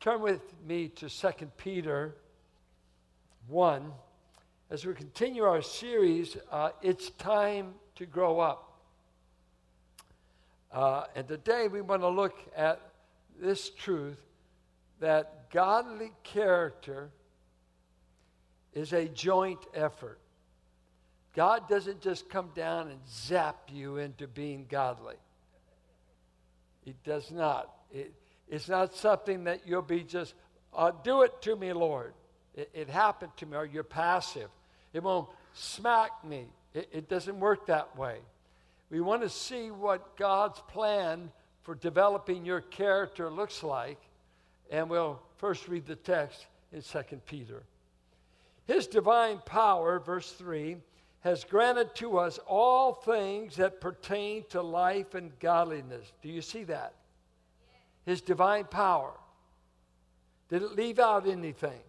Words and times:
turn 0.00 0.20
with 0.20 0.42
me 0.66 0.88
to 0.88 1.08
2 1.08 1.28
Peter 1.56 2.14
1. 3.48 3.92
As 4.70 4.84
we 4.84 4.94
continue 4.94 5.44
our 5.44 5.62
series, 5.62 6.36
uh, 6.50 6.70
It's 6.82 7.10
Time 7.10 7.74
to 7.96 8.06
Grow 8.06 8.40
Up. 8.40 8.72
Uh, 10.72 11.04
and 11.14 11.26
today 11.26 11.68
we 11.68 11.80
want 11.80 12.02
to 12.02 12.08
look 12.08 12.36
at 12.56 12.80
this 13.40 13.70
truth 13.70 14.20
that 15.00 15.50
godly 15.50 16.12
character 16.22 17.10
is 18.74 18.92
a 18.92 19.06
joint 19.08 19.60
effort. 19.74 20.18
God 21.34 21.68
doesn't 21.68 22.00
just 22.00 22.28
come 22.28 22.50
down 22.54 22.88
and 22.88 22.98
zap 23.08 23.56
you 23.72 23.96
into 23.96 24.26
being 24.26 24.66
godly. 24.68 25.16
He 26.84 26.94
does 27.04 27.30
not. 27.30 27.70
It, 27.90 28.12
it's 28.48 28.68
not 28.68 28.94
something 28.94 29.44
that 29.44 29.66
you'll 29.66 29.82
be 29.82 30.02
just, 30.02 30.34
uh, 30.74 30.92
do 31.02 31.22
it 31.22 31.42
to 31.42 31.56
me, 31.56 31.72
Lord. 31.72 32.14
It, 32.54 32.70
it, 32.72 32.88
happened 32.88 33.32
to 33.38 33.46
me, 33.46 33.56
or 33.56 33.66
you're 33.66 33.82
passive. 33.82 34.48
It 34.92 35.02
won't 35.02 35.28
smack 35.52 36.24
me. 36.24 36.46
It, 36.74 36.88
it 36.92 37.08
doesn't 37.08 37.38
work 37.38 37.66
that 37.66 37.96
way. 37.96 38.18
We 38.90 39.00
want 39.00 39.22
to 39.22 39.28
see 39.28 39.70
what 39.70 40.16
God's 40.16 40.60
plan 40.68 41.30
for 41.62 41.74
developing 41.74 42.44
your 42.44 42.60
character 42.60 43.28
looks 43.28 43.62
like, 43.62 43.98
and 44.70 44.88
we'll 44.88 45.20
first 45.38 45.66
read 45.68 45.86
the 45.86 45.96
text 45.96 46.46
in 46.72 46.82
2 46.82 46.98
Peter. 47.26 47.62
His 48.66 48.86
divine 48.86 49.38
power, 49.44 49.98
verse 49.98 50.30
3, 50.32 50.76
has 51.20 51.42
granted 51.44 51.94
to 51.96 52.18
us 52.18 52.38
all 52.46 52.92
things 52.92 53.56
that 53.56 53.80
pertain 53.80 54.44
to 54.50 54.62
life 54.62 55.14
and 55.14 55.36
godliness. 55.40 56.12
Do 56.22 56.28
you 56.28 56.40
see 56.40 56.64
that? 56.64 56.94
His 58.06 58.22
divine 58.22 58.64
power. 58.64 59.12
Did 60.48 60.62
it 60.62 60.76
leave 60.76 61.00
out 61.00 61.26
anything? 61.26 61.80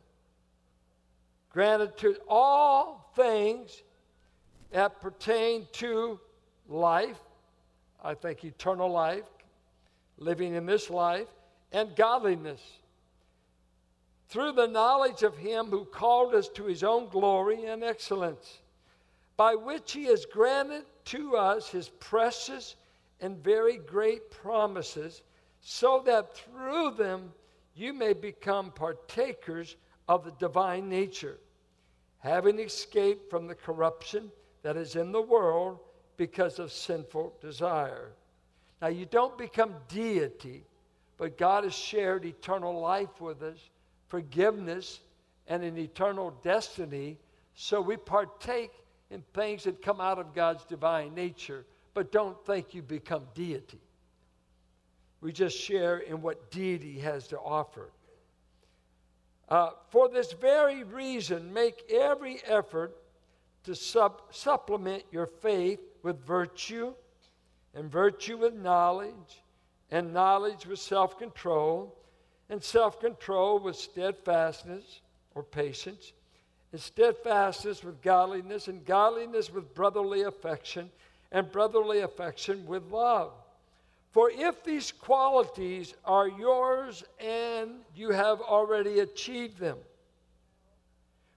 Granted 1.51 1.95
to 1.99 2.17
all 2.27 3.11
things 3.15 3.83
that 4.71 4.99
pertain 4.99 5.67
to 5.73 6.19
life, 6.67 7.19
I 8.03 8.15
think 8.15 8.43
eternal 8.43 8.89
life, 8.89 9.23
living 10.17 10.55
in 10.55 10.65
this 10.65 10.89
life, 10.89 11.27
and 11.71 11.95
godliness. 11.95 12.61
Through 14.29 14.53
the 14.53 14.67
knowledge 14.67 15.21
of 15.21 15.37
Him 15.37 15.67
who 15.67 15.85
called 15.85 16.33
us 16.33 16.49
to 16.49 16.65
His 16.65 16.83
own 16.83 17.09
glory 17.09 17.65
and 17.65 17.83
excellence, 17.83 18.59
by 19.37 19.53
which 19.53 19.93
He 19.93 20.05
has 20.05 20.25
granted 20.25 20.83
to 21.05 21.37
us 21.37 21.69
His 21.69 21.89
precious 21.89 22.75
and 23.21 23.37
very 23.37 23.77
great 23.77 24.31
promises 24.31 25.21
so 25.69 26.01
that 26.05 26.33
through 26.33 26.91
them 26.91 27.29
you 27.75 27.91
may 27.91 28.13
become 28.13 28.71
partakers 28.71 29.75
of 30.07 30.23
the 30.23 30.31
divine 30.39 30.87
nature, 30.87 31.37
having 32.19 32.57
escaped 32.57 33.29
from 33.29 33.47
the 33.47 33.53
corruption 33.53 34.31
that 34.63 34.77
is 34.77 34.95
in 34.95 35.11
the 35.11 35.21
world 35.21 35.77
because 36.15 36.57
of 36.57 36.71
sinful 36.71 37.33
desire. 37.41 38.13
Now, 38.81 38.87
you 38.87 39.05
don't 39.07 39.37
become 39.37 39.75
deity, 39.89 40.63
but 41.17 41.37
God 41.37 41.65
has 41.65 41.75
shared 41.75 42.23
eternal 42.23 42.79
life 42.79 43.19
with 43.19 43.43
us, 43.43 43.59
forgiveness, 44.07 45.01
and 45.47 45.63
an 45.63 45.77
eternal 45.77 46.31
destiny, 46.43 47.17
so 47.55 47.81
we 47.81 47.97
partake 47.97 48.71
in 49.11 49.21
things 49.33 49.65
that 49.65 49.81
come 49.81 49.99
out 49.99 50.17
of 50.17 50.33
God's 50.33 50.63
divine 50.63 51.13
nature, 51.13 51.65
but 51.93 52.13
don't 52.13 52.41
think 52.45 52.73
you 52.73 52.81
become 52.81 53.23
deity. 53.35 53.81
We 55.21 55.31
just 55.31 55.57
share 55.57 55.97
in 55.97 56.21
what 56.21 56.51
deity 56.51 56.99
has 56.99 57.27
to 57.29 57.39
offer. 57.39 57.89
Uh, 59.49 59.69
for 59.89 60.09
this 60.09 60.33
very 60.33 60.83
reason, 60.83 61.53
make 61.53 61.89
every 61.89 62.41
effort 62.45 62.95
to 63.63 63.75
sub- 63.75 64.21
supplement 64.31 65.03
your 65.11 65.27
faith 65.27 65.79
with 66.03 66.25
virtue, 66.25 66.93
and 67.73 67.91
virtue 67.91 68.37
with 68.37 68.53
knowledge, 68.53 69.41
and 69.91 70.13
knowledge 70.13 70.65
with 70.65 70.79
self 70.79 71.17
control, 71.17 71.97
and 72.49 72.61
self 72.61 72.99
control 72.99 73.59
with 73.59 73.75
steadfastness 73.75 75.01
or 75.33 75.43
patience, 75.43 76.13
and 76.71 76.81
steadfastness 76.81 77.83
with 77.83 78.01
godliness, 78.01 78.67
and 78.67 78.85
godliness 78.85 79.51
with 79.51 79.73
brotherly 79.73 80.23
affection, 80.23 80.89
and 81.31 81.51
brotherly 81.51 82.01
affection 82.01 82.65
with 82.65 82.91
love. 82.91 83.31
For 84.17 84.31
if 84.31 84.63
these 84.63 84.91
qualities 84.91 85.93
are 86.03 86.27
yours 86.27 87.03
and 87.19 87.81
you 87.95 88.09
have 88.09 88.41
already 88.41 89.01
achieved 89.01 89.59
them, 89.59 89.77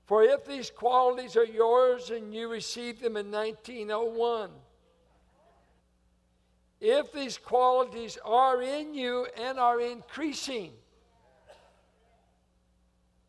for 0.07 0.23
if 0.23 0.47
these 0.47 0.71
qualities 0.71 1.37
are 1.37 1.45
yours 1.45 2.09
and 2.09 2.35
you 2.35 2.49
received 2.49 3.03
them 3.03 3.19
in 3.19 3.31
1901, 3.31 4.49
if 6.81 7.13
these 7.13 7.37
qualities 7.37 8.17
are 8.25 8.63
in 8.63 8.95
you 8.95 9.27
and 9.39 9.59
are 9.59 9.79
increasing, 9.79 10.73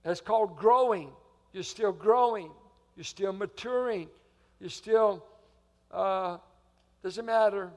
that's 0.02 0.22
called 0.22 0.56
growing. 0.56 1.10
You're 1.52 1.64
still 1.64 1.92
growing, 1.92 2.52
you're 2.96 3.04
still 3.04 3.34
maturing, 3.34 4.08
you're 4.62 4.70
still, 4.70 5.26
uh, 5.92 6.38
doesn't 7.04 7.26
matter 7.26 7.74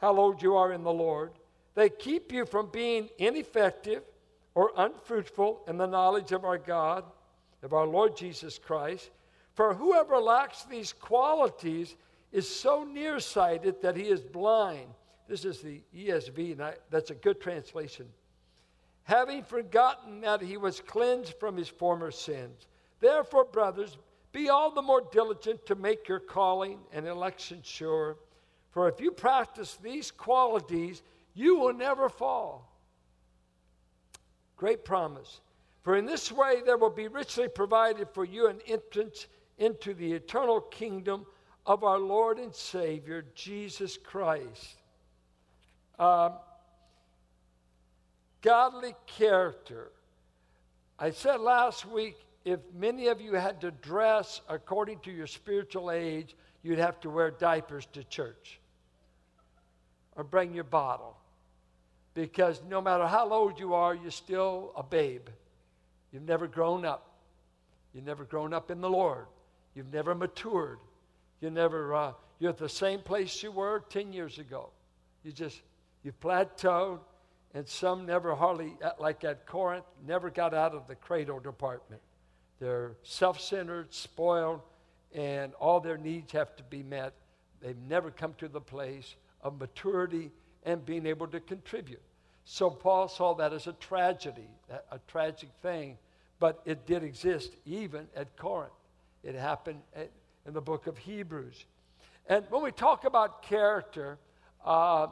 how 0.00 0.16
old 0.16 0.42
you 0.42 0.56
are 0.56 0.72
in 0.72 0.82
the 0.82 0.92
Lord. 0.92 1.32
They 1.74 1.88
keep 1.88 2.32
you 2.32 2.44
from 2.44 2.70
being 2.70 3.08
ineffective 3.18 4.02
or 4.54 4.72
unfruitful 4.76 5.62
in 5.68 5.76
the 5.76 5.86
knowledge 5.86 6.32
of 6.32 6.44
our 6.44 6.58
God, 6.58 7.04
of 7.62 7.72
our 7.72 7.86
Lord 7.86 8.16
Jesus 8.16 8.58
Christ. 8.58 9.10
For 9.54 9.74
whoever 9.74 10.18
lacks 10.18 10.64
these 10.64 10.92
qualities 10.92 11.94
is 12.32 12.48
so 12.48 12.84
nearsighted 12.84 13.82
that 13.82 13.96
he 13.96 14.04
is 14.04 14.20
blind. 14.20 14.88
This 15.28 15.44
is 15.44 15.60
the 15.60 15.82
ESV, 15.96 16.52
and 16.52 16.62
I, 16.62 16.74
that's 16.90 17.10
a 17.10 17.14
good 17.14 17.40
translation. 17.40 18.06
Having 19.04 19.44
forgotten 19.44 20.20
that 20.22 20.42
he 20.42 20.56
was 20.56 20.80
cleansed 20.80 21.34
from 21.40 21.56
his 21.56 21.68
former 21.68 22.10
sins. 22.10 22.66
Therefore, 23.00 23.44
brothers, 23.44 23.96
be 24.32 24.48
all 24.48 24.70
the 24.70 24.82
more 24.82 25.02
diligent 25.12 25.64
to 25.66 25.74
make 25.74 26.08
your 26.08 26.20
calling 26.20 26.78
and 26.92 27.06
election 27.06 27.60
sure. 27.62 28.16
For 28.70 28.88
if 28.88 29.00
you 29.00 29.10
practice 29.10 29.76
these 29.82 30.10
qualities, 30.10 31.02
you 31.34 31.56
will 31.56 31.72
never 31.72 32.08
fall. 32.08 32.70
Great 34.56 34.84
promise. 34.84 35.40
For 35.82 35.96
in 35.96 36.04
this 36.04 36.30
way 36.30 36.62
there 36.64 36.76
will 36.76 36.90
be 36.90 37.08
richly 37.08 37.48
provided 37.48 38.08
for 38.10 38.24
you 38.24 38.48
an 38.48 38.60
entrance 38.66 39.26
into 39.58 39.94
the 39.94 40.12
eternal 40.12 40.60
kingdom 40.60 41.26
of 41.64 41.84
our 41.84 41.98
Lord 41.98 42.38
and 42.38 42.54
Savior, 42.54 43.24
Jesus 43.34 43.96
Christ. 43.96 44.76
Um, 45.98 46.34
godly 48.42 48.94
character. 49.06 49.90
I 50.98 51.10
said 51.10 51.40
last 51.40 51.86
week 51.86 52.16
if 52.44 52.60
many 52.74 53.08
of 53.08 53.20
you 53.20 53.34
had 53.34 53.60
to 53.60 53.70
dress 53.70 54.40
according 54.48 55.00
to 55.00 55.10
your 55.10 55.26
spiritual 55.26 55.90
age, 55.90 56.34
you'd 56.62 56.78
have 56.78 57.00
to 57.00 57.10
wear 57.10 57.30
diapers 57.30 57.86
to 57.92 58.04
church 58.04 58.60
or 60.16 60.24
bring 60.24 60.54
your 60.54 60.64
bottle. 60.64 61.16
Because 62.14 62.60
no 62.68 62.80
matter 62.80 63.06
how 63.06 63.30
old 63.32 63.60
you 63.60 63.74
are, 63.74 63.94
you're 63.94 64.10
still 64.10 64.72
a 64.76 64.82
babe. 64.82 65.28
You've 66.12 66.26
never 66.26 66.46
grown 66.46 66.84
up. 66.84 67.14
You've 67.94 68.04
never 68.04 68.24
grown 68.24 68.52
up 68.52 68.70
in 68.70 68.80
the 68.80 68.90
Lord. 68.90 69.26
You've 69.74 69.92
never 69.92 70.14
matured. 70.14 70.78
You 71.40 71.50
never, 71.50 71.94
uh, 71.94 72.12
you're 72.40 72.50
at 72.50 72.58
the 72.58 72.68
same 72.68 73.00
place 73.00 73.42
you 73.42 73.52
were 73.52 73.84
10 73.90 74.12
years 74.12 74.38
ago. 74.38 74.70
You 75.22 75.32
just, 75.32 75.60
you 76.02 76.12
plateaued, 76.12 76.98
and 77.54 77.66
some 77.68 78.04
never 78.06 78.34
hardly, 78.34 78.74
like 78.98 79.24
at 79.24 79.46
Corinth, 79.46 79.84
never 80.06 80.30
got 80.30 80.54
out 80.54 80.74
of 80.74 80.86
the 80.86 80.94
cradle 80.94 81.38
department. 81.38 82.02
They're 82.60 82.92
self 83.02 83.40
centered, 83.40 83.94
spoiled, 83.94 84.60
and 85.14 85.54
all 85.54 85.80
their 85.80 85.98
needs 85.98 86.32
have 86.32 86.54
to 86.56 86.62
be 86.64 86.82
met. 86.82 87.14
They've 87.60 87.76
never 87.88 88.10
come 88.10 88.34
to 88.38 88.48
the 88.48 88.60
place 88.60 89.16
of 89.42 89.58
maturity 89.58 90.30
and 90.64 90.84
being 90.84 91.06
able 91.06 91.26
to 91.28 91.40
contribute. 91.40 92.02
So 92.44 92.70
Paul 92.70 93.08
saw 93.08 93.34
that 93.34 93.52
as 93.52 93.66
a 93.66 93.72
tragedy, 93.74 94.48
a 94.90 94.98
tragic 95.06 95.50
thing, 95.62 95.98
but 96.40 96.62
it 96.64 96.86
did 96.86 97.02
exist 97.02 97.52
even 97.66 98.06
at 98.16 98.36
Corinth. 98.36 98.72
It 99.22 99.34
happened 99.34 99.80
in 100.46 100.54
the 100.54 100.60
book 100.60 100.86
of 100.86 100.96
Hebrews. 100.96 101.64
And 102.26 102.44
when 102.50 102.62
we 102.62 102.72
talk 102.72 103.04
about 103.04 103.42
character, 103.42 104.18
uh, 104.64 105.08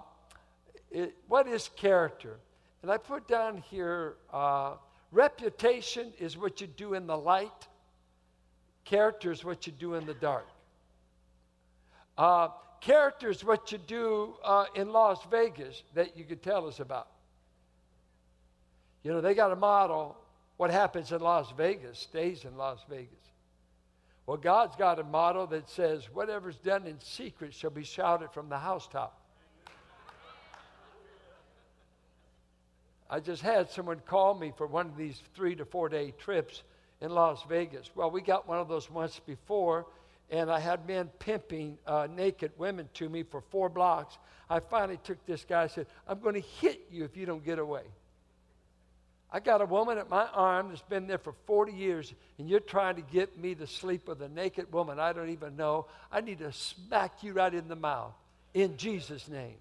it, 0.91 1.15
what 1.29 1.47
is 1.49 1.71
character? 1.77 2.39
And 2.83 2.91
I 2.91 2.99
put 2.99 3.27
down 3.27 3.63
here 3.71 4.17
uh, 4.33 4.75
reputation 5.13 6.13
is 6.19 6.37
what 6.37 6.61
you 6.61 6.67
do 6.67 6.95
in 6.95 7.07
the 7.07 7.17
light, 7.17 7.67
character 8.87 9.31
is 9.31 9.45
what 9.45 9.67
you 9.67 9.73
do 9.73 9.95
in 9.95 10.07
the 10.07 10.15
dark. 10.15 10.47
Uh, 12.17 12.49
character 12.81 13.29
is 13.29 13.45
what 13.45 13.71
you 13.71 13.79
do 13.79 14.35
uh, 14.43 14.65
in 14.75 14.91
Las 14.91 15.19
Vegas 15.31 15.83
that 15.95 16.17
you 16.17 16.25
could 16.25 16.43
tell 16.43 16.67
us 16.67 16.81
about. 16.81 17.09
You 19.03 19.13
know, 19.13 19.21
they 19.21 19.35
got 19.35 19.53
a 19.53 19.57
model. 19.57 20.17
What 20.57 20.71
happens 20.71 21.13
in 21.13 21.21
Las 21.21 21.53
Vegas 21.57 21.99
stays 21.99 22.45
in 22.45 22.57
Las 22.57 22.79
Vegas. 22.89 23.13
Well, 24.27 24.39
God's 24.39 24.75
got 24.75 24.99
a 24.99 25.05
motto 25.05 25.47
that 25.47 25.69
says, 25.69 26.05
whatever's 26.13 26.57
done 26.57 26.87
in 26.87 26.99
secret 27.01 27.55
shall 27.55 27.71
be 27.71 27.85
shouted 27.85 28.33
from 28.33 28.49
the 28.49 28.59
housetop. 28.59 29.21
I 33.09 33.21
just 33.21 33.43
had 33.43 33.71
someone 33.71 34.01
call 34.05 34.35
me 34.35 34.53
for 34.57 34.67
one 34.67 34.87
of 34.87 34.97
these 34.97 35.23
three 35.35 35.55
to 35.55 35.65
four 35.65 35.89
day 35.89 36.13
trips 36.19 36.65
in 37.07 37.13
Las 37.13 37.43
Vegas. 37.49 37.91
Well, 37.95 38.11
we 38.11 38.21
got 38.21 38.49
one 38.49 38.59
of 38.59 38.69
those 38.69 38.91
once 38.91 39.21
before, 39.25 39.87
and 40.29 40.51
I 40.51 40.59
had 40.59 40.87
men 40.87 41.09
pimping 41.21 41.79
uh, 41.87 42.09
naked 42.15 42.51
women 42.59 42.89
to 42.95 43.09
me 43.09 43.23
for 43.23 43.41
four 43.41 43.69
blocks. 43.69 44.19
I 44.51 44.59
finally 44.59 44.99
took 45.03 45.25
this 45.25 45.45
guy 45.49 45.63
and 45.63 45.71
said, 45.71 45.87
I'm 46.07 46.21
going 46.21 46.35
to 46.35 46.47
hit 46.61 46.89
you 46.91 47.05
if 47.05 47.17
you 47.17 47.25
don't 47.25 47.45
get 47.45 47.61
away. 47.61 47.85
I 49.31 49.39
got 49.39 49.61
a 49.61 49.67
woman 49.67 49.99
at 49.99 50.11
my 50.11 50.27
arm 50.27 50.69
that's 50.71 50.83
been 50.83 51.07
there 51.07 51.19
for 51.19 51.33
40 51.47 51.73
years, 51.73 52.13
and 52.39 52.49
you're 52.49 52.61
trying 52.61 52.97
to 52.97 53.03
get 53.03 53.39
me 53.39 53.55
to 53.55 53.67
sleep 53.67 54.09
with 54.09 54.21
a 54.23 54.29
naked 54.29 54.73
woman 54.73 54.99
I 54.99 55.13
don't 55.13 55.31
even 55.31 55.57
know. 55.57 55.87
I 56.11 56.21
need 56.21 56.41
to 56.41 56.53
smack 56.53 57.23
you 57.23 57.35
right 57.35 57.55
in 57.55 57.69
the 57.69 57.77
mouth 57.77 58.15
in 58.53 58.77
Jesus' 58.77 59.29
name. 59.29 59.57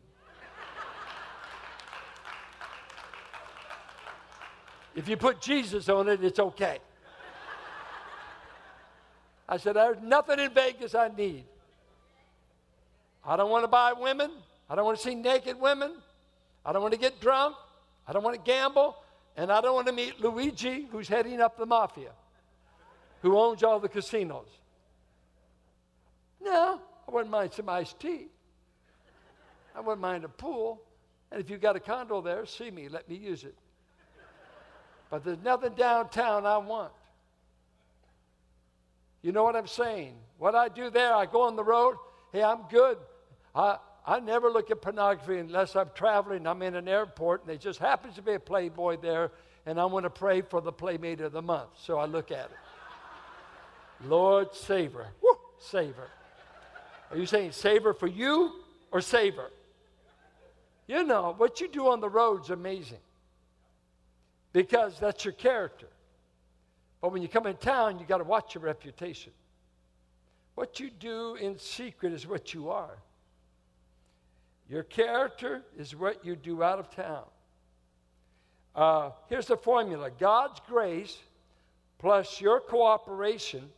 if 4.95 5.07
you 5.07 5.15
put 5.15 5.41
Jesus 5.41 5.89
on 5.89 6.09
it, 6.09 6.23
it's 6.23 6.39
okay. 6.39 6.79
I 9.47 9.57
said, 9.57 9.75
There's 9.75 9.97
nothing 10.01 10.39
in 10.39 10.51
Vegas 10.53 10.95
I 10.95 11.09
need. 11.09 11.45
I 13.23 13.35
don't 13.35 13.49
want 13.49 13.63
to 13.63 13.67
buy 13.67 13.93
women. 13.93 14.31
I 14.69 14.75
don't 14.75 14.85
want 14.85 14.97
to 14.97 15.03
see 15.03 15.15
naked 15.15 15.59
women. 15.59 15.93
I 16.65 16.73
don't 16.73 16.81
want 16.81 16.93
to 16.93 16.99
get 16.99 17.19
drunk. 17.19 17.55
I 18.07 18.13
don't 18.13 18.23
want 18.23 18.35
to 18.35 18.41
gamble. 18.41 18.95
And 19.37 19.51
I 19.51 19.61
don't 19.61 19.75
want 19.75 19.87
to 19.87 19.93
meet 19.93 20.19
Luigi, 20.19 20.87
who's 20.91 21.07
heading 21.07 21.41
up 21.41 21.57
the 21.57 21.65
mafia, 21.65 22.11
who 23.21 23.37
owns 23.37 23.63
all 23.63 23.79
the 23.79 23.89
casinos. 23.89 24.47
No, 26.41 26.79
I 27.07 27.11
wouldn't 27.11 27.31
mind 27.31 27.51
some 27.53 27.67
iced 27.67 27.99
tea. 27.99 28.27
I 29.75 29.81
wouldn't 29.81 29.99
mind 30.01 30.23
a 30.23 30.29
pool. 30.29 30.81
And 31.31 31.41
if 31.41 31.49
you've 31.49 31.61
got 31.61 31.75
a 31.75 31.79
condo 31.79 32.21
there, 32.21 32.45
see 32.45 32.71
me, 32.71 32.87
let 32.87 33.09
me 33.09 33.15
use 33.15 33.43
it. 33.43 33.55
But 35.09 35.25
there's 35.25 35.43
nothing 35.43 35.73
downtown 35.73 36.45
I 36.45 36.57
want. 36.57 36.91
You 39.25 39.31
know 39.31 39.43
what 39.43 39.55
I'm 39.55 39.65
saying? 39.65 40.13
What 40.37 40.53
I 40.53 40.67
do 40.67 40.91
there, 40.91 41.11
I 41.11 41.25
go 41.25 41.41
on 41.41 41.55
the 41.55 41.63
road. 41.63 41.95
Hey, 42.31 42.43
I'm 42.43 42.59
good. 42.69 42.99
I, 43.55 43.79
I 44.05 44.19
never 44.19 44.51
look 44.51 44.69
at 44.69 44.83
pornography 44.83 45.39
unless 45.39 45.75
I'm 45.75 45.89
traveling. 45.95 46.45
I'm 46.45 46.61
in 46.61 46.75
an 46.75 46.87
airport 46.87 47.41
and 47.41 47.49
there 47.49 47.57
just 47.57 47.79
happens 47.79 48.13
to 48.17 48.21
be 48.21 48.33
a 48.33 48.39
Playboy 48.39 48.97
there, 48.97 49.31
and 49.65 49.79
I 49.79 49.85
want 49.85 50.03
to 50.03 50.11
pray 50.11 50.41
for 50.41 50.61
the 50.61 50.71
Playmate 50.71 51.21
of 51.21 51.31
the 51.31 51.41
Month. 51.41 51.69
So 51.75 51.97
I 51.97 52.05
look 52.05 52.29
at 52.29 52.51
it. 52.51 54.07
Lord, 54.07 54.53
save 54.53 54.93
her. 54.93 55.07
Woo, 55.23 55.39
save 55.57 55.95
her. 55.95 56.09
Are 57.09 57.17
you 57.17 57.25
saying 57.25 57.53
save 57.53 57.81
her 57.81 57.95
for 57.95 58.05
you 58.05 58.51
or 58.91 59.01
save 59.01 59.37
her? 59.37 59.49
You 60.85 61.03
know, 61.03 61.33
what 61.35 61.61
you 61.61 61.67
do 61.67 61.87
on 61.87 61.99
the 61.99 62.09
road's 62.09 62.45
is 62.45 62.51
amazing 62.51 62.99
because 64.53 64.99
that's 64.99 65.25
your 65.25 65.33
character. 65.33 65.87
But 67.01 67.11
when 67.11 67.21
you 67.21 67.27
come 67.27 67.45
in 67.47 67.57
town, 67.57 67.99
you 67.99 68.05
got 68.05 68.17
to 68.17 68.23
watch 68.23 68.55
your 68.55 68.63
reputation. 68.63 69.31
What 70.55 70.79
you 70.79 70.89
do 70.89 71.35
in 71.35 71.59
secret 71.59 72.13
is 72.13 72.25
what 72.25 72.53
you 72.53 72.69
are. 72.69 72.97
Your 74.69 74.83
character 74.83 75.63
is 75.77 75.95
what 75.95 76.25
you 76.25 76.35
do 76.35 76.63
out 76.63 76.79
of 76.79 76.89
town. 76.89 77.25
Uh, 78.73 79.11
here's 79.29 79.47
the 79.47 79.57
formula 79.57 80.09
God's 80.19 80.59
grace 80.67 81.17
plus 81.99 82.41
your 82.41 82.59
cooperation 82.59 83.69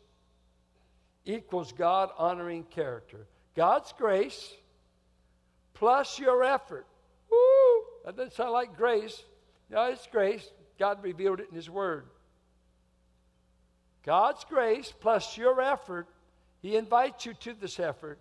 equals 1.26 1.72
God 1.72 2.10
honoring 2.18 2.64
character. 2.64 3.28
God's 3.56 3.94
grace 3.98 4.54
plus 5.74 6.18
your 6.20 6.44
effort. 6.44 6.88
Woo! 7.30 7.84
That 8.06 8.16
doesn't 8.16 8.34
sound 8.34 8.52
like 8.52 8.78
grace. 8.78 9.24
No, 9.70 9.84
it's 9.86 10.08
grace. 10.08 10.50
God 10.80 11.04
revealed 11.04 11.40
it 11.40 11.50
in 11.50 11.56
His 11.56 11.70
Word. 11.70 12.06
God's 14.08 14.46
grace 14.46 14.94
plus 14.98 15.38
your 15.38 15.60
effort, 15.60 16.08
He 16.62 16.78
invites 16.78 17.26
you 17.26 17.34
to 17.42 17.54
this 17.54 17.78
effort 17.78 18.20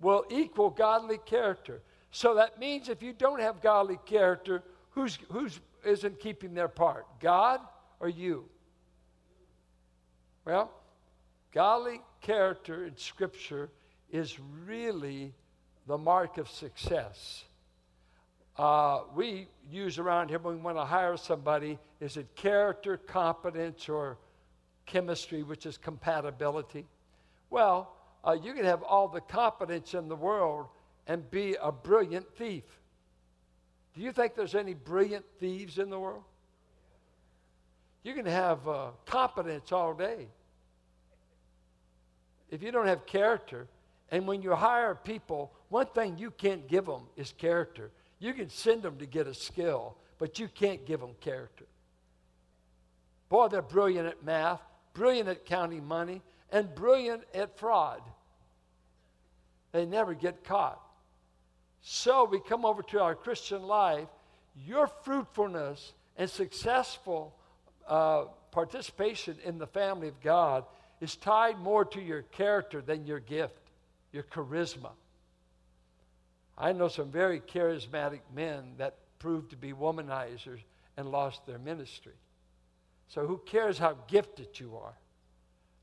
will 0.00 0.24
equal 0.28 0.70
godly 0.70 1.18
character. 1.24 1.80
So 2.10 2.34
that 2.34 2.58
means 2.58 2.88
if 2.88 3.00
you 3.00 3.12
don't 3.12 3.40
have 3.40 3.62
godly 3.62 4.00
character, 4.06 4.64
who's, 4.90 5.20
who's 5.30 5.60
isn't 5.84 6.18
keeping 6.18 6.52
their 6.52 6.66
part? 6.66 7.06
God 7.20 7.60
or 8.00 8.08
you? 8.08 8.44
Well, 10.44 10.72
godly 11.52 12.00
character 12.20 12.84
in 12.84 12.96
Scripture 12.96 13.70
is 14.10 14.36
really 14.66 15.32
the 15.86 15.96
mark 15.96 16.38
of 16.38 16.50
success. 16.50 17.44
Uh, 18.58 19.02
we 19.14 19.46
use 19.70 20.00
around 20.00 20.28
here 20.28 20.40
when 20.40 20.56
we 20.56 20.60
want 20.60 20.76
to 20.76 20.84
hire 20.84 21.16
somebody 21.16 21.78
is 22.00 22.16
it 22.16 22.34
character, 22.34 22.96
competence, 22.96 23.88
or 23.88 24.18
chemistry, 24.86 25.42
which 25.42 25.66
is 25.66 25.78
compatibility? 25.78 26.86
Well, 27.50 27.92
uh, 28.24 28.36
you 28.40 28.54
can 28.54 28.64
have 28.64 28.82
all 28.82 29.08
the 29.08 29.20
competence 29.20 29.94
in 29.94 30.08
the 30.08 30.16
world 30.16 30.66
and 31.06 31.28
be 31.30 31.56
a 31.60 31.72
brilliant 31.72 32.26
thief. 32.36 32.64
Do 33.94 34.00
you 34.00 34.12
think 34.12 34.34
there's 34.34 34.54
any 34.54 34.74
brilliant 34.74 35.24
thieves 35.38 35.78
in 35.78 35.90
the 35.90 35.98
world? 35.98 36.22
You 38.02 38.14
can 38.14 38.26
have 38.26 38.66
uh, 38.66 38.90
competence 39.06 39.70
all 39.70 39.94
day. 39.94 40.28
If 42.50 42.62
you 42.62 42.72
don't 42.72 42.86
have 42.86 43.06
character, 43.06 43.66
and 44.10 44.26
when 44.26 44.42
you 44.42 44.54
hire 44.54 44.94
people, 44.94 45.52
one 45.68 45.86
thing 45.86 46.18
you 46.18 46.30
can't 46.30 46.68
give 46.68 46.86
them 46.86 47.02
is 47.16 47.32
character. 47.36 47.90
You 48.18 48.34
can 48.34 48.50
send 48.50 48.82
them 48.82 48.98
to 48.98 49.06
get 49.06 49.26
a 49.26 49.34
skill, 49.34 49.96
but 50.18 50.38
you 50.38 50.48
can't 50.48 50.84
give 50.86 51.00
them 51.00 51.14
character. 51.20 51.64
Boy, 53.28 53.48
they're 53.48 53.62
brilliant 53.62 54.06
at 54.06 54.22
math, 54.22 54.60
brilliant 54.94 55.28
at 55.28 55.44
counting 55.46 55.84
money, 55.84 56.22
and 56.50 56.74
brilliant 56.74 57.22
at 57.34 57.58
fraud. 57.58 58.02
They 59.72 59.86
never 59.86 60.14
get 60.14 60.44
caught. 60.44 60.80
So 61.80 62.24
we 62.24 62.40
come 62.40 62.64
over 62.64 62.82
to 62.82 63.00
our 63.00 63.14
Christian 63.14 63.62
life. 63.62 64.08
Your 64.66 64.86
fruitfulness 64.86 65.94
and 66.16 66.28
successful 66.28 67.34
uh, 67.88 68.24
participation 68.50 69.36
in 69.44 69.58
the 69.58 69.66
family 69.66 70.08
of 70.08 70.20
God 70.20 70.64
is 71.00 71.16
tied 71.16 71.58
more 71.58 71.84
to 71.86 72.00
your 72.00 72.22
character 72.22 72.80
than 72.80 73.06
your 73.06 73.18
gift, 73.18 73.70
your 74.12 74.22
charisma. 74.22 74.90
I 76.56 76.72
know 76.72 76.88
some 76.88 77.10
very 77.10 77.40
charismatic 77.40 78.20
men 78.34 78.74
that 78.76 78.98
proved 79.18 79.50
to 79.50 79.56
be 79.56 79.72
womanizers 79.72 80.60
and 80.96 81.10
lost 81.10 81.46
their 81.46 81.58
ministry. 81.58 82.12
So, 83.12 83.26
who 83.26 83.42
cares 83.44 83.76
how 83.76 83.98
gifted 84.08 84.58
you 84.58 84.74
are? 84.82 84.94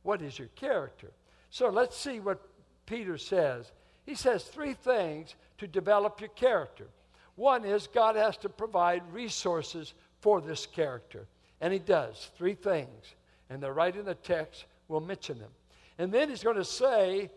What 0.02 0.24
is 0.24 0.40
your 0.40 0.48
character? 0.56 1.12
So, 1.52 1.70
let's 1.70 1.96
see 1.96 2.20
what 2.20 2.42
Peter 2.88 3.20
says. 3.20 3.72
He 4.08 4.16
says 4.16 4.46
three 4.46 4.74
things 4.74 5.36
to 5.60 5.68
develop 5.68 6.20
your 6.20 6.32
character. 6.32 6.88
One 7.36 7.66
is 7.66 7.86
God 7.86 8.16
has 8.16 8.36
to 8.38 8.50
provide 8.50 9.04
resources 9.14 9.94
for 10.22 10.42
this 10.42 10.66
character. 10.66 11.28
And 11.62 11.72
He 11.72 11.78
does. 11.78 12.32
Three 12.36 12.56
things. 12.56 13.14
And 13.52 13.62
they're 13.62 13.74
right 13.74 13.96
in 13.96 14.06
the 14.06 14.16
text. 14.16 14.66
We'll 14.88 15.00
mention 15.00 15.38
them. 15.38 15.52
And 16.00 16.12
then 16.12 16.30
He's 16.30 16.44
going 16.44 16.56
to 16.56 16.66
say, 16.66 17.30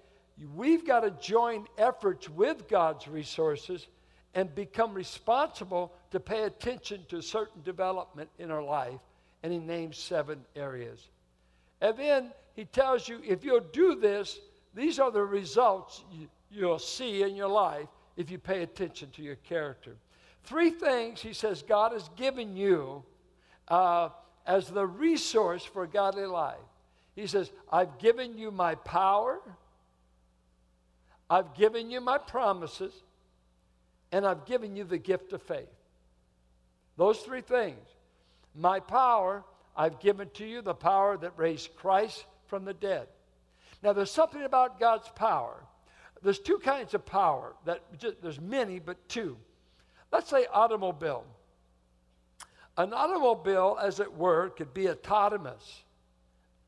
we've 0.57 0.87
got 0.87 1.01
to 1.01 1.11
join 1.11 1.67
efforts 1.77 2.31
with 2.31 2.67
God's 2.67 3.09
resources 3.09 3.89
and 4.33 4.55
become 4.55 4.95
responsible 4.95 5.93
to 6.13 6.19
pay 6.19 6.45
attention 6.45 7.05
to 7.11 7.21
certain 7.21 7.61
development 7.63 8.31
in 8.39 8.51
our 8.51 8.63
life. 8.63 8.99
And 9.43 9.53
He 9.53 9.59
names 9.59 9.99
seven 9.99 10.41
areas. 10.55 11.09
And 11.81 11.97
then 11.97 12.33
He 12.55 12.65
tells 12.65 13.09
you 13.09 13.21
if 13.27 13.45
you'll 13.45 13.61
do 13.61 13.97
this, 13.97 14.39
these 14.75 14.99
are 14.99 15.11
the 15.11 15.25
results 15.25 16.05
you'll 16.51 16.79
see 16.79 17.23
in 17.23 17.37
your 17.37 17.49
life 17.49 17.89
if 18.17 18.31
you 18.31 18.39
pay 18.39 18.63
attention 18.63 19.11
to 19.11 19.23
your 19.23 19.37
character. 19.37 19.97
Three 20.45 20.71
things 20.71 21.21
he 21.21 21.33
says 21.33 21.63
God 21.63 21.93
has 21.93 22.09
given 22.17 22.57
you 22.57 23.05
uh, 23.69 24.11
as 24.47 24.69
the 24.69 24.87
resource 24.87 25.65
for 25.65 25.85
a 25.85 25.89
godly 25.89 26.27
life. 26.27 26.57
He 27.15 27.27
says, 27.27 27.51
I've 27.71 27.99
given 27.99 28.39
you 28.39 28.51
my 28.51 28.75
power, 28.75 29.41
I've 31.29 31.55
given 31.55 31.91
you 31.91 32.01
my 32.01 32.19
promises, 32.19 32.93
and 34.11 34.27
I've 34.27 34.45
given 34.47 34.77
you 34.77 34.85
the 34.85 34.99
gift 34.99 35.33
of 35.33 35.43
faith. 35.43 35.69
Those 36.97 37.19
three 37.19 37.41
things. 37.41 37.87
My 38.55 38.81
power, 38.81 39.45
I've 39.77 40.01
given 40.01 40.29
to 40.35 40.47
you 40.47 40.63
the 40.63 40.75
power 40.75 41.17
that 41.17 41.33
raised 41.37 41.75
Christ 41.77 42.25
from 42.47 42.65
the 42.65 42.75
dead. 42.75 43.09
Now, 43.83 43.93
there's 43.93 44.11
something 44.11 44.43
about 44.43 44.79
God's 44.79 45.09
power. 45.09 45.65
There's 46.23 46.39
two 46.39 46.59
kinds 46.59 46.95
of 46.95 47.05
power. 47.05 47.55
That 47.65 47.81
just, 47.99 48.23
there's 48.23 48.41
many, 48.41 48.79
but 48.79 49.09
two. 49.09 49.37
Let's 50.13 50.31
say 50.31 50.47
automobile. 50.53 51.25
An 52.77 52.93
automobile, 52.93 53.79
as 53.81 54.01
it 54.01 54.13
were, 54.15 54.51
could 54.51 54.73
be 54.73 54.89
autonomous. 54.89 55.83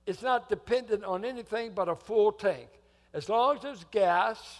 It's 0.06 0.22
not 0.22 0.48
dependent 0.48 1.04
on 1.04 1.24
anything 1.24 1.72
but 1.74 1.88
a 1.88 1.94
full 1.94 2.32
tank. 2.32 2.68
As 3.12 3.28
long 3.28 3.56
as 3.56 3.62
there's 3.62 3.84
gas 3.90 4.58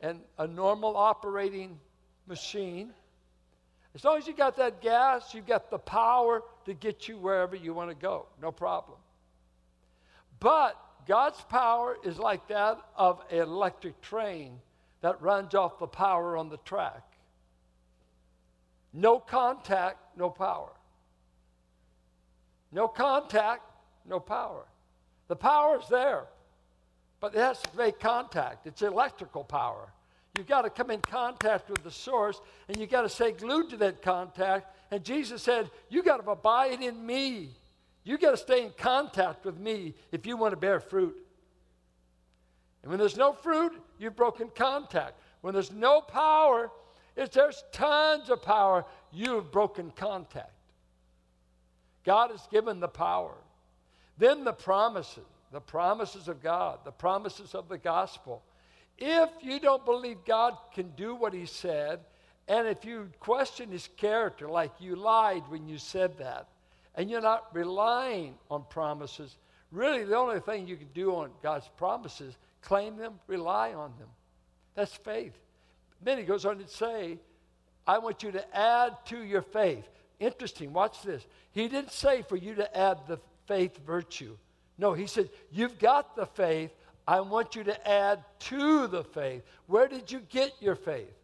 and 0.00 0.20
a 0.38 0.46
normal 0.46 0.96
operating 0.96 1.78
machine, 2.26 2.92
as 3.98 4.04
long 4.04 4.16
as 4.16 4.28
you 4.28 4.32
got 4.32 4.56
that 4.58 4.80
gas, 4.80 5.34
you've 5.34 5.48
got 5.48 5.72
the 5.72 5.78
power 5.78 6.44
to 6.66 6.72
get 6.72 7.08
you 7.08 7.18
wherever 7.18 7.56
you 7.56 7.74
want 7.74 7.90
to 7.90 7.96
go. 7.96 8.26
No 8.40 8.52
problem. 8.52 8.96
But 10.38 10.80
God's 11.08 11.40
power 11.48 11.96
is 12.04 12.16
like 12.16 12.46
that 12.46 12.78
of 12.96 13.20
an 13.32 13.38
electric 13.38 14.00
train 14.00 14.60
that 15.00 15.20
runs 15.20 15.52
off 15.56 15.80
the 15.80 15.88
power 15.88 16.36
on 16.36 16.48
the 16.48 16.58
track. 16.58 17.02
No 18.92 19.18
contact, 19.18 19.98
no 20.16 20.30
power. 20.30 20.70
No 22.70 22.86
contact, 22.86 23.62
no 24.08 24.20
power. 24.20 24.64
The 25.26 25.34
power 25.34 25.80
is 25.80 25.88
there, 25.88 26.26
but 27.18 27.34
it 27.34 27.40
has 27.40 27.60
to 27.62 27.76
make 27.76 27.98
contact. 27.98 28.64
It's 28.68 28.80
electrical 28.80 29.42
power. 29.42 29.92
You've 30.38 30.46
got 30.46 30.62
to 30.62 30.70
come 30.70 30.92
in 30.92 31.00
contact 31.00 31.68
with 31.68 31.82
the 31.82 31.90
source, 31.90 32.40
and 32.68 32.76
you've 32.76 32.90
got 32.90 33.02
to 33.02 33.08
stay 33.08 33.32
glued 33.32 33.70
to 33.70 33.76
that 33.78 34.02
contact. 34.02 34.72
And 34.92 35.02
Jesus 35.02 35.42
said, 35.42 35.68
You 35.90 36.00
got 36.04 36.24
to 36.24 36.30
abide 36.30 36.80
in 36.80 37.04
me. 37.04 37.50
You 38.04 38.18
got 38.18 38.30
to 38.30 38.36
stay 38.36 38.62
in 38.62 38.70
contact 38.78 39.44
with 39.44 39.58
me 39.58 39.94
if 40.12 40.26
you 40.26 40.36
want 40.36 40.52
to 40.52 40.56
bear 40.56 40.78
fruit. 40.78 41.16
And 42.84 42.90
when 42.90 43.00
there's 43.00 43.16
no 43.16 43.32
fruit, 43.32 43.72
you've 43.98 44.14
broken 44.14 44.48
contact. 44.54 45.14
When 45.40 45.54
there's 45.54 45.72
no 45.72 46.00
power, 46.00 46.70
if 47.16 47.32
there's 47.32 47.64
tons 47.72 48.30
of 48.30 48.40
power, 48.40 48.84
you've 49.12 49.50
broken 49.50 49.90
contact. 49.90 50.52
God 52.04 52.30
has 52.30 52.46
given 52.52 52.78
the 52.78 52.86
power. 52.86 53.34
Then 54.18 54.44
the 54.44 54.52
promises, 54.52 55.24
the 55.50 55.60
promises 55.60 56.28
of 56.28 56.40
God, 56.40 56.78
the 56.84 56.92
promises 56.92 57.56
of 57.56 57.68
the 57.68 57.78
gospel. 57.78 58.44
If 58.98 59.30
you 59.40 59.60
don't 59.60 59.84
believe 59.84 60.18
God 60.24 60.56
can 60.74 60.90
do 60.90 61.14
what 61.14 61.32
He 61.32 61.46
said, 61.46 62.00
and 62.48 62.66
if 62.66 62.84
you 62.84 63.10
question 63.20 63.70
His 63.70 63.88
character, 63.96 64.48
like 64.48 64.72
you 64.80 64.96
lied 64.96 65.42
when 65.48 65.68
you 65.68 65.78
said 65.78 66.18
that, 66.18 66.48
and 66.94 67.08
you're 67.08 67.20
not 67.20 67.46
relying 67.54 68.34
on 68.50 68.64
promises, 68.68 69.36
really 69.70 70.04
the 70.04 70.16
only 70.16 70.40
thing 70.40 70.66
you 70.66 70.76
can 70.76 70.88
do 70.94 71.14
on 71.14 71.30
God's 71.42 71.68
promises, 71.76 72.36
claim 72.60 72.96
them, 72.96 73.20
rely 73.28 73.72
on 73.72 73.92
them. 73.98 74.08
That's 74.74 74.94
faith. 74.94 75.38
Then 76.02 76.18
He 76.18 76.24
goes 76.24 76.44
on 76.44 76.58
to 76.58 76.66
say, 76.66 77.18
I 77.86 77.98
want 77.98 78.22
you 78.22 78.32
to 78.32 78.56
add 78.56 78.96
to 79.06 79.22
your 79.22 79.42
faith. 79.42 79.88
Interesting, 80.20 80.72
watch 80.72 81.02
this. 81.02 81.24
He 81.52 81.68
didn't 81.68 81.92
say 81.92 82.22
for 82.22 82.36
you 82.36 82.56
to 82.56 82.76
add 82.76 82.98
the 83.06 83.18
faith 83.46 83.78
virtue. 83.86 84.36
No, 84.76 84.92
he 84.92 85.06
said, 85.06 85.30
You've 85.50 85.78
got 85.78 86.14
the 86.14 86.26
faith. 86.26 86.70
I 87.08 87.20
want 87.20 87.56
you 87.56 87.64
to 87.64 87.88
add 87.88 88.22
to 88.40 88.86
the 88.86 89.02
faith. 89.02 89.42
Where 89.66 89.88
did 89.88 90.12
you 90.12 90.20
get 90.20 90.52
your 90.60 90.74
faith? 90.74 91.16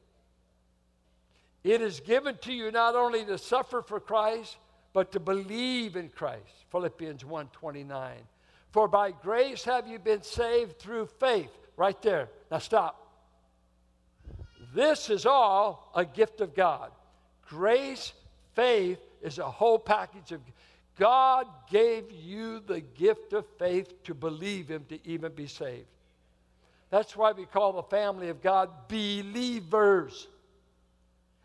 It 1.62 1.82
is 1.82 2.00
given 2.00 2.38
to 2.38 2.54
you 2.54 2.70
not 2.70 2.94
only 2.94 3.22
to 3.26 3.36
suffer 3.36 3.82
for 3.82 4.00
Christ, 4.00 4.56
but 4.94 5.12
to 5.12 5.20
believe 5.20 5.96
in 5.96 6.08
Christ. 6.08 6.64
Philippians 6.70 7.22
1:29. 7.22 8.26
For 8.72 8.88
by 8.88 9.10
grace 9.10 9.64
have 9.64 9.86
you 9.86 9.98
been 9.98 10.22
saved 10.22 10.78
through 10.78 11.04
faith. 11.20 11.50
Right 11.76 12.00
there. 12.00 12.30
Now 12.50 12.58
stop. 12.60 13.06
This 14.72 15.10
is 15.10 15.26
all 15.26 15.92
a 15.94 16.06
gift 16.06 16.40
of 16.40 16.54
God. 16.54 16.92
Grace, 17.46 18.14
faith 18.54 19.00
is 19.20 19.38
a 19.38 19.50
whole 19.50 19.78
package 19.78 20.32
of 20.32 20.40
God 20.98 21.46
gave 21.70 22.10
you 22.10 22.60
the 22.60 22.80
gift 22.80 23.32
of 23.32 23.44
faith 23.58 24.04
to 24.04 24.14
believe 24.14 24.68
Him 24.68 24.84
to 24.88 25.06
even 25.06 25.32
be 25.32 25.46
saved. 25.46 25.86
That's 26.90 27.16
why 27.16 27.32
we 27.32 27.46
call 27.46 27.72
the 27.72 27.82
family 27.82 28.28
of 28.28 28.40
God 28.40 28.70
believers. 28.88 30.28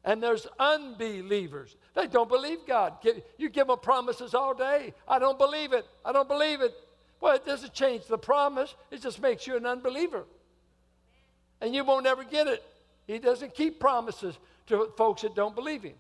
And 0.03 0.21
there's 0.21 0.47
unbelievers. 0.59 1.75
They 1.95 2.07
don't 2.07 2.29
believe 2.29 2.59
God. 2.67 2.93
You 3.37 3.49
give 3.49 3.67
them 3.67 3.79
promises 3.79 4.33
all 4.33 4.53
day. 4.53 4.93
I 5.07 5.19
don't 5.19 5.37
believe 5.37 5.73
it. 5.73 5.85
I 6.05 6.11
don't 6.11 6.27
believe 6.27 6.61
it. 6.61 6.73
Well, 7.19 7.35
it 7.35 7.45
doesn't 7.45 7.73
change 7.73 8.05
the 8.05 8.17
promise, 8.17 8.73
it 8.91 9.01
just 9.01 9.21
makes 9.21 9.45
you 9.45 9.57
an 9.57 9.65
unbeliever. 9.65 10.23
And 11.59 11.75
you 11.75 11.83
won't 11.83 12.05
ever 12.05 12.23
get 12.23 12.47
it. 12.47 12.63
He 13.07 13.19
doesn't 13.19 13.53
keep 13.53 13.79
promises 13.79 14.37
to 14.67 14.93
folks 14.95 15.23
that 15.23 15.35
don't 15.35 15.55
believe 15.55 15.83
Him. 15.83 15.95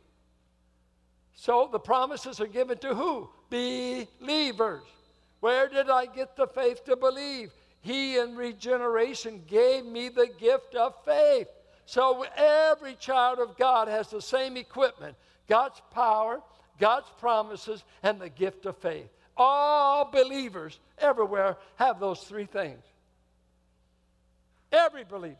So 1.39 1.69
the 1.71 1.79
promises 1.79 2.41
are 2.41 2.47
given 2.47 2.79
to 2.79 2.93
who? 2.93 3.29
Believers. 3.49 4.83
Where 5.39 5.69
did 5.69 5.89
I 5.89 6.05
get 6.05 6.35
the 6.35 6.47
faith 6.47 6.83
to 6.83 6.97
believe? 6.97 7.53
He 7.79 8.17
in 8.17 8.35
regeneration 8.35 9.43
gave 9.47 9.85
me 9.85 10.09
the 10.09 10.27
gift 10.37 10.75
of 10.75 10.93
faith. 11.05 11.47
So 11.85 12.25
every 12.35 12.95
child 12.95 13.39
of 13.39 13.55
God 13.57 13.87
has 13.87 14.09
the 14.09 14.21
same 14.21 14.57
equipment 14.57 15.15
God's 15.47 15.81
power, 15.91 16.41
God's 16.77 17.09
promises, 17.19 17.85
and 18.03 18.19
the 18.19 18.29
gift 18.29 18.65
of 18.65 18.75
faith. 18.77 19.07
All 19.37 20.11
believers 20.11 20.77
everywhere 20.97 21.55
have 21.77 22.01
those 22.01 22.19
three 22.19 22.47
things. 22.47 22.83
Every 24.73 25.05
believer. 25.05 25.37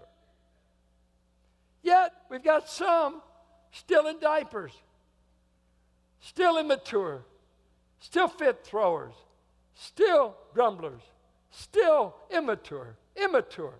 Yet, 1.83 2.13
we've 2.29 2.43
got 2.43 2.69
some 2.69 3.21
still 3.73 4.07
in 4.07 4.19
diapers 4.19 4.71
still 6.21 6.57
immature, 6.57 7.23
still 7.99 8.27
fit 8.27 8.63
throwers, 8.63 9.13
still 9.73 10.35
grumblers, 10.53 11.01
still 11.51 12.15
immature, 12.29 12.95
immature, 13.15 13.73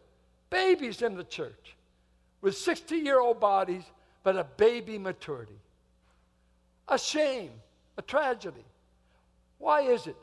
babies 0.49 1.01
in 1.01 1.15
the 1.15 1.23
church 1.23 1.75
with 2.41 2.57
60 2.57 2.95
year 2.95 3.19
old 3.19 3.39
bodies, 3.39 3.83
but 4.23 4.37
a 4.37 4.43
baby 4.43 4.97
maturity. 4.97 5.59
A 6.87 6.97
shame, 6.97 7.51
a 7.97 8.01
tragedy. 8.01 8.65
Why 9.57 9.81
is 9.81 10.07
it? 10.07 10.15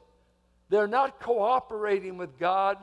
They're 0.68 0.88
not 0.88 1.20
cooperating 1.20 2.16
with 2.16 2.38
God 2.38 2.78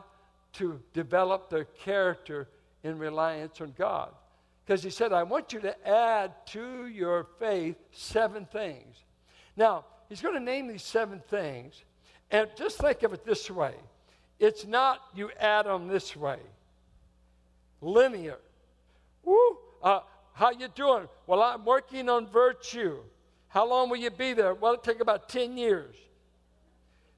to 0.54 0.80
develop 0.94 1.50
their 1.50 1.66
character 1.66 2.48
in 2.84 2.98
reliance 2.98 3.60
on 3.60 3.74
God. 3.78 4.12
Because 4.66 4.84
he 4.84 4.90
said, 4.90 5.12
I 5.12 5.24
want 5.24 5.52
you 5.52 5.60
to 5.62 5.88
add 5.88 6.32
to 6.48 6.88
your 6.88 7.28
faith 7.40 7.76
seven 7.92 8.46
things. 8.46 8.96
Now, 9.56 9.86
he's 10.10 10.22
going 10.22 10.36
to 10.36 10.40
name 10.40 10.68
these 10.68 10.84
seven 10.84 11.22
things, 11.30 11.84
and 12.32 12.50
just 12.56 12.78
think 12.78 13.04
of 13.04 13.14
it 13.14 13.26
this 13.26 13.50
way 13.50 13.74
it's 14.40 14.66
not 14.66 15.00
you 15.16 15.32
add 15.40 15.66
them 15.66 15.88
this 15.88 16.16
way, 16.16 16.40
linear. 17.82 18.40
Woo! 19.24 19.58
Uh, 19.82 20.02
how 20.34 20.52
you 20.52 20.68
doing? 20.68 21.08
Well, 21.28 21.42
I'm 21.42 21.64
working 21.64 22.10
on 22.10 22.28
virtue. 22.28 22.98
How 23.48 23.68
long 23.68 23.90
will 23.90 23.98
you 23.98 24.10
be 24.10 24.34
there? 24.34 24.54
Well, 24.54 24.74
it'll 24.74 24.84
take 24.84 25.00
about 25.00 25.30
10 25.30 25.58
years. 25.58 25.96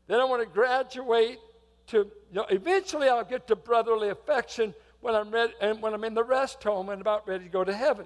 Then 0.08 0.20
I 0.20 0.26
want 0.26 0.44
to 0.44 0.54
graduate 0.54 1.40
to, 1.88 1.98
you 1.98 2.12
know, 2.34 2.46
eventually 2.50 3.08
I'll 3.08 3.24
get 3.24 3.48
to 3.48 3.56
brotherly 3.56 4.10
affection 4.10 4.74
when 5.02 5.16
I'm 5.16 5.32
ready, 5.32 5.54
and 5.62 5.82
when 5.82 5.94
I'm 5.94 6.04
in 6.04 6.14
the 6.14 6.24
rest 6.24 6.62
home 6.64 6.90
and 6.90 7.00
about 7.00 7.28
ready 7.28 7.46
to 7.46 7.50
go 7.50 7.64
to 7.64 7.74
heaven. 7.74 8.06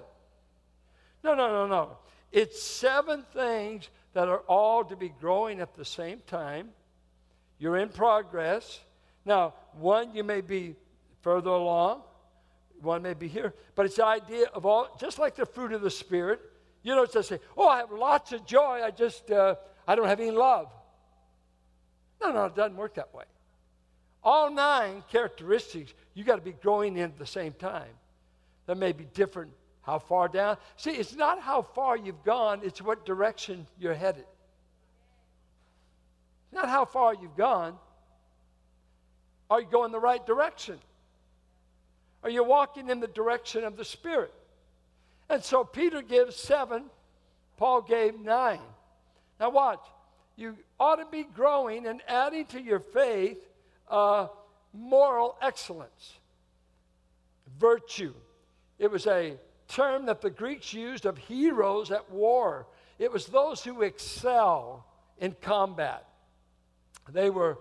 No, 1.24 1.34
no, 1.34 1.48
no, 1.48 1.66
no. 1.66 1.98
It's 2.32 2.62
seven 2.62 3.24
things 3.34 3.88
that 4.12 4.28
are 4.28 4.40
all 4.40 4.84
to 4.84 4.96
be 4.96 5.08
growing 5.08 5.60
at 5.60 5.74
the 5.74 5.84
same 5.84 6.20
time. 6.26 6.70
You're 7.58 7.76
in 7.76 7.88
progress. 7.88 8.80
Now, 9.24 9.54
one, 9.78 10.14
you 10.14 10.24
may 10.24 10.40
be 10.40 10.76
further 11.20 11.50
along, 11.50 12.02
one 12.80 13.02
may 13.02 13.14
be 13.14 13.28
here, 13.28 13.52
but 13.74 13.86
it's 13.86 13.96
the 13.96 14.06
idea 14.06 14.46
of 14.54 14.64
all, 14.64 14.96
just 14.98 15.18
like 15.18 15.36
the 15.36 15.44
fruit 15.44 15.72
of 15.72 15.82
the 15.82 15.90
Spirit. 15.90 16.40
You 16.82 16.94
don't 16.94 17.12
just 17.12 17.28
say, 17.28 17.38
oh, 17.56 17.68
I 17.68 17.78
have 17.78 17.92
lots 17.92 18.32
of 18.32 18.46
joy, 18.46 18.80
I 18.82 18.90
just, 18.90 19.30
uh, 19.30 19.56
I 19.86 19.94
don't 19.94 20.08
have 20.08 20.20
any 20.20 20.30
love. 20.30 20.72
No, 22.22 22.32
no, 22.32 22.46
it 22.46 22.56
doesn't 22.56 22.76
work 22.76 22.94
that 22.94 23.14
way. 23.14 23.24
All 24.22 24.50
nine 24.50 25.02
characteristics, 25.10 25.92
you 26.14 26.24
got 26.24 26.36
to 26.36 26.42
be 26.42 26.52
growing 26.52 26.96
in 26.96 27.04
at 27.04 27.18
the 27.18 27.26
same 27.26 27.52
time. 27.52 27.88
There 28.66 28.76
may 28.76 28.92
be 28.92 29.04
different 29.04 29.52
how 29.90 29.98
far 29.98 30.28
down? 30.28 30.56
See, 30.76 30.92
it's 30.92 31.16
not 31.16 31.40
how 31.40 31.62
far 31.62 31.96
you've 31.96 32.22
gone, 32.22 32.60
it's 32.62 32.80
what 32.80 33.04
direction 33.04 33.66
you're 33.76 33.92
headed. 33.92 34.24
Not 36.52 36.68
how 36.68 36.84
far 36.84 37.12
you've 37.12 37.36
gone. 37.36 37.76
Are 39.50 39.60
you 39.60 39.66
going 39.68 39.90
the 39.90 39.98
right 39.98 40.24
direction? 40.24 40.78
Are 42.22 42.30
you 42.30 42.44
walking 42.44 42.88
in 42.88 43.00
the 43.00 43.08
direction 43.08 43.64
of 43.64 43.76
the 43.76 43.84
Spirit? 43.84 44.32
And 45.28 45.42
so 45.42 45.64
Peter 45.64 46.02
gives 46.02 46.36
seven, 46.36 46.84
Paul 47.56 47.82
gave 47.82 48.16
nine. 48.16 48.60
Now, 49.40 49.50
watch. 49.50 49.84
You 50.36 50.56
ought 50.78 50.96
to 50.96 51.06
be 51.10 51.24
growing 51.24 51.86
and 51.88 52.00
adding 52.06 52.46
to 52.46 52.62
your 52.62 52.78
faith 52.78 53.38
uh, 53.88 54.28
moral 54.72 55.36
excellence, 55.42 56.14
virtue. 57.58 58.14
It 58.78 58.88
was 58.88 59.08
a 59.08 59.36
term 59.70 60.06
that 60.06 60.20
the 60.20 60.30
Greeks 60.30 60.74
used 60.74 61.06
of 61.06 61.16
heroes 61.16 61.90
at 61.90 62.10
war. 62.10 62.66
it 62.98 63.10
was 63.10 63.26
those 63.26 63.62
who 63.64 63.82
excel 63.82 64.84
in 65.18 65.34
combat. 65.40 66.06
They 67.08 67.30
were, 67.30 67.58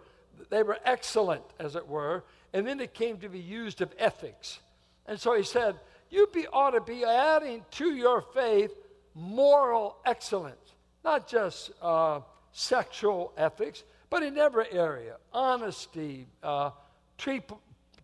they 0.49 0.63
were 0.63 0.77
excellent, 0.83 1.43
as 1.59 1.75
it 1.75 1.87
were, 1.87 2.23
and 2.53 2.67
then 2.67 2.79
it 2.79 2.93
came 2.93 3.17
to 3.19 3.29
be 3.29 3.39
used 3.39 3.81
of 3.81 3.93
ethics. 3.97 4.59
And 5.05 5.19
so 5.19 5.35
he 5.35 5.43
said, 5.43 5.75
You 6.09 6.27
be, 6.33 6.47
ought 6.47 6.71
to 6.71 6.81
be 6.81 7.03
adding 7.03 7.63
to 7.71 7.93
your 7.93 8.21
faith 8.21 8.71
moral 9.15 9.97
excellence, 10.05 10.73
not 11.03 11.27
just 11.27 11.71
uh, 11.81 12.21
sexual 12.51 13.33
ethics, 13.37 13.83
but 14.09 14.23
in 14.23 14.37
every 14.37 14.71
area 14.71 15.17
honesty, 15.31 16.27
uh, 16.41 16.71
treat, 17.17 17.43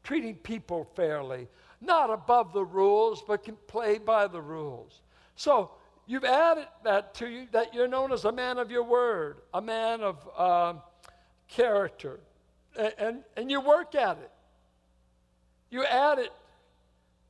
treating 0.03 0.35
people 0.35 0.87
fairly, 0.95 1.47
not 1.85 2.09
above 2.09 2.53
the 2.53 2.63
rules, 2.63 3.23
but 3.25 3.43
can 3.43 3.55
play 3.67 3.97
by 3.97 4.27
the 4.27 4.41
rules. 4.41 5.01
So 5.35 5.71
you've 6.05 6.25
added 6.25 6.67
that 6.83 7.13
to 7.15 7.27
you 7.27 7.47
that 7.51 7.73
you're 7.73 7.87
known 7.87 8.11
as 8.11 8.25
a 8.25 8.31
man 8.31 8.57
of 8.57 8.71
your 8.71 8.83
word, 8.83 9.37
a 9.53 9.61
man 9.61 10.01
of 10.01 10.29
uh, 10.37 10.73
character, 11.47 12.19
and, 12.77 12.93
and, 12.97 13.23
and 13.37 13.51
you 13.51 13.61
work 13.61 13.95
at 13.95 14.17
it. 14.17 14.31
You 15.69 15.83
add 15.85 16.19
it. 16.19 16.31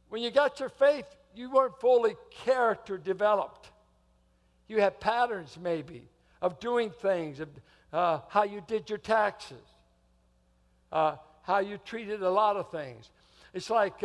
When 0.10 0.22
you 0.22 0.32
got 0.32 0.60
your 0.60 0.70
faith, 0.70 1.06
you 1.36 1.52
weren't 1.52 1.80
fully 1.80 2.16
character 2.44 2.98
developed. 2.98 3.70
You 4.68 4.82
had 4.82 5.00
patterns, 5.00 5.58
maybe, 5.62 6.04
of 6.42 6.60
doing 6.60 6.90
things, 6.90 7.40
of 7.40 7.50
uh, 7.92 8.20
how 8.30 8.44
you 8.44 8.62
did 8.68 8.90
your 8.90 8.98
taxes, 8.98 9.64
uh, 10.92 11.16
how 11.44 11.60
you 11.60 11.78
treated 11.86 12.22
a 12.24 12.30
lot 12.30 12.56
of 12.56 12.72
things. 12.72 13.10
It's 13.54 13.70
like 13.70 14.04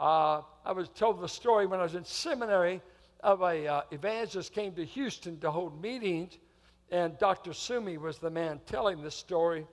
uh, 0.00 0.42
I 0.64 0.72
was 0.72 0.88
told 0.88 1.20
the 1.20 1.28
story 1.28 1.66
when 1.66 1.80
I 1.80 1.84
was 1.84 1.94
in 1.94 2.04
seminary 2.04 2.80
of 3.20 3.42
a 3.42 3.66
uh, 3.66 3.82
evangelist 3.90 4.52
came 4.52 4.72
to 4.74 4.84
Houston 4.84 5.38
to 5.40 5.50
hold 5.50 5.80
meetings, 5.80 6.38
and 6.90 7.18
Dr. 7.18 7.52
Sumi 7.52 7.96
was 7.96 8.18
the 8.18 8.30
man 8.30 8.60
telling 8.66 9.02
the 9.02 9.10
story, 9.10 9.66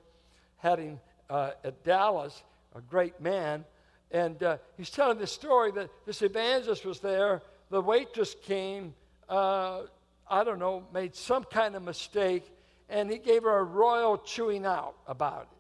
heading 0.58 1.00
uh, 1.30 1.52
at 1.64 1.84
Dallas, 1.84 2.44
a 2.76 2.82
great 2.82 3.20
man, 3.20 3.66
and 4.12 4.42
uh, 4.44 4.58
he's 4.78 4.90
telling 4.90 5.18
this 5.18 5.32
story 5.32 5.72
that 5.72 5.90
this 6.06 6.22
evangelist 6.22 6.86
was 6.86 7.00
there. 7.00 7.42
The 7.70 7.82
waitress 7.82 8.36
came, 8.44 8.94
uh, 9.30 9.84
I 10.30 10.44
don't 10.44 10.60
know, 10.60 10.86
made 10.94 11.16
some 11.16 11.44
kind 11.46 11.76
of 11.76 11.84
mistake, 11.84 12.50
and 12.90 13.10
he 13.10 13.18
gave 13.18 13.44
her 13.44 13.60
a 13.60 13.64
royal 13.64 14.18
chewing 14.18 14.66
out 14.66 14.96
about 15.08 15.44
it. 15.44 15.58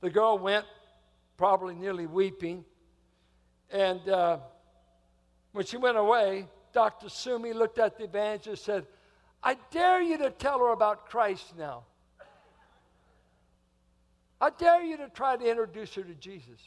The 0.00 0.10
girl 0.10 0.38
went, 0.38 0.64
probably 1.36 1.74
nearly 1.74 2.06
weeping, 2.06 2.64
and 3.70 4.08
uh, 4.08 4.38
when 5.52 5.64
she 5.64 5.76
went 5.76 5.96
away, 5.96 6.46
Dr. 6.72 7.08
Sumi 7.08 7.52
looked 7.52 7.78
at 7.78 7.98
the 7.98 8.04
evangelist 8.04 8.68
and 8.68 8.84
said, 8.84 8.86
I 9.42 9.56
dare 9.70 10.02
you 10.02 10.18
to 10.18 10.30
tell 10.30 10.58
her 10.58 10.72
about 10.72 11.06
Christ 11.06 11.56
now. 11.56 11.84
I 14.40 14.50
dare 14.50 14.82
you 14.82 14.96
to 14.98 15.08
try 15.08 15.36
to 15.36 15.48
introduce 15.48 15.94
her 15.94 16.02
to 16.02 16.14
Jesus. 16.14 16.60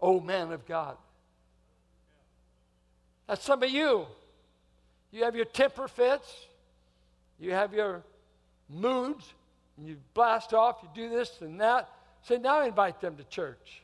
Oh, 0.00 0.20
man 0.20 0.52
of 0.52 0.66
God. 0.66 0.96
That's 3.26 3.44
some 3.44 3.62
of 3.62 3.70
you. 3.70 4.06
You 5.12 5.24
have 5.24 5.34
your 5.34 5.44
temper 5.44 5.88
fits, 5.88 6.32
you 7.38 7.52
have 7.52 7.72
your 7.72 8.02
moods, 8.68 9.24
and 9.76 9.88
you 9.88 9.96
blast 10.14 10.52
off, 10.52 10.78
you 10.82 10.88
do 10.94 11.08
this 11.08 11.40
and 11.40 11.60
that. 11.60 11.88
Say, 12.22 12.38
now 12.38 12.64
invite 12.64 13.00
them 13.00 13.16
to 13.16 13.24
church. 13.24 13.82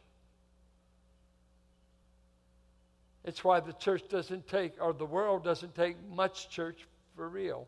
It's 3.27 3.43
why 3.43 3.59
the 3.59 3.73
church 3.73 4.09
doesn't 4.09 4.47
take, 4.47 4.75
or 4.81 4.93
the 4.93 5.05
world 5.05 5.43
doesn't 5.43 5.75
take 5.75 5.97
much 6.09 6.49
church 6.49 6.87
for 7.17 7.29
real. 7.29 7.67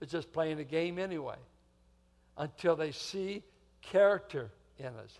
It's 0.00 0.12
just 0.12 0.32
playing 0.32 0.58
a 0.58 0.64
game 0.64 0.98
anyway 0.98 1.36
until 2.36 2.74
they 2.76 2.90
see 2.90 3.44
character 3.80 4.50
in 4.78 4.88
us. 4.88 5.18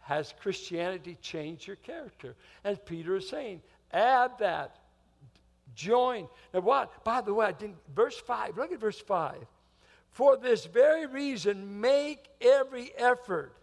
Has 0.00 0.34
Christianity 0.40 1.16
changed 1.22 1.66
your 1.66 1.76
character? 1.76 2.34
As 2.64 2.78
Peter 2.84 3.16
is 3.16 3.28
saying, 3.28 3.62
add 3.92 4.32
that. 4.40 4.78
Join. 5.74 6.26
Now, 6.52 6.60
what? 6.60 7.04
By 7.04 7.20
the 7.20 7.32
way, 7.32 7.46
I 7.46 7.52
didn't. 7.52 7.76
Verse 7.94 8.18
5, 8.18 8.58
look 8.58 8.72
at 8.72 8.80
verse 8.80 8.98
5. 8.98 9.36
For 10.10 10.36
this 10.36 10.64
very 10.64 11.06
reason, 11.06 11.80
make 11.80 12.26
every 12.40 12.90
effort 12.96 13.54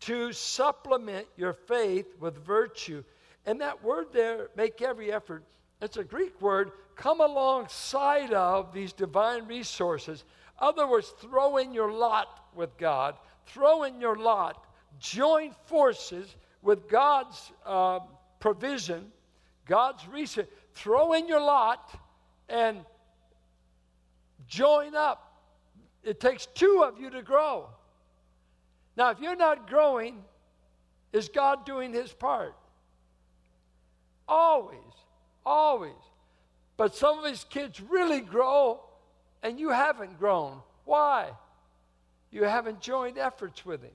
to 0.00 0.32
supplement 0.32 1.26
your 1.36 1.52
faith 1.52 2.06
with 2.18 2.44
virtue. 2.44 3.04
And 3.46 3.60
that 3.60 3.82
word 3.82 4.06
there, 4.12 4.48
make 4.56 4.82
every 4.82 5.12
effort, 5.12 5.44
it's 5.80 5.96
a 5.96 6.04
Greek 6.04 6.40
word, 6.40 6.72
come 6.94 7.20
alongside 7.20 8.32
of 8.32 8.72
these 8.72 8.92
divine 8.92 9.46
resources. 9.46 10.24
Other 10.58 10.86
words, 10.86 11.14
throw 11.20 11.56
in 11.56 11.72
your 11.72 11.90
lot 11.90 12.44
with 12.54 12.76
God 12.76 13.16
throw 13.52 13.84
in 13.84 14.00
your 14.00 14.16
lot, 14.16 14.66
join 14.98 15.52
forces 15.66 16.36
with 16.62 16.88
God's 16.88 17.52
uh, 17.64 18.00
provision, 18.38 19.06
God's 19.66 20.06
resource. 20.08 20.46
Throw 20.74 21.12
in 21.14 21.28
your 21.28 21.40
lot 21.40 21.98
and 22.48 22.84
join 24.46 24.94
up. 24.94 25.42
It 26.02 26.20
takes 26.20 26.46
two 26.46 26.84
of 26.86 27.00
you 27.00 27.10
to 27.10 27.22
grow. 27.22 27.66
Now, 28.96 29.10
if 29.10 29.20
you're 29.20 29.36
not 29.36 29.68
growing, 29.68 30.22
is 31.12 31.28
God 31.28 31.66
doing 31.66 31.92
his 31.92 32.12
part? 32.12 32.54
Always, 34.30 34.78
always. 35.44 35.92
But 36.76 36.94
some 36.94 37.18
of 37.18 37.24
his 37.24 37.44
kids 37.44 37.80
really 37.80 38.20
grow 38.20 38.80
and 39.42 39.58
you 39.58 39.70
haven't 39.70 40.18
grown. 40.18 40.60
Why? 40.84 41.30
You 42.30 42.44
haven't 42.44 42.80
joined 42.80 43.18
efforts 43.18 43.66
with 43.66 43.82
him. 43.82 43.90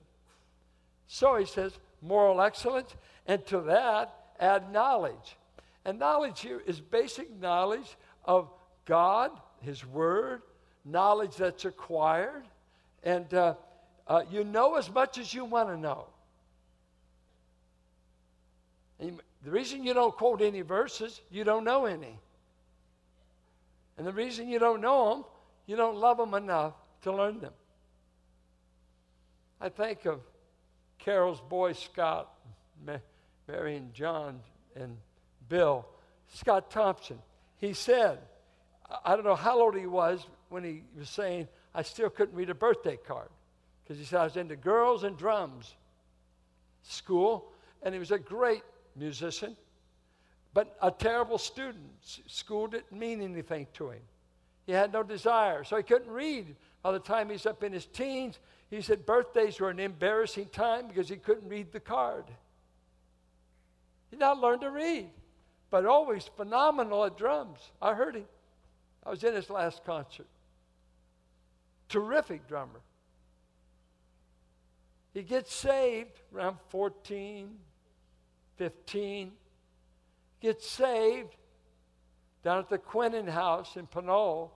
So 1.08 1.36
he 1.36 1.46
says, 1.46 1.72
moral 2.02 2.42
excellence, 2.42 2.94
and 3.26 3.44
to 3.46 3.62
that, 3.62 4.14
add 4.38 4.70
knowledge. 4.72 5.36
And 5.84 5.98
knowledge 5.98 6.40
here 6.40 6.60
is 6.66 6.80
basic 6.80 7.40
knowledge 7.40 7.96
of 8.24 8.50
God, 8.84 9.30
His 9.60 9.86
Word, 9.86 10.42
knowledge 10.84 11.36
that's 11.36 11.64
acquired, 11.64 12.44
and 13.02 13.32
uh, 13.32 13.54
uh, 14.06 14.22
you 14.30 14.44
know 14.44 14.74
as 14.74 14.90
much 14.90 15.16
as 15.16 15.32
you 15.32 15.44
want 15.44 15.68
to 15.68 15.76
know. 15.76 16.06
The 19.46 19.52
reason 19.52 19.84
you 19.84 19.94
don't 19.94 20.12
quote 20.12 20.42
any 20.42 20.62
verses, 20.62 21.20
you 21.30 21.44
don't 21.44 21.62
know 21.62 21.84
any. 21.84 22.18
And 23.96 24.04
the 24.04 24.12
reason 24.12 24.48
you 24.48 24.58
don't 24.58 24.80
know 24.80 25.08
them, 25.08 25.24
you 25.66 25.76
don't 25.76 25.98
love 25.98 26.16
them 26.16 26.34
enough 26.34 26.72
to 27.02 27.12
learn 27.12 27.38
them. 27.38 27.52
I 29.60 29.68
think 29.68 30.04
of 30.04 30.18
Carol's 30.98 31.40
boy 31.40 31.74
Scott, 31.74 32.28
Mary 33.46 33.76
and 33.76 33.94
John 33.94 34.40
and 34.74 34.96
Bill. 35.48 35.86
Scott 36.26 36.68
Thompson. 36.72 37.20
He 37.58 37.72
said, 37.72 38.18
I 39.04 39.14
don't 39.14 39.24
know 39.24 39.36
how 39.36 39.60
old 39.60 39.76
he 39.76 39.86
was 39.86 40.26
when 40.48 40.64
he 40.64 40.82
was 40.98 41.08
saying, 41.08 41.46
I 41.72 41.82
still 41.82 42.10
couldn't 42.10 42.34
read 42.34 42.50
a 42.50 42.54
birthday 42.56 42.96
card. 42.96 43.28
Because 43.84 43.96
he 43.96 44.04
said, 44.06 44.18
I 44.22 44.24
was 44.24 44.36
into 44.36 44.56
girls 44.56 45.04
and 45.04 45.16
drums 45.16 45.72
school, 46.82 47.52
and 47.84 47.94
he 47.94 48.00
was 48.00 48.10
a 48.10 48.18
great 48.18 48.64
musician, 48.96 49.56
but 50.54 50.76
a 50.82 50.90
terrible 50.90 51.38
student. 51.38 51.90
School 52.26 52.66
didn't 52.66 52.92
mean 52.92 53.20
anything 53.20 53.66
to 53.74 53.90
him. 53.90 54.00
He 54.66 54.72
had 54.72 54.92
no 54.92 55.02
desire, 55.02 55.64
so 55.64 55.76
he 55.76 55.82
couldn't 55.82 56.10
read. 56.10 56.56
By 56.82 56.92
the 56.92 56.98
time 56.98 57.30
he's 57.30 57.46
up 57.46 57.62
in 57.62 57.72
his 57.72 57.86
teens, 57.86 58.38
he 58.70 58.80
said 58.80 59.06
birthdays 59.06 59.60
were 59.60 59.70
an 59.70 59.78
embarrassing 59.78 60.48
time 60.48 60.88
because 60.88 61.08
he 61.08 61.16
couldn't 61.16 61.48
read 61.48 61.72
the 61.72 61.80
card. 61.80 62.24
He 64.10 64.16
now 64.16 64.34
learned 64.34 64.62
to 64.62 64.70
read, 64.70 65.10
but 65.70 65.86
always 65.86 66.24
phenomenal 66.36 67.04
at 67.04 67.16
drums. 67.16 67.58
I 67.80 67.94
heard 67.94 68.16
him. 68.16 68.26
I 69.04 69.10
was 69.10 69.22
in 69.22 69.34
his 69.34 69.50
last 69.50 69.84
concert. 69.84 70.26
Terrific 71.88 72.48
drummer. 72.48 72.80
He 75.14 75.22
gets 75.22 75.54
saved 75.54 76.20
around 76.34 76.58
14, 76.68 77.56
15. 78.56 79.32
Gets 80.40 80.68
saved 80.68 81.34
down 82.42 82.58
at 82.58 82.68
the 82.68 82.78
Quinnan 82.78 83.26
House 83.26 83.76
in 83.76 83.86
Pinole 83.86 84.52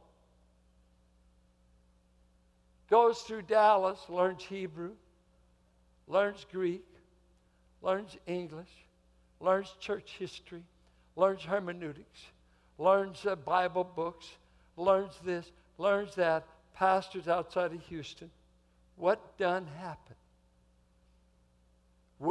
goes 2.91 3.21
through 3.21 3.43
Dallas, 3.43 3.99
learns 4.09 4.43
Hebrew, 4.43 4.93
learns 6.09 6.45
Greek, 6.51 6.85
learns 7.81 8.17
English, 8.27 8.71
learns 9.39 9.73
church 9.81 10.17
history, 10.19 10.65
learns 11.17 11.43
hermeneutics, 11.43 12.21
learns 12.79 13.25
uh, 13.25 13.37
Bible 13.37 13.85
books, 13.85 14.29
learns 14.77 15.15
this, 15.25 15.51
learns 15.79 16.15
that, 16.17 16.45
pastors 16.75 17.29
outside 17.29 17.73
of 17.73 17.81
Houston. 17.89 18.31
What 18.97 19.39
done 19.39 19.67
happened? 19.79 20.17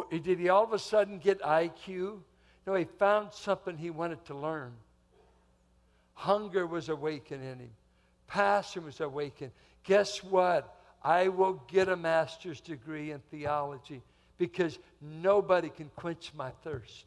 Did 0.09 0.39
he 0.39 0.49
all 0.49 0.63
of 0.63 0.73
a 0.73 0.79
sudden 0.79 1.17
get 1.17 1.41
IQ? 1.41 2.19
No, 2.67 2.75
he 2.75 2.85
found 2.85 3.33
something 3.33 3.77
he 3.77 3.89
wanted 3.89 4.23
to 4.25 4.35
learn. 4.35 4.73
Hunger 6.13 6.67
was 6.67 6.89
awakened 6.89 7.43
in 7.43 7.59
him. 7.59 7.71
Passion 8.27 8.85
was 8.85 8.99
awakened. 8.99 9.51
Guess 9.83 10.23
what? 10.23 10.75
I 11.01 11.29
will 11.29 11.61
get 11.67 11.89
a 11.89 11.95
master's 11.95 12.61
degree 12.61 13.11
in 13.11 13.19
theology 13.31 14.01
because 14.37 14.77
nobody 15.01 15.69
can 15.69 15.89
quench 15.95 16.31
my 16.35 16.51
thirst. 16.63 17.05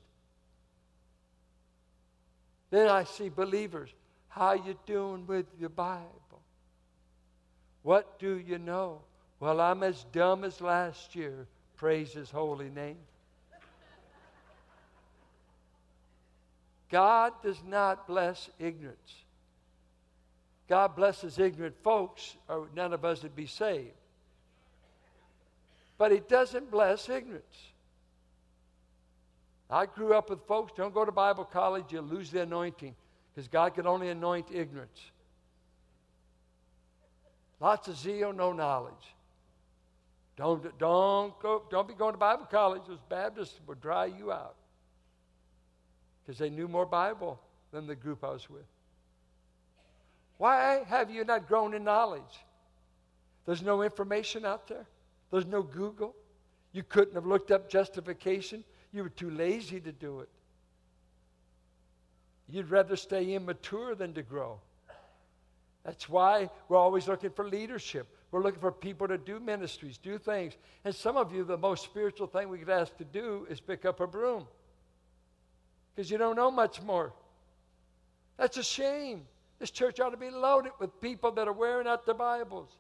Then 2.71 2.89
I 2.89 3.05
see 3.05 3.29
believers. 3.29 3.91
How 4.29 4.55
you 4.55 4.77
doing 4.87 5.27
with 5.27 5.47
your 5.61 5.69
Bible? 5.69 6.41
What 7.83 8.19
do 8.19 8.39
you 8.39 8.59
know? 8.59 9.03
Well, 9.41 9.61
I'm 9.61 9.83
as 9.83 10.05
dumb 10.13 10.43
as 10.43 10.61
last 10.61 11.15
year. 11.15 11.47
Praise 11.83 12.13
his 12.13 12.31
holy 12.31 12.71
name. 12.71 12.99
God 16.93 17.33
does 17.43 17.61
not 17.67 18.07
bless 18.07 18.49
ignorance. 18.61 19.25
God 20.69 20.95
blesses 20.95 21.41
ignorant 21.41 21.75
folks, 21.83 22.37
or 22.49 22.69
none 22.73 22.93
of 22.93 23.05
us 23.05 23.25
would 23.25 23.35
be 23.35 23.47
saved. 23.47 23.97
But 25.99 26.13
He 26.13 26.21
doesn't 26.21 26.71
bless 26.71 27.09
ignorance. 27.09 27.73
I 29.69 29.87
grew 29.87 30.15
up 30.15 30.31
with 30.31 30.47
folks, 30.47 30.71
don't 30.77 30.95
go 30.95 31.05
to 31.05 31.11
Bible 31.11 31.45
college, 31.45 31.87
you'll 31.89 32.05
lose 32.05 32.31
the 32.31 32.43
anointing 32.43 32.95
because 33.35 33.49
God 33.49 33.75
can 33.75 33.89
only 33.89 34.09
anoint 34.09 34.47
ignorance. 34.55 35.11
Lots 37.59 37.89
of 37.89 37.97
zeal, 37.97 38.33
no 38.33 38.53
knowledge. 38.53 39.17
Don't, 40.37 40.79
don't, 40.79 41.39
go, 41.41 41.63
don't 41.71 41.87
be 41.87 41.95
going 41.95 42.13
to 42.13 42.19
Bible 42.19 42.47
college. 42.51 42.83
Those 42.89 42.99
Baptists 43.09 43.61
will 43.67 43.75
dry 43.75 44.07
you 44.07 44.33
out 44.33 44.57
because 46.25 46.39
they 46.39 46.51
knew 46.51 46.69
more 46.69 46.87
Bible 46.87 47.41
than 47.73 47.87
the 47.87 47.95
group 47.95 48.25
I 48.25 48.31
was 48.31 48.49
with. 48.49 48.65
Why 50.39 50.85
have 50.89 51.11
you 51.11 51.25
not 51.25 51.47
grown 51.47 51.75
in 51.75 51.85
knowledge? 51.85 52.23
There's 53.45 53.63
no 53.63 53.83
information 53.83 54.45
out 54.45 54.69
there, 54.69 54.87
there's 55.31 55.47
no 55.47 55.63
Google. 55.63 56.15
You 56.73 56.83
couldn't 56.83 57.15
have 57.15 57.27
looked 57.27 57.51
up 57.51 57.69
justification, 57.69 58.65
you 58.93 59.03
were 59.03 59.11
too 59.11 59.31
lazy 59.31 59.79
to 59.81 59.93
do 59.93 60.21
it. 60.21 60.29
You'd 62.49 62.71
rather 62.71 62.97
stay 62.97 63.35
immature 63.35 63.95
than 63.95 64.15
to 64.15 64.23
grow. 64.23 64.59
That's 65.85 66.09
why 66.09 66.51
we're 66.69 66.77
always 66.77 67.09
looking 67.09 67.31
for 67.31 67.47
leadership. 67.47 68.07
We're 68.33 68.43
looking 68.43 68.61
for 68.61 68.73
people 68.73 69.07
to 69.09 69.19
do 69.19 69.39
ministries, 69.39 69.99
do 69.99 70.19
things. 70.19 70.55
And 70.85 70.95
some 70.95 71.19
of 71.19 71.33
you, 71.33 71.45
the 71.45 71.59
most 71.59 71.85
spiritual 71.85 72.27
thing 72.27 72.49
we 72.49 72.59
could 72.59 72.71
ask 72.71 72.97
to 72.97 73.05
do 73.05 73.47
is 73.49 73.61
pick 73.61 73.85
up 73.85 74.01
a 74.01 74.07
broom 74.07 74.47
because 75.95 76.11
you 76.11 76.17
don't 76.17 76.35
know 76.35 76.51
much 76.51 76.81
more. 76.83 77.13
That's 78.39 78.57
a 78.57 78.63
shame. 78.63 79.27
This 79.59 79.71
church 79.71 80.01
ought 80.01 80.11
to 80.11 80.17
be 80.17 80.31
loaded 80.31 80.73
with 80.81 80.99
people 81.01 81.31
that 81.33 81.47
are 81.47 81.53
wearing 81.53 81.87
out 81.87 82.07
their 82.07 82.15
Bibles, 82.15 82.71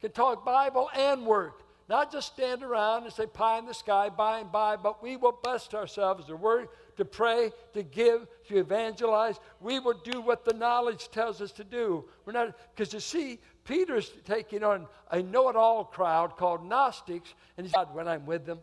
can 0.00 0.10
talk 0.10 0.44
Bible 0.44 0.90
and 0.96 1.26
work, 1.26 1.62
not 1.88 2.10
just 2.10 2.32
stand 2.32 2.62
around 2.62 3.04
and 3.04 3.12
say 3.12 3.26
pie 3.26 3.58
in 3.58 3.66
the 3.66 3.74
sky, 3.74 4.08
by 4.08 4.40
and 4.40 4.50
by, 4.50 4.76
but 4.76 5.02
we 5.02 5.16
will 5.16 5.38
bust 5.42 5.74
ourselves 5.74 6.26
to 6.26 6.36
work, 6.36 6.74
to 6.98 7.04
pray, 7.04 7.50
to 7.72 7.82
give, 7.82 8.26
to 8.48 8.58
evangelize. 8.58 9.36
We 9.60 9.78
will 9.78 9.98
do 10.04 10.20
what 10.20 10.44
the 10.44 10.52
knowledge 10.52 11.08
tells 11.10 11.40
us 11.40 11.52
to 11.52 11.64
do. 11.64 12.04
We're 12.26 12.34
not 12.34 12.54
because 12.74 12.92
you 12.92 13.00
see, 13.00 13.38
Peter's 13.64 14.12
taking 14.24 14.62
on 14.62 14.86
a 15.10 15.22
know-it-all 15.22 15.84
crowd 15.84 16.36
called 16.36 16.64
Gnostics, 16.68 17.32
and 17.56 17.66
he's 17.66 17.72
God 17.72 17.94
when 17.94 18.06
I'm 18.06 18.26
with 18.26 18.44
them. 18.44 18.58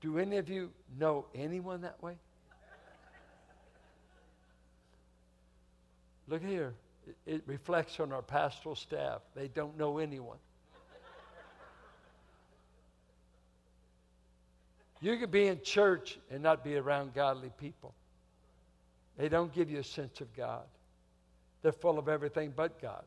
Do 0.00 0.18
any 0.18 0.36
of 0.36 0.50
you 0.50 0.70
know 0.98 1.24
anyone 1.34 1.80
that 1.80 2.02
way? 2.02 2.16
Look 6.28 6.42
here. 6.42 6.74
It, 7.06 7.34
it 7.34 7.42
reflects 7.46 8.00
on 8.00 8.12
our 8.12 8.22
pastoral 8.22 8.74
staff. 8.74 9.20
They 9.34 9.48
don't 9.48 9.78
know 9.78 9.98
anyone. 9.98 10.38
You 15.04 15.18
could 15.18 15.30
be 15.30 15.48
in 15.48 15.60
church 15.60 16.18
and 16.30 16.42
not 16.42 16.64
be 16.64 16.76
around 16.76 17.12
godly 17.12 17.50
people. 17.58 17.92
They 19.18 19.28
don't 19.28 19.52
give 19.52 19.68
you 19.68 19.80
a 19.80 19.84
sense 19.84 20.22
of 20.22 20.34
God. 20.34 20.62
They're 21.60 21.72
full 21.72 21.98
of 21.98 22.08
everything 22.08 22.54
but 22.56 22.80
God. 22.80 23.04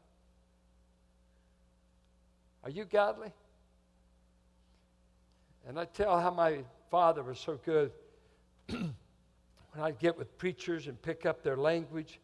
Are 2.64 2.70
you 2.70 2.86
godly? 2.86 3.34
And 5.68 5.80
I 5.80 5.86
tell 5.86 6.20
how 6.20 6.30
my 6.30 6.60
father 6.92 7.24
was 7.24 7.40
so 7.40 7.60
good. 7.66 7.92
when 8.70 8.94
I'd 9.80 9.98
get 9.98 10.16
with 10.20 10.38
preachers 10.38 10.86
and 10.86 11.02
pick 11.02 11.26
up 11.26 11.42
their 11.42 11.58
language, 11.58 12.20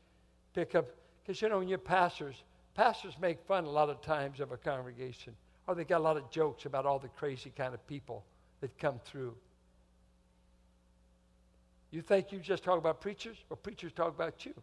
pick 0.54 0.76
up, 0.76 0.86
because 1.26 1.42
you 1.42 1.50
know, 1.50 1.58
when 1.58 1.68
you're 1.68 1.80
pastors, 1.80 2.44
pastors 2.76 3.16
make 3.20 3.42
fun 3.48 3.64
a 3.64 3.72
lot 3.72 3.90
of 3.90 4.02
times 4.02 4.40
of 4.40 4.52
a 4.52 4.58
congregation, 4.58 5.34
or 5.66 5.74
they 5.74 5.84
got 5.84 5.98
a 5.98 6.04
lot 6.04 6.16
of 6.16 6.30
jokes 6.30 6.68
about 6.68 6.86
all 6.86 7.00
the 7.00 7.08
crazy 7.08 7.52
kind 7.58 7.74
of 7.74 7.88
people 7.88 8.24
that 8.62 8.78
come 8.78 9.00
through. 9.04 9.34
You 11.93 12.01
think 12.01 12.32
you 12.32 12.39
just 12.39 12.63
talk 12.63 12.79
about 12.79 13.01
preachers, 13.01 13.38
or 13.51 13.56
preachers 13.56 13.91
talk 13.91 14.08
about 14.08 14.43
you? 14.47 14.51
It 14.51 14.62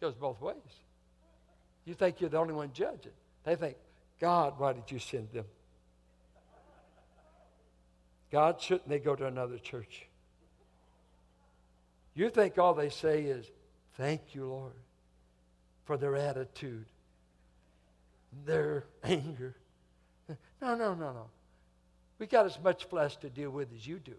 goes 0.00 0.14
both 0.14 0.40
ways. 0.40 0.54
You 1.84 1.94
think 1.94 2.20
you're 2.20 2.30
the 2.30 2.38
only 2.38 2.54
one 2.54 2.70
judging. 2.72 3.10
They 3.42 3.56
think, 3.56 3.76
God, 4.20 4.54
why 4.58 4.72
did 4.72 4.88
you 4.88 5.00
send 5.00 5.32
them? 5.32 5.46
God, 8.30 8.60
shouldn't 8.60 8.88
they 8.88 9.00
go 9.00 9.16
to 9.16 9.26
another 9.26 9.58
church? 9.58 10.06
You 12.14 12.30
think 12.30 12.56
all 12.56 12.74
they 12.74 12.88
say 12.88 13.24
is, 13.24 13.50
Thank 13.96 14.32
you, 14.32 14.46
Lord, 14.46 14.74
for 15.86 15.96
their 15.96 16.14
attitude, 16.14 16.86
their 18.46 18.84
anger. 19.02 19.56
No, 20.60 20.76
no, 20.76 20.94
no, 20.94 21.12
no. 21.12 21.26
We 22.20 22.28
got 22.28 22.46
as 22.46 22.60
much 22.62 22.84
flesh 22.84 23.16
to 23.16 23.28
deal 23.28 23.50
with 23.50 23.72
as 23.74 23.84
you 23.84 23.98
do. 23.98 24.14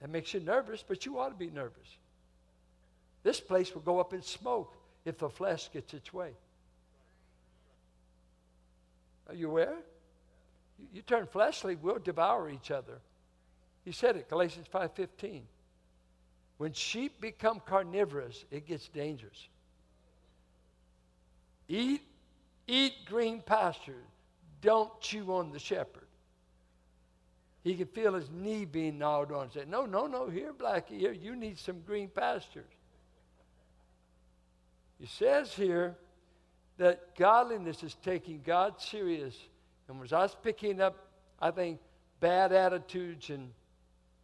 That 0.00 0.10
makes 0.10 0.32
you 0.32 0.40
nervous, 0.40 0.84
but 0.86 1.04
you 1.04 1.18
ought 1.18 1.30
to 1.30 1.34
be 1.34 1.50
nervous. 1.50 1.88
This 3.22 3.40
place 3.40 3.74
will 3.74 3.82
go 3.82 3.98
up 3.98 4.12
in 4.12 4.22
smoke 4.22 4.76
if 5.04 5.18
the 5.18 5.28
flesh 5.28 5.70
gets 5.72 5.92
its 5.94 6.12
way. 6.12 6.30
Are 9.28 9.34
you 9.34 9.50
aware? 9.50 9.76
You 10.92 11.02
turn 11.02 11.26
fleshly, 11.26 11.76
we'll 11.76 11.98
devour 11.98 12.48
each 12.48 12.70
other. 12.70 13.00
He 13.84 13.92
said 13.92 14.16
it, 14.16 14.28
Galatians 14.28 14.66
5:15. 14.72 15.42
When 16.58 16.72
sheep 16.72 17.20
become 17.20 17.60
carnivorous, 17.60 18.44
it 18.50 18.66
gets 18.66 18.88
dangerous. 18.88 19.48
Eat, 21.68 22.02
eat 22.66 22.94
green 23.06 23.40
pastures. 23.42 24.04
Don't 24.60 25.00
chew 25.00 25.32
on 25.32 25.52
the 25.52 25.58
shepherd. 25.58 26.07
He 27.68 27.74
could 27.74 27.90
feel 27.90 28.14
his 28.14 28.30
knee 28.30 28.64
being 28.64 28.96
gnawed 28.96 29.30
on 29.30 29.50
say, 29.50 29.64
No, 29.68 29.84
no, 29.84 30.06
no, 30.06 30.30
here, 30.30 30.54
Blackie, 30.54 30.98
here, 30.98 31.12
you 31.12 31.36
need 31.36 31.58
some 31.58 31.82
green 31.82 32.08
pastures. 32.08 32.64
He 34.98 35.04
says 35.04 35.52
here 35.52 35.94
that 36.78 37.14
godliness 37.14 37.82
is 37.82 37.94
taking 38.02 38.40
God 38.40 38.80
serious 38.80 39.36
and 39.86 40.00
was 40.00 40.14
I 40.14 40.22
was 40.22 40.34
picking 40.42 40.80
up, 40.80 41.10
I 41.42 41.50
think, 41.50 41.78
bad 42.20 42.52
attitudes 42.52 43.28
and, 43.28 43.50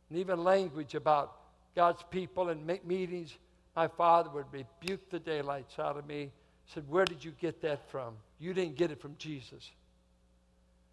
and 0.09 0.19
even 0.19 0.43
language 0.43 0.95
about 0.95 1.37
God's 1.77 2.03
people 2.11 2.49
and 2.49 2.67
meetings, 2.83 3.37
my 3.77 3.89
father 3.89 4.31
would 4.31 4.47
rebuke 4.53 5.11
the 5.11 5.19
daylights 5.19 5.79
out 5.79 5.99
of 5.99 6.07
me. 6.07 6.33
Said, 6.69 6.89
Where 6.89 7.05
did 7.05 7.23
you 7.23 7.33
get 7.39 7.61
that 7.61 7.91
from? 7.91 8.15
You 8.39 8.55
didn't 8.55 8.77
get 8.77 8.91
it 8.91 9.03
from 9.03 9.17
Jesus. 9.19 9.71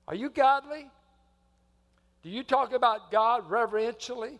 Are 0.06 0.16
you 0.16 0.30
godly? 0.30 0.90
Do 2.24 2.30
you 2.30 2.44
talk 2.44 2.74
about 2.74 3.12
God 3.12 3.50
reverentially? 3.50 4.40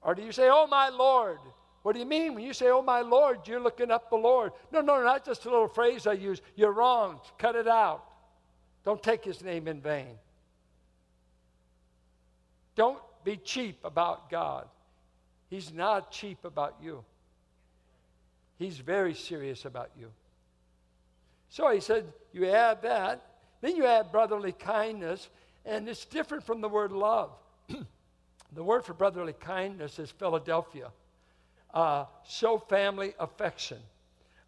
Or 0.00 0.14
do 0.14 0.22
you 0.22 0.32
say, 0.32 0.48
Oh, 0.50 0.66
my 0.66 0.88
Lord? 0.88 1.38
What 1.82 1.94
do 1.94 1.98
you 1.98 2.06
mean? 2.06 2.34
When 2.34 2.44
you 2.44 2.52
say, 2.52 2.70
Oh, 2.70 2.82
my 2.82 3.00
Lord, 3.00 3.40
you're 3.46 3.60
looking 3.60 3.90
up 3.90 4.10
the 4.10 4.16
Lord. 4.16 4.52
No, 4.72 4.80
no, 4.80 5.02
not 5.02 5.24
just 5.24 5.44
a 5.44 5.50
little 5.50 5.68
phrase 5.68 6.06
I 6.06 6.14
use. 6.14 6.40
You're 6.56 6.72
wrong. 6.72 7.20
Cut 7.38 7.56
it 7.56 7.68
out. 7.68 8.04
Don't 8.84 9.02
take 9.02 9.24
his 9.24 9.42
name 9.42 9.68
in 9.68 9.80
vain. 9.80 10.18
Don't 12.74 13.00
be 13.24 13.36
cheap 13.36 13.78
about 13.84 14.30
God. 14.30 14.66
He's 15.50 15.72
not 15.72 16.10
cheap 16.10 16.44
about 16.44 16.76
you. 16.82 17.04
He's 18.58 18.78
very 18.78 19.14
serious 19.14 19.64
about 19.64 19.90
you. 19.98 20.10
So 21.48 21.70
he 21.70 21.80
said, 21.80 22.06
you 22.32 22.48
add 22.48 22.82
that, 22.82 23.26
then 23.60 23.76
you 23.76 23.84
add 23.84 24.10
brotherly 24.10 24.52
kindness, 24.52 25.28
and 25.64 25.88
it's 25.88 26.04
different 26.04 26.44
from 26.44 26.60
the 26.60 26.68
word 26.68 26.92
love. 26.92 27.30
the 28.52 28.64
word 28.64 28.84
for 28.84 28.94
brotherly 28.94 29.32
kindness 29.34 29.98
is 29.98 30.10
Philadelphia. 30.10 30.90
Uh, 31.72 32.04
show 32.28 32.58
family 32.58 33.14
affection 33.18 33.78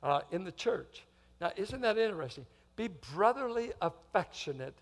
uh, 0.02 0.20
in 0.30 0.44
the 0.44 0.52
church. 0.52 1.04
Now, 1.40 1.52
isn't 1.56 1.80
that 1.80 1.96
interesting? 1.98 2.46
Be 2.76 2.88
brotherly 3.14 3.72
affectionate 3.80 4.74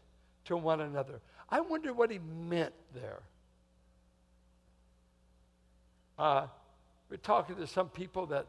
to 0.47 0.57
one 0.57 0.81
another. 0.81 1.21
I 1.49 1.61
wonder 1.61 1.93
what 1.93 2.11
he 2.11 2.19
meant 2.19 2.75
there. 2.95 3.21
uh, 6.23 6.47
we're 7.11 7.17
talking 7.17 7.57
to 7.57 7.67
some 7.67 7.89
people 7.89 8.27
that 8.27 8.47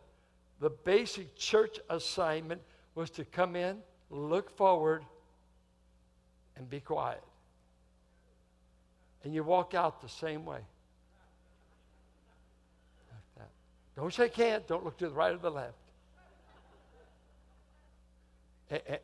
the 0.60 0.70
basic 0.70 1.36
church 1.36 1.80
assignment 1.90 2.62
was 2.96 3.10
to 3.10 3.26
come 3.26 3.56
in, 3.56 3.78
look 4.10 4.56
forward, 4.56 5.04
and 6.56 6.70
be 6.70 6.80
quiet. 6.80 7.24
And 9.24 9.34
you 9.34 9.44
walk 9.44 9.74
out 9.74 10.02
the 10.02 10.10
same 10.10 10.46
way. 10.46 10.60
Like 13.10 13.38
that. 13.38 13.50
Don't 13.96 14.14
shake 14.14 14.36
hands. 14.36 14.64
Don't 14.68 14.84
look 14.84 14.98
to 14.98 15.08
the 15.08 15.14
right 15.14 15.34
or 15.34 15.38
the 15.38 15.52
left. 15.52 15.76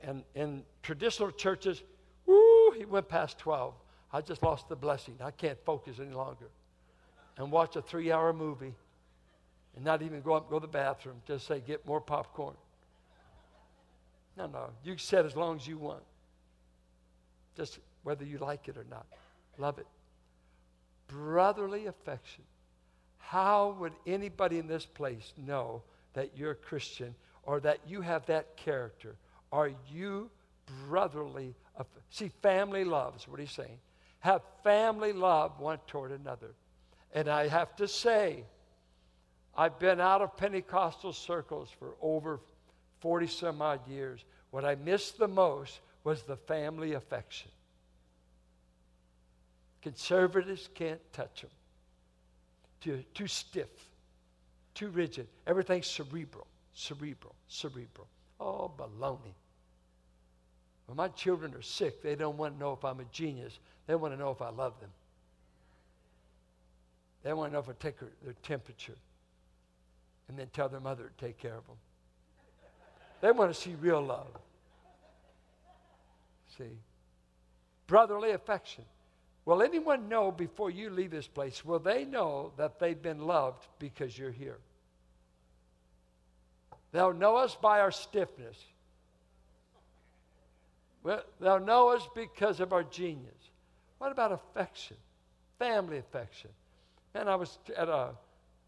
And 0.03 0.23
in 0.35 0.63
traditional 0.81 1.31
churches, 1.31 1.83
woo, 2.25 2.71
he 2.71 2.85
went 2.85 3.07
past 3.07 3.37
12. 3.37 3.73
I 4.11 4.21
just 4.21 4.41
lost 4.41 4.67
the 4.67 4.75
blessing. 4.75 5.15
I 5.23 5.31
can't 5.31 5.59
focus 5.63 5.97
any 5.99 6.13
longer. 6.13 6.47
And 7.37 7.51
watch 7.51 7.75
a 7.75 7.81
three 7.81 8.11
hour 8.11 8.33
movie 8.33 8.73
and 9.75 9.85
not 9.85 10.01
even 10.01 10.21
go 10.21 10.33
up 10.33 10.49
go 10.49 10.59
to 10.59 10.65
the 10.65 10.71
bathroom. 10.71 11.21
Just 11.27 11.47
say, 11.47 11.61
get 11.65 11.85
more 11.85 12.01
popcorn. 12.01 12.55
No, 14.37 14.47
no. 14.47 14.69
You 14.83 14.93
can 14.93 14.99
sit 14.99 15.25
as 15.25 15.35
long 15.35 15.57
as 15.57 15.67
you 15.67 15.77
want. 15.77 16.03
Just 17.55 17.79
whether 18.03 18.25
you 18.25 18.37
like 18.39 18.67
it 18.67 18.77
or 18.77 18.85
not. 18.89 19.05
Love 19.57 19.77
it. 19.77 19.87
Brotherly 21.09 21.87
affection. 21.87 22.43
How 23.17 23.75
would 23.79 23.93
anybody 24.07 24.57
in 24.57 24.67
this 24.67 24.85
place 24.85 25.33
know 25.37 25.83
that 26.13 26.31
you're 26.35 26.51
a 26.51 26.55
Christian 26.55 27.13
or 27.43 27.59
that 27.59 27.79
you 27.85 28.01
have 28.01 28.25
that 28.27 28.55
character? 28.55 29.15
Are 29.51 29.71
you 29.91 30.29
brotherly? 30.87 31.55
See, 32.09 32.31
family 32.41 32.83
love 32.83 33.15
what 33.27 33.39
he's 33.39 33.51
saying. 33.51 33.79
Have 34.19 34.41
family 34.63 35.13
love 35.13 35.59
one 35.59 35.79
toward 35.87 36.11
another. 36.11 36.53
And 37.13 37.27
I 37.27 37.47
have 37.47 37.75
to 37.77 37.87
say, 37.87 38.43
I've 39.55 39.79
been 39.79 39.99
out 39.99 40.21
of 40.21 40.37
Pentecostal 40.37 41.13
circles 41.13 41.69
for 41.77 41.95
over 42.01 42.39
40 42.99 43.27
some 43.27 43.61
odd 43.61 43.87
years. 43.87 44.23
What 44.51 44.65
I 44.65 44.75
missed 44.75 45.17
the 45.17 45.27
most 45.27 45.79
was 46.03 46.23
the 46.23 46.37
family 46.37 46.93
affection. 46.93 47.51
Conservatives 49.81 50.69
can't 50.73 50.99
touch 51.13 51.41
them. 51.41 51.49
Too, 52.81 53.03
too 53.13 53.27
stiff, 53.27 53.69
too 54.73 54.89
rigid. 54.89 55.27
Everything's 55.47 55.87
cerebral, 55.87 56.47
cerebral, 56.73 57.35
cerebral. 57.47 58.07
Oh, 58.39 58.71
baloney. 58.77 59.33
When 60.85 60.95
my 60.95 61.09
children 61.09 61.53
are 61.53 61.61
sick, 61.61 62.01
they 62.01 62.15
don't 62.15 62.37
want 62.37 62.55
to 62.55 62.59
know 62.59 62.73
if 62.73 62.83
I'm 62.83 62.99
a 62.99 63.05
genius. 63.11 63.59
They 63.85 63.95
want 63.95 64.13
to 64.13 64.19
know 64.19 64.31
if 64.31 64.41
I 64.41 64.49
love 64.49 64.79
them. 64.79 64.89
They 67.23 67.33
want 67.33 67.51
to 67.51 67.53
know 67.53 67.59
if 67.59 67.69
I 67.69 67.73
take 67.79 67.99
their 67.99 68.33
temperature 68.43 68.95
and 70.27 70.39
then 70.39 70.47
tell 70.53 70.69
their 70.69 70.79
mother 70.79 71.11
to 71.15 71.25
take 71.25 71.37
care 71.37 71.55
of 71.55 71.65
them. 71.67 71.75
They 73.21 73.31
want 73.31 73.53
to 73.53 73.59
see 73.59 73.75
real 73.75 74.01
love. 74.01 74.27
See? 76.57 76.77
Brotherly 77.87 78.31
affection. 78.31 78.85
Will 79.49 79.63
anyone 79.63 80.09
know 80.09 80.31
before 80.31 80.69
you 80.69 80.91
leave 80.91 81.09
this 81.09 81.25
place, 81.25 81.65
will 81.65 81.79
they 81.79 82.05
know 82.05 82.51
that 82.57 82.79
they've 82.79 83.01
been 83.01 83.25
loved 83.25 83.67
because 83.79 84.15
you're 84.15 84.29
here? 84.29 84.59
They'll 86.91 87.15
know 87.15 87.35
us 87.35 87.55
by 87.55 87.79
our 87.79 87.89
stiffness. 87.89 88.63
Well, 91.01 91.23
they'll 91.41 91.59
know 91.59 91.89
us 91.89 92.07
because 92.13 92.59
of 92.59 92.73
our 92.73 92.83
genius. 92.83 93.49
What 93.97 94.11
about 94.11 94.31
affection? 94.33 94.97
Family 95.57 95.97
affection. 95.97 96.51
And 97.15 97.27
I 97.27 97.33
was 97.33 97.57
at 97.75 97.89
a 97.89 98.11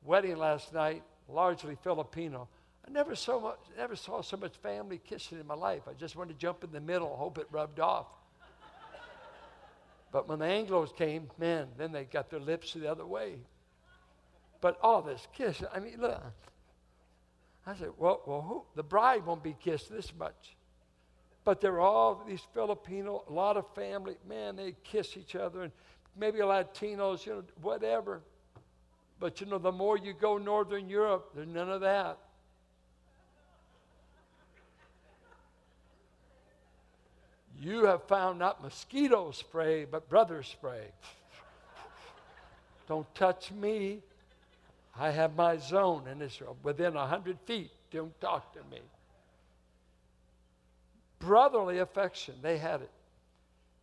wedding 0.04 0.38
last 0.38 0.74
night, 0.74 1.04
largely 1.30 1.78
Filipino. 1.84 2.48
I 2.88 2.90
never 2.90 3.16
saw, 3.16 3.40
much, 3.40 3.60
never 3.78 3.96
saw 3.96 4.24
so 4.24 4.36
much 4.36 4.58
family 4.64 4.98
kissing 4.98 5.40
in 5.40 5.46
my 5.46 5.54
life. 5.54 5.84
I 5.88 5.94
just 5.94 6.16
wanted 6.16 6.34
to 6.34 6.40
jump 6.40 6.64
in 6.64 6.72
the 6.72 6.82
middle, 6.82 7.16
hope 7.18 7.38
it 7.38 7.46
rubbed 7.52 7.80
off. 7.80 8.08
But 10.12 10.28
when 10.28 10.40
the 10.40 10.46
Anglos 10.46 10.96
came, 10.96 11.30
man, 11.38 11.68
then 11.78 11.92
they 11.92 12.04
got 12.04 12.30
their 12.30 12.40
lips 12.40 12.74
the 12.74 12.90
other 12.90 13.06
way. 13.06 13.36
But 14.60 14.78
all 14.82 15.02
this 15.02 15.28
kiss, 15.34 15.64
I 15.74 15.80
mean, 15.80 15.96
look. 16.00 16.22
I 17.66 17.76
said, 17.76 17.90
well, 17.98 18.22
well 18.26 18.42
who, 18.42 18.64
the 18.76 18.84
bride 18.84 19.26
won't 19.26 19.44
be 19.44 19.56
kissed 19.60 19.90
this 19.92 20.12
much. 20.18 20.56
But 21.44 21.62
they're 21.62 21.80
all 21.80 22.24
these 22.28 22.42
Filipino, 22.54 23.24
a 23.28 23.34
lot 23.34 23.58
of 23.58 23.66
family, 23.74 24.16
man, 24.28 24.56
they 24.56 24.76
kiss 24.84 25.18
each 25.18 25.36
other, 25.36 25.64
and 25.64 25.72
maybe 26.16 26.40
Latinos, 26.40 27.26
you 27.26 27.34
know, 27.34 27.44
whatever. 27.62 28.22
But 29.20 29.40
you 29.40 29.48
know, 29.48 29.58
the 29.58 29.72
more 29.72 29.98
you 29.98 30.14
go 30.14 30.38
Northern 30.38 30.90
Europe, 30.90 31.32
there's 31.36 31.48
none 31.48 31.70
of 31.70 31.82
that. 31.82 32.18
You 37.62 37.86
have 37.86 38.04
found 38.06 38.40
not 38.40 38.64
mosquito 38.64 39.30
spray, 39.30 39.86
but 39.86 40.10
brother 40.10 40.42
spray. 40.42 40.88
Don't 42.88 43.14
touch 43.14 43.52
me. 43.52 44.00
I 45.00 45.12
have 45.12 45.36
my 45.36 45.58
zone, 45.58 46.06
and 46.10 46.24
it's 46.24 46.42
within 46.64 46.96
100 46.96 47.38
feet. 47.46 47.70
Don't 47.92 48.20
talk 48.20 48.52
to 48.54 48.60
me. 48.72 48.82
Brotherly 51.20 51.78
affection, 51.78 52.34
they 52.42 52.58
had 52.58 52.82
it. 52.82 52.90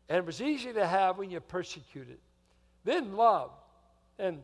And 0.08 0.18
it 0.18 0.26
was 0.26 0.42
easy 0.42 0.72
to 0.72 0.84
have 0.84 1.16
when 1.16 1.30
you're 1.30 1.40
persecuted. 1.40 2.18
Then 2.84 3.16
love. 3.16 3.52
And 4.18 4.42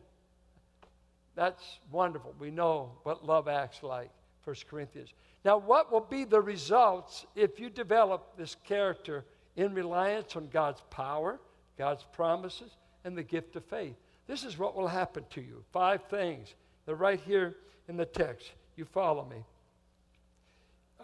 that's 1.35 1.79
wonderful. 1.91 2.33
We 2.39 2.51
know 2.51 2.91
what 3.03 3.25
love 3.25 3.49
acts 3.49 3.83
like, 3.83 4.11
1 4.45 4.55
Corinthians. 4.69 5.13
Now, 5.43 5.57
what 5.57 5.91
will 5.91 6.01
be 6.01 6.23
the 6.23 6.41
results 6.41 7.25
if 7.35 7.59
you 7.59 7.69
develop 7.69 8.37
this 8.37 8.55
character 8.63 9.25
in 9.55 9.73
reliance 9.73 10.35
on 10.35 10.47
God's 10.47 10.81
power, 10.89 11.39
God's 11.77 12.05
promises, 12.13 12.71
and 13.03 13.17
the 13.17 13.23
gift 13.23 13.55
of 13.55 13.65
faith? 13.65 13.95
This 14.27 14.43
is 14.43 14.57
what 14.57 14.75
will 14.75 14.87
happen 14.87 15.23
to 15.31 15.41
you. 15.41 15.63
Five 15.71 16.03
things. 16.05 16.55
They're 16.85 16.95
right 16.95 17.19
here 17.19 17.57
in 17.87 17.97
the 17.97 18.05
text. 18.05 18.51
You 18.75 18.85
follow 18.85 19.25
me. 19.25 19.43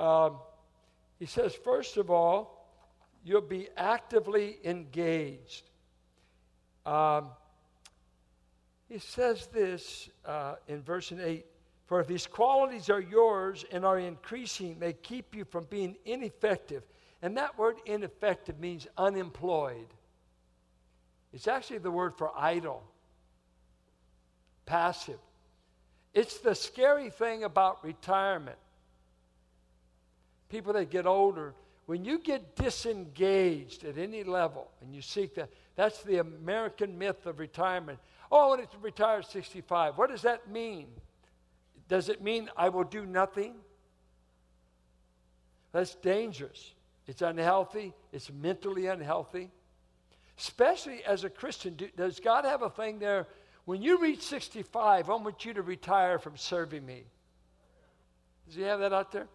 Um, 0.04 0.38
he 1.20 1.26
says, 1.26 1.54
first 1.54 1.98
of 1.98 2.10
all, 2.10 2.68
you'll 3.24 3.42
be 3.42 3.68
actively 3.78 4.58
engaged. 4.64 5.70
Um, 6.86 7.30
he 8.90 8.98
says 8.98 9.48
this 9.48 10.10
uh, 10.26 10.56
in 10.68 10.82
verse 10.82 11.12
8 11.12 11.46
For 11.92 12.00
if 12.00 12.08
these 12.08 12.26
qualities 12.26 12.90
are 12.90 13.02
yours 13.02 13.66
and 13.70 13.84
are 13.84 14.00
increasing, 14.00 14.80
they 14.80 14.94
keep 14.94 15.36
you 15.36 15.44
from 15.44 15.66
being 15.66 15.98
ineffective. 16.06 16.84
And 17.22 17.36
that 17.36 17.58
word 17.58 17.80
ineffective 17.86 18.58
means 18.62 18.88
unemployed. 18.98 19.88
It's 21.34 21.50
actually 21.50 21.80
the 21.80 21.92
word 21.92 22.14
for 22.18 22.32
idle, 22.34 22.82
passive. 24.66 25.20
It's 26.14 26.38
the 26.38 26.56
scary 26.56 27.10
thing 27.10 27.44
about 27.44 27.84
retirement. 27.84 28.58
People 30.48 30.72
that 30.72 30.92
get 30.92 31.06
older, 31.06 31.54
when 31.88 32.06
you 32.06 32.20
get 32.20 32.56
disengaged 32.56 33.84
at 33.84 33.98
any 33.98 34.24
level 34.24 34.72
and 34.80 34.96
you 34.96 35.02
seek 35.02 35.36
that, 35.36 35.50
that's 35.76 36.02
the 36.04 36.20
American 36.20 36.98
myth 36.98 37.26
of 37.26 37.38
retirement. 37.38 38.00
Oh, 38.32 38.46
I 38.46 38.48
want 38.48 38.72
to 38.72 38.78
retire 38.78 39.20
at 39.20 39.30
65. 39.30 39.98
What 39.98 40.10
does 40.10 40.22
that 40.22 40.50
mean? 40.50 40.88
Does 41.92 42.08
it 42.08 42.24
mean 42.24 42.50
I 42.56 42.70
will 42.70 42.86
do 42.86 43.06
nothing? 43.06 43.54
That's 45.74 45.94
dangerous. 45.96 46.74
It's 47.06 47.22
unhealthy. 47.22 47.94
It's 48.14 48.32
mentally 48.32 48.88
unhealthy. 48.88 49.50
Especially 50.40 51.04
as 51.04 51.26
a 51.26 51.30
Christian, 51.30 51.78
does 51.98 52.22
God 52.22 52.46
have 52.46 52.62
a 52.62 52.70
thing 52.70 53.00
there? 53.00 53.28
When 53.66 53.82
you 53.82 54.00
reach 54.02 54.22
65, 54.22 55.10
I 55.10 55.14
want 55.14 55.44
you 55.44 55.54
to 55.54 55.62
retire 55.62 56.18
from 56.18 56.38
serving 56.38 56.86
me. 56.86 57.04
Does 58.48 58.56
he 58.56 58.62
have 58.62 58.80
that 58.80 58.94
out 58.94 59.12
there? 59.12 59.28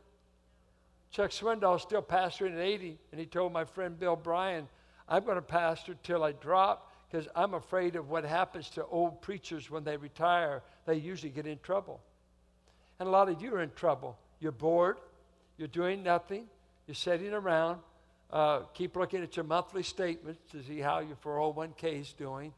Chuck 1.10 1.32
Swindoll 1.32 1.78
still 1.78 2.00
pastoring 2.00 2.54
at 2.54 2.60
80, 2.60 2.96
and 3.12 3.20
he 3.20 3.26
told 3.26 3.52
my 3.52 3.66
friend 3.66 4.00
Bill 4.00 4.16
Bryan, 4.16 4.66
I'm 5.10 5.24
going 5.24 5.36
to 5.36 5.42
pastor 5.42 5.94
till 6.02 6.24
I 6.24 6.32
drop 6.32 6.90
because 7.10 7.28
I'm 7.36 7.52
afraid 7.52 7.96
of 7.96 8.08
what 8.08 8.24
happens 8.24 8.70
to 8.70 8.86
old 8.86 9.20
preachers 9.20 9.70
when 9.70 9.84
they 9.84 9.98
retire. 9.98 10.62
They 10.86 10.94
usually 10.94 11.30
get 11.30 11.46
in 11.46 11.58
trouble. 11.58 12.00
And 12.98 13.08
a 13.08 13.12
lot 13.12 13.28
of 13.28 13.42
you 13.42 13.54
are 13.54 13.62
in 13.62 13.70
trouble. 13.76 14.18
You're 14.40 14.52
bored, 14.52 14.96
you're 15.58 15.68
doing 15.68 16.02
nothing, 16.02 16.46
you're 16.86 16.94
sitting 16.94 17.32
around. 17.32 17.80
Uh, 18.30 18.60
keep 18.74 18.96
looking 18.96 19.22
at 19.22 19.36
your 19.36 19.44
monthly 19.44 19.82
statements 19.82 20.40
to 20.50 20.62
see 20.62 20.80
how 20.80 20.98
your 20.98 21.16
401k 21.16 22.00
is 22.00 22.12
doing, 22.12 22.52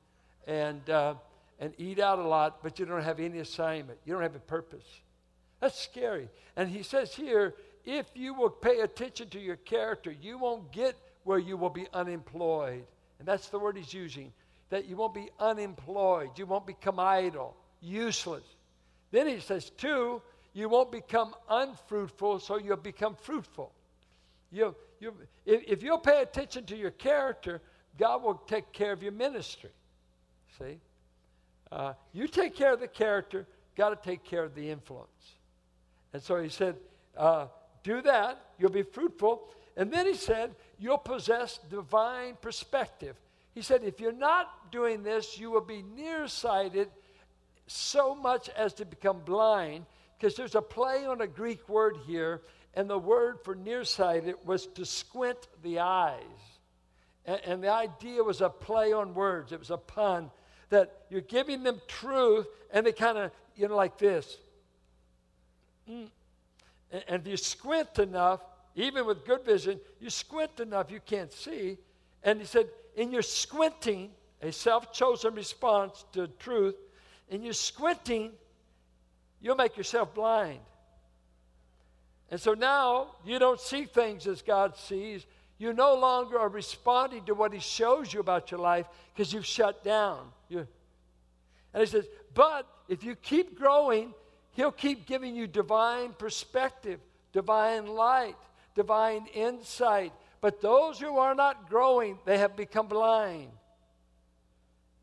and, 0.47 0.89
uh, 0.89 1.15
and 1.61 1.75
eat 1.77 2.01
out 2.01 2.19
a 2.19 2.27
lot, 2.27 2.63
but 2.63 2.79
you 2.79 2.87
don't 2.87 3.03
have 3.03 3.21
any 3.21 3.39
assignment. 3.41 3.99
You 4.07 4.15
don't 4.15 4.23
have 4.23 4.35
a 4.35 4.41
purpose. 4.41 4.87
That's 5.61 5.79
scary. 5.79 6.29
And 6.57 6.71
he 6.71 6.83
says 6.83 7.15
here 7.15 7.55
if 7.85 8.07
you 8.15 8.35
will 8.35 8.51
pay 8.51 8.81
attention 8.81 9.31
to 9.31 9.41
your 9.41 9.57
character, 9.57 10.11
you 10.11 10.37
won't 10.37 10.73
get 10.73 10.95
where 11.25 11.39
you 11.39 11.57
will 11.57 11.71
be 11.71 11.87
unemployed. 11.95 12.85
And 13.19 13.27
that's 13.27 13.49
the 13.49 13.59
word 13.59 13.77
he's 13.79 13.95
using 13.95 14.33
that 14.71 14.85
you 14.85 14.97
won't 14.97 15.15
be 15.15 15.31
unemployed, 15.41 16.31
you 16.37 16.45
won't 16.45 16.67
become 16.67 17.01
idle, 17.01 17.57
useless. 17.81 18.45
Then 19.11 19.27
he 19.27 19.41
says, 19.41 19.71
two, 19.71 20.23
you 20.53 20.69
won't 20.69 20.93
become 20.93 21.35
unfruitful, 21.49 22.41
so 22.41 22.59
you'll 22.59 22.77
become 22.77 23.15
fruitful. 23.15 23.73
You, 24.51 24.75
you, 25.01 25.15
if, 25.47 25.63
if 25.67 25.83
you'll 25.83 25.99
pay 25.99 26.23
attention 26.23 26.65
to 26.67 26.77
your 26.77 26.91
character, 26.91 27.61
God 27.99 28.23
will 28.23 28.35
take 28.35 28.73
care 28.73 28.93
of 28.93 29.03
your 29.03 29.13
ministry. 29.13 29.71
See? 30.59 30.79
Uh, 31.71 31.93
you 32.13 32.27
take 32.27 32.55
care 32.55 32.73
of 32.73 32.81
the 32.81 32.89
character, 32.89 33.47
got 33.77 33.91
to 33.91 34.09
take 34.09 34.25
care 34.25 34.45
of 34.45 34.55
the 34.55 34.71
influence. 34.71 35.09
And 36.13 36.23
so 36.23 36.41
he 36.41 36.49
said, 36.49 36.77
uh, 37.17 37.47
do 37.83 38.01
that, 38.03 38.41
you'll 38.59 38.71
be 38.71 38.83
fruitful. 38.83 39.49
And 39.77 39.93
then 39.93 40.07
he 40.07 40.15
said, 40.15 40.55
you'll 40.79 40.99
possess 40.99 41.61
divine 41.71 42.37
perspective. 42.41 43.17
He 43.55 43.63
said, 43.63 43.83
if 43.85 44.01
you're 44.01 44.13
not 44.13 44.73
doing 44.73 45.03
this, 45.03 45.39
you 45.39 45.51
will 45.51 45.61
be 45.61 45.83
nearsighted 45.83 46.89
so 47.69 48.15
much 48.15 48.49
as 48.51 48.75
to 48.75 48.85
become 48.85 49.21
blind, 49.25 49.87
because 50.19 50.35
there's 50.35 50.55
a 50.55 50.63
play 50.63 51.07
on 51.07 51.21
a 51.21 51.27
Greek 51.27 51.69
word 51.69 51.97
here, 52.07 52.43
and 52.75 52.89
the 52.89 52.99
word 52.99 53.39
for 53.45 53.55
nearsighted 53.55 54.35
was 54.45 54.67
to 54.67 54.85
squint 54.85 55.39
the 55.63 55.79
eyes. 55.81 56.23
And, 57.25 57.41
and 57.45 57.65
the 57.65 57.73
idea 57.73 58.23
was 58.23 58.41
a 58.41 58.49
play 58.49 58.93
on 58.93 59.15
words, 59.15 59.53
it 59.53 59.59
was 59.59 59.71
a 59.71 59.77
pun 59.77 60.31
that 60.71 61.05
you're 61.09 61.21
giving 61.21 61.63
them 61.63 61.81
truth, 61.87 62.47
and 62.73 62.85
they 62.85 62.93
kind 62.93 63.17
of, 63.17 63.31
you 63.57 63.69
know, 63.69 63.77
like 63.77 63.99
this. 63.99 64.37
Mm. 65.89 66.09
And, 66.93 67.05
and 67.09 67.23
if 67.23 67.29
you 67.29 67.37
squint 67.37 67.99
enough, 67.99 68.41
even 68.75 69.07
with 69.07 69.25
good 69.25 69.45
vision, 69.45 69.81
you 70.01 70.11
squint 70.11 70.61
enough, 70.61 70.91
you 70.91 71.01
can't 71.01 71.33
see. 71.33 71.79
And 72.23 72.41
he 72.41 72.47
said, 72.47 72.69
in 72.97 73.13
your 73.13 73.23
squinting, 73.23 74.11
a 74.43 74.53
self 74.53 74.93
chosen 74.93 75.35
response 75.35 76.05
to 76.13 76.29
truth, 76.39 76.77
in 77.31 77.43
your 77.43 77.53
squinting, 77.53 78.33
you'll 79.41 79.57
make 79.57 79.77
yourself 79.77 80.15
blind. 80.15 80.61
And 82.31 82.41
so 82.41 82.55
now 82.55 83.15
you 83.25 83.39
don't 83.39 83.61
see 83.61 83.85
things 83.85 84.27
as 84.27 84.43
God 84.43 84.77
sees. 84.77 85.27
You 85.59 85.73
no 85.73 85.95
longer 85.95 86.39
are 86.39 86.49
responding 86.49 87.25
to 87.25 87.35
what 87.35 87.53
He 87.53 87.61
shows 87.61 88.13
you 88.13 88.21
about 88.21 88.51
your 88.51 88.61
life 88.61 88.87
because 89.15 89.33
you've 89.33 89.47
shut 89.47 89.83
down. 89.83 90.29
You, 90.49 90.67
and 91.73 91.81
He 91.81 91.87
says, 91.87 92.07
but 92.35 92.67
if 92.89 93.03
you 93.03 93.15
keep 93.17 93.59
growing, 93.59 94.13
He'll 94.53 94.73
keep 94.73 95.07
giving 95.07 95.35
you 95.35 95.47
divine 95.47 96.13
perspective, 96.13 97.01
divine 97.33 97.87
light, 97.87 98.37
divine 98.75 99.27
insight. 99.35 100.13
But 100.41 100.61
those 100.61 101.01
who 101.01 101.19
are 101.19 101.35
not 101.35 101.69
growing, 101.69 102.19
they 102.25 102.39
have 102.39 102.57
become 102.57 102.87
blind. 102.87 103.51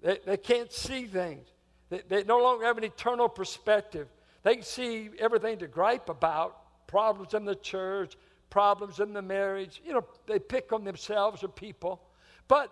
They, 0.01 0.19
they 0.25 0.37
can't 0.37 0.71
see 0.71 1.05
things. 1.05 1.47
They, 1.89 2.01
they 2.07 2.23
no 2.23 2.39
longer 2.39 2.65
have 2.65 2.77
an 2.77 2.83
eternal 2.83 3.29
perspective. 3.29 4.07
They 4.43 4.55
can 4.55 4.63
see 4.63 5.09
everything 5.19 5.59
to 5.59 5.67
gripe 5.67 6.09
about 6.09 6.87
problems 6.87 7.33
in 7.33 7.45
the 7.45 7.55
church, 7.55 8.15
problems 8.49 8.99
in 8.99 9.13
the 9.13 9.21
marriage. 9.21 9.81
You 9.85 9.93
know, 9.93 10.05
they 10.27 10.39
pick 10.39 10.71
on 10.71 10.83
themselves 10.83 11.43
or 11.43 11.47
people. 11.47 12.01
But 12.47 12.71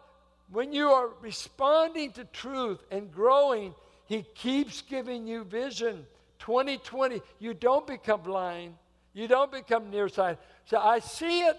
when 0.52 0.72
you 0.72 0.90
are 0.90 1.10
responding 1.22 2.12
to 2.14 2.26
truth 2.26 2.80
and 2.92 3.12
growing, 3.12 3.74
He 4.06 4.24
keeps 4.36 4.82
giving 4.82 5.28
you 5.28 5.44
vision. 5.44 6.06
2020, 6.40 7.22
you 7.40 7.54
don't 7.54 7.88
become 7.88 8.22
blind, 8.22 8.76
you 9.14 9.28
don't 9.28 9.52
become 9.52 9.90
nearsighted. 9.90 10.40
So 10.66 10.78
I 10.78 11.00
see 11.00 11.42
it, 11.42 11.58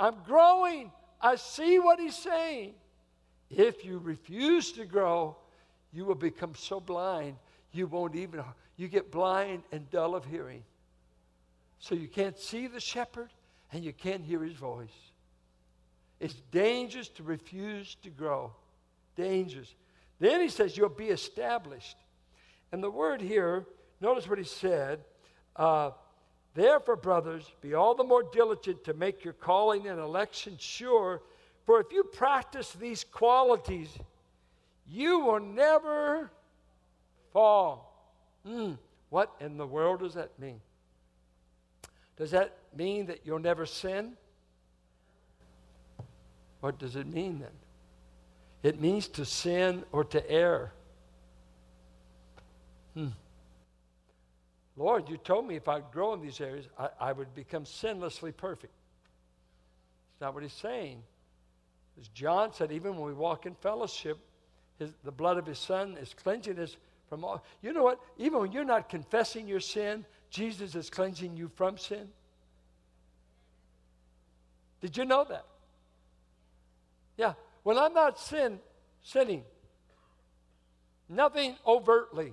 I'm 0.00 0.16
growing, 0.26 0.90
I 1.20 1.36
see 1.36 1.78
what 1.78 2.00
He's 2.00 2.16
saying. 2.16 2.74
If 3.50 3.84
you 3.84 3.98
refuse 3.98 4.72
to 4.72 4.84
grow, 4.84 5.36
you 5.92 6.04
will 6.04 6.14
become 6.14 6.54
so 6.54 6.80
blind 6.80 7.36
you 7.72 7.86
won't 7.86 8.16
even 8.16 8.42
you 8.76 8.88
get 8.88 9.10
blind 9.10 9.62
and 9.72 9.90
dull 9.90 10.14
of 10.14 10.24
hearing. 10.24 10.62
So 11.80 11.94
you 11.94 12.08
can't 12.08 12.38
see 12.38 12.66
the 12.66 12.80
shepherd 12.80 13.30
and 13.72 13.84
you 13.84 13.92
can't 13.92 14.24
hear 14.24 14.42
his 14.42 14.54
voice. 14.54 14.94
It's 16.20 16.40
dangerous 16.50 17.08
to 17.10 17.22
refuse 17.22 17.96
to 18.02 18.10
grow. 18.10 18.52
Dangerous. 19.16 19.74
Then 20.18 20.40
he 20.40 20.48
says 20.48 20.76
you'll 20.76 20.88
be 20.88 21.08
established. 21.08 21.96
And 22.72 22.82
the 22.82 22.90
word 22.90 23.20
here 23.20 23.66
notice 24.00 24.28
what 24.28 24.38
he 24.38 24.44
said 24.44 25.00
uh, 25.56 25.90
therefore 26.54 26.96
brothers 26.96 27.44
be 27.60 27.74
all 27.74 27.94
the 27.94 28.04
more 28.04 28.22
diligent 28.22 28.84
to 28.84 28.94
make 28.94 29.24
your 29.24 29.34
calling 29.34 29.88
and 29.88 30.00
election 30.00 30.56
sure. 30.58 31.22
For 31.66 31.80
if 31.80 31.92
you 31.92 32.04
practice 32.04 32.72
these 32.72 33.04
qualities 33.04 33.90
you 34.90 35.20
will 35.20 35.40
never 35.40 36.30
fall. 37.32 38.12
Mm, 38.46 38.78
what 39.10 39.34
in 39.40 39.56
the 39.56 39.66
world 39.66 40.00
does 40.00 40.14
that 40.14 40.38
mean? 40.38 40.60
Does 42.16 42.30
that 42.32 42.56
mean 42.76 43.06
that 43.06 43.20
you'll 43.24 43.38
never 43.38 43.66
sin? 43.66 44.14
What 46.60 46.78
does 46.78 46.96
it 46.96 47.06
mean 47.06 47.38
then? 47.38 47.50
It 48.62 48.80
means 48.80 49.06
to 49.08 49.24
sin 49.24 49.84
or 49.92 50.04
to 50.04 50.30
err. 50.30 50.72
Hmm. 52.94 53.08
Lord, 54.76 55.08
you 55.08 55.16
told 55.16 55.46
me 55.46 55.54
if 55.54 55.68
I 55.68 55.80
grow 55.80 56.14
in 56.14 56.20
these 56.20 56.40
areas, 56.40 56.66
I, 56.78 56.88
I 57.00 57.12
would 57.12 57.34
become 57.34 57.64
sinlessly 57.64 58.36
perfect. 58.36 58.72
It's 60.12 60.20
not 60.20 60.34
what 60.34 60.42
he's 60.42 60.52
saying. 60.52 61.02
As 62.00 62.08
John 62.08 62.52
said, 62.52 62.72
even 62.72 62.96
when 62.96 63.06
we 63.06 63.12
walk 63.12 63.46
in 63.46 63.54
fellowship, 63.54 64.18
his, 64.78 64.92
the 65.04 65.12
blood 65.12 65.38
of 65.38 65.46
his 65.46 65.58
son 65.58 65.96
is 66.00 66.14
cleansing 66.14 66.58
us 66.58 66.76
from 67.08 67.24
all. 67.24 67.44
You 67.62 67.72
know 67.72 67.82
what? 67.82 68.00
Even 68.16 68.40
when 68.40 68.52
you're 68.52 68.64
not 68.64 68.88
confessing 68.88 69.48
your 69.48 69.60
sin, 69.60 70.04
Jesus 70.30 70.74
is 70.74 70.90
cleansing 70.90 71.36
you 71.36 71.50
from 71.54 71.78
sin. 71.78 72.08
Did 74.80 74.96
you 74.96 75.04
know 75.04 75.24
that? 75.28 75.44
Yeah. 77.16 77.34
When 77.62 77.76
I'm 77.76 77.92
not 77.92 78.18
sin, 78.18 78.60
sinning, 79.02 79.42
nothing 81.08 81.56
overtly. 81.66 82.32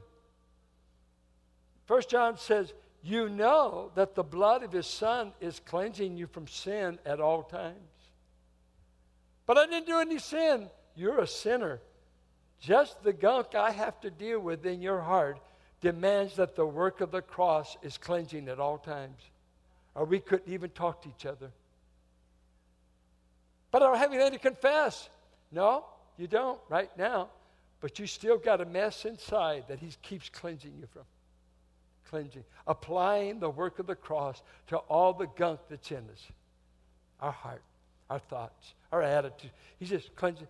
First 1.85 2.09
John 2.09 2.37
says, 2.37 2.73
You 3.01 3.29
know 3.29 3.91
that 3.95 4.15
the 4.15 4.23
blood 4.23 4.63
of 4.63 4.71
his 4.71 4.87
son 4.87 5.33
is 5.41 5.59
cleansing 5.65 6.17
you 6.17 6.27
from 6.27 6.47
sin 6.47 6.99
at 7.05 7.19
all 7.19 7.43
times. 7.43 7.75
But 9.45 9.57
I 9.57 9.65
didn't 9.65 9.87
do 9.87 9.99
any 9.99 10.19
sin. 10.19 10.69
You're 10.95 11.19
a 11.19 11.27
sinner. 11.27 11.81
Just 12.65 13.03
the 13.03 13.13
gunk 13.13 13.53
I 13.53 13.69
have 13.69 14.01
to 14.01 14.09
deal 14.09 14.39
with 14.39 14.65
in 14.65 14.81
your 14.81 14.99
heart 14.99 15.37
demands 15.81 16.37
that 16.37 16.55
the 16.55 16.65
work 16.65 16.99
of 16.99 17.11
the 17.11 17.21
cross 17.21 17.77
is 17.83 17.95
cleansing 17.95 18.49
at 18.49 18.59
all 18.59 18.79
times, 18.79 19.21
or 19.93 20.05
we 20.05 20.19
couldn't 20.19 20.51
even 20.51 20.71
talk 20.71 21.03
to 21.03 21.09
each 21.09 21.27
other. 21.27 21.51
But 23.69 23.83
I 23.83 23.85
don't 23.85 23.97
have 23.99 24.11
anything 24.11 24.31
to 24.31 24.39
confess. 24.39 25.09
No, 25.51 25.85
you 26.17 26.25
don't 26.25 26.59
right 26.67 26.89
now. 26.97 27.29
But 27.81 27.99
you 27.99 28.07
still 28.07 28.39
got 28.39 28.61
a 28.61 28.65
mess 28.65 29.05
inside 29.05 29.65
that 29.67 29.77
He 29.77 29.91
keeps 30.01 30.29
cleansing 30.29 30.73
you 30.79 30.87
from. 30.91 31.03
Cleansing. 32.09 32.45
Applying 32.65 33.39
the 33.39 33.49
work 33.49 33.77
of 33.77 33.85
the 33.85 33.95
cross 33.95 34.41
to 34.69 34.77
all 34.77 35.13
the 35.13 35.27
gunk 35.27 35.59
that's 35.69 35.91
in 35.91 35.97
us 35.97 36.31
our 37.19 37.31
heart, 37.31 37.61
our 38.09 38.19
thoughts, 38.19 38.73
our 38.91 39.03
attitude. 39.03 39.51
He's 39.77 39.89
just 39.89 40.15
cleansing. 40.15 40.47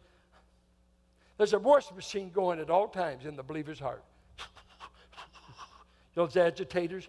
There's 1.37 1.53
a 1.53 1.59
washing 1.59 1.95
machine 1.95 2.29
going 2.29 2.59
at 2.59 2.69
all 2.69 2.87
times 2.87 3.25
in 3.25 3.35
the 3.35 3.43
believer's 3.43 3.79
heart. 3.79 4.03
Those 6.15 6.37
agitators. 6.37 7.07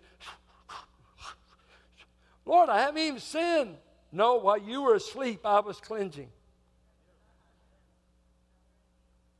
Lord, 2.44 2.68
I 2.68 2.80
haven't 2.80 3.00
even 3.00 3.20
sinned. 3.20 3.76
No, 4.10 4.36
while 4.36 4.58
you 4.58 4.82
were 4.82 4.94
asleep, 4.94 5.40
I 5.44 5.60
was 5.60 5.80
cleansing. 5.80 6.28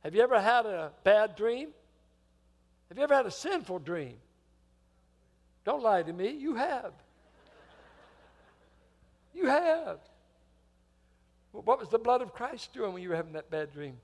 Have 0.03 0.15
you 0.15 0.21
ever 0.21 0.39
had 0.39 0.65
a 0.65 0.91
bad 1.03 1.35
dream? 1.35 1.69
Have 2.89 2.97
you 2.97 3.03
ever 3.03 3.13
had 3.13 3.25
a 3.25 3.31
sinful 3.31 3.79
dream? 3.79 4.15
Don't 5.65 5.83
lie 5.83 6.01
to 6.03 6.13
me. 6.13 6.29
You 6.29 6.55
have. 6.55 6.93
You 9.33 9.47
have. 9.47 9.99
what 11.51 11.79
was 11.79 11.89
the 11.89 11.99
blood 11.99 12.21
of 12.21 12.33
Christ 12.33 12.73
doing 12.73 12.93
when 12.93 13.03
you 13.03 13.09
were 13.09 13.15
having 13.15 13.33
that 13.33 13.51
bad 13.51 13.73
dream? 13.73 13.97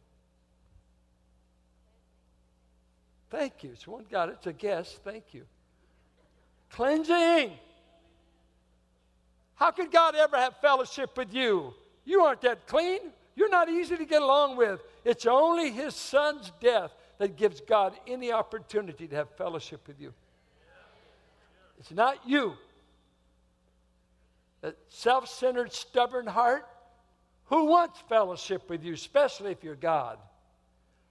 Thank 3.33 3.63
you. 3.63 3.71
It's 3.71 3.87
one 3.87 4.05
God. 4.11 4.29
It's 4.29 4.45
a 4.45 4.53
guess. 4.53 4.99
Thank 5.03 5.33
you. 5.33 5.45
Cleansing. 6.69 7.51
How 9.55 9.71
could 9.71 9.91
God 9.91 10.13
ever 10.13 10.37
have 10.37 10.55
fellowship 10.57 11.17
with 11.17 11.33
you? 11.33 11.73
You 12.05 12.21
aren't 12.21 12.41
that 12.41 12.67
clean. 12.67 12.99
You're 13.35 13.49
not 13.49 13.69
easy 13.69 13.97
to 13.97 14.05
get 14.05 14.21
along 14.21 14.57
with. 14.57 14.83
It's 15.03 15.25
only 15.25 15.71
His 15.71 15.95
Son's 15.95 16.51
death 16.61 16.91
that 17.17 17.35
gives 17.35 17.59
God 17.59 17.95
any 18.05 18.31
opportunity 18.31 19.07
to 19.07 19.15
have 19.15 19.31
fellowship 19.31 19.87
with 19.87 19.99
you. 19.99 20.13
It's 21.79 21.89
not 21.89 22.19
you. 22.27 22.53
That 24.61 24.77
self 24.89 25.27
centered, 25.27 25.73
stubborn 25.73 26.27
heart. 26.27 26.67
Who 27.45 27.65
wants 27.65 27.99
fellowship 28.07 28.69
with 28.69 28.83
you, 28.83 28.93
especially 28.93 29.51
if 29.51 29.63
you're 29.63 29.73
God? 29.73 30.19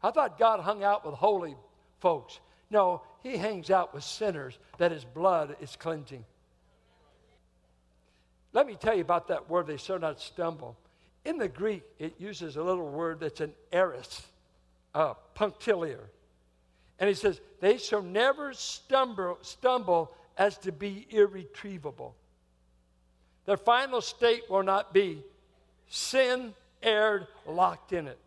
I 0.04 0.12
thought 0.12 0.38
God 0.38 0.60
hung 0.60 0.84
out 0.84 1.04
with 1.04 1.16
holy 1.16 1.56
folks. 2.02 2.40
No, 2.68 3.02
he 3.22 3.36
hangs 3.36 3.70
out 3.70 3.94
with 3.94 4.02
sinners 4.02 4.58
that 4.78 4.90
his 4.90 5.04
blood 5.04 5.56
is 5.60 5.76
cleansing. 5.76 6.24
Let 8.52 8.66
me 8.66 8.74
tell 8.74 8.94
you 8.94 9.00
about 9.00 9.28
that 9.28 9.48
word, 9.48 9.66
they 9.66 9.76
shall 9.78 9.98
not 9.98 10.20
stumble. 10.20 10.76
In 11.24 11.38
the 11.38 11.48
Greek, 11.48 11.84
it 11.98 12.14
uses 12.18 12.56
a 12.56 12.62
little 12.62 12.90
word 12.90 13.20
that's 13.20 13.40
an 13.40 13.52
aorist, 13.72 14.26
uh, 14.94 15.14
punctiliar. 15.34 16.00
And 16.98 17.08
he 17.08 17.14
says, 17.14 17.40
they 17.60 17.78
shall 17.78 18.02
never 18.02 18.52
stumble, 18.52 19.38
stumble 19.42 20.12
as 20.36 20.58
to 20.58 20.72
be 20.72 21.06
irretrievable. 21.10 22.14
Their 23.46 23.56
final 23.56 24.00
state 24.00 24.50
will 24.50 24.62
not 24.62 24.92
be 24.92 25.22
sin 25.88 26.54
aired, 26.82 27.28
locked 27.46 27.92
in 27.92 28.08
it. 28.08 28.18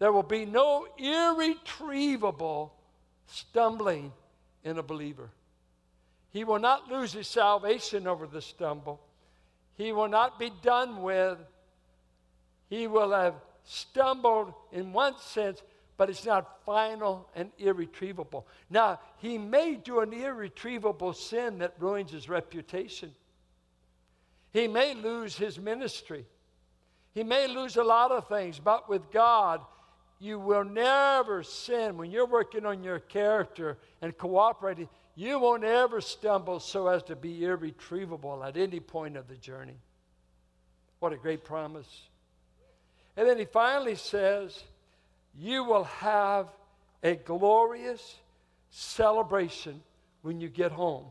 There 0.00 0.12
will 0.12 0.24
be 0.24 0.46
no 0.46 0.88
irretrievable 0.98 2.74
stumbling 3.26 4.12
in 4.64 4.78
a 4.78 4.82
believer. 4.82 5.30
He 6.30 6.42
will 6.42 6.58
not 6.58 6.90
lose 6.90 7.12
his 7.12 7.28
salvation 7.28 8.06
over 8.06 8.26
the 8.26 8.40
stumble. 8.40 9.00
He 9.76 9.92
will 9.92 10.08
not 10.08 10.38
be 10.38 10.50
done 10.62 11.02
with. 11.02 11.38
He 12.70 12.86
will 12.86 13.12
have 13.12 13.34
stumbled 13.64 14.54
in 14.72 14.92
one 14.94 15.18
sense, 15.18 15.62
but 15.98 16.08
it's 16.08 16.24
not 16.24 16.64
final 16.64 17.28
and 17.36 17.50
irretrievable. 17.58 18.46
Now, 18.70 19.00
he 19.18 19.36
may 19.36 19.74
do 19.74 20.00
an 20.00 20.14
irretrievable 20.14 21.12
sin 21.12 21.58
that 21.58 21.74
ruins 21.78 22.12
his 22.12 22.26
reputation. 22.26 23.14
He 24.52 24.66
may 24.66 24.94
lose 24.94 25.36
his 25.36 25.58
ministry. 25.58 26.24
He 27.12 27.22
may 27.22 27.48
lose 27.48 27.76
a 27.76 27.84
lot 27.84 28.12
of 28.12 28.28
things, 28.28 28.58
but 28.58 28.88
with 28.88 29.10
God, 29.10 29.60
you 30.20 30.38
will 30.38 30.64
never 30.64 31.42
sin. 31.42 31.96
When 31.96 32.10
you're 32.10 32.26
working 32.26 32.66
on 32.66 32.84
your 32.84 33.00
character 33.00 33.78
and 34.02 34.16
cooperating, 34.16 34.88
you 35.16 35.38
won't 35.38 35.64
ever 35.64 36.00
stumble 36.00 36.60
so 36.60 36.88
as 36.88 37.02
to 37.04 37.16
be 37.16 37.44
irretrievable 37.44 38.44
at 38.44 38.56
any 38.56 38.80
point 38.80 39.16
of 39.16 39.28
the 39.28 39.36
journey. 39.36 39.76
What 41.00 41.14
a 41.14 41.16
great 41.16 41.42
promise. 41.42 42.02
And 43.16 43.26
then 43.26 43.38
he 43.38 43.46
finally 43.46 43.96
says, 43.96 44.62
You 45.34 45.64
will 45.64 45.84
have 45.84 46.48
a 47.02 47.16
glorious 47.16 48.16
celebration 48.70 49.82
when 50.20 50.38
you 50.38 50.50
get 50.50 50.70
home. 50.70 51.06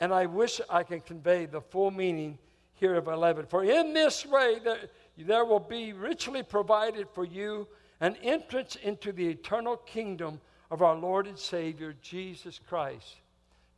And 0.00 0.12
I 0.12 0.26
wish 0.26 0.60
I 0.68 0.82
can 0.82 1.00
convey 1.00 1.46
the 1.46 1.60
full 1.60 1.92
meaning 1.92 2.36
here 2.74 2.96
of 2.96 3.06
11. 3.06 3.46
For 3.46 3.62
in 3.62 3.92
this 3.92 4.26
way, 4.26 4.58
there, 4.64 4.78
there 5.18 5.44
will 5.44 5.60
be 5.60 5.92
richly 5.92 6.42
provided 6.42 7.06
for 7.14 7.24
you 7.24 7.68
an 8.00 8.16
entrance 8.22 8.76
into 8.76 9.12
the 9.12 9.28
eternal 9.28 9.76
kingdom 9.76 10.40
of 10.70 10.82
our 10.82 10.94
Lord 10.94 11.26
and 11.26 11.38
Savior, 11.38 11.94
Jesus 12.02 12.60
Christ. 12.68 13.16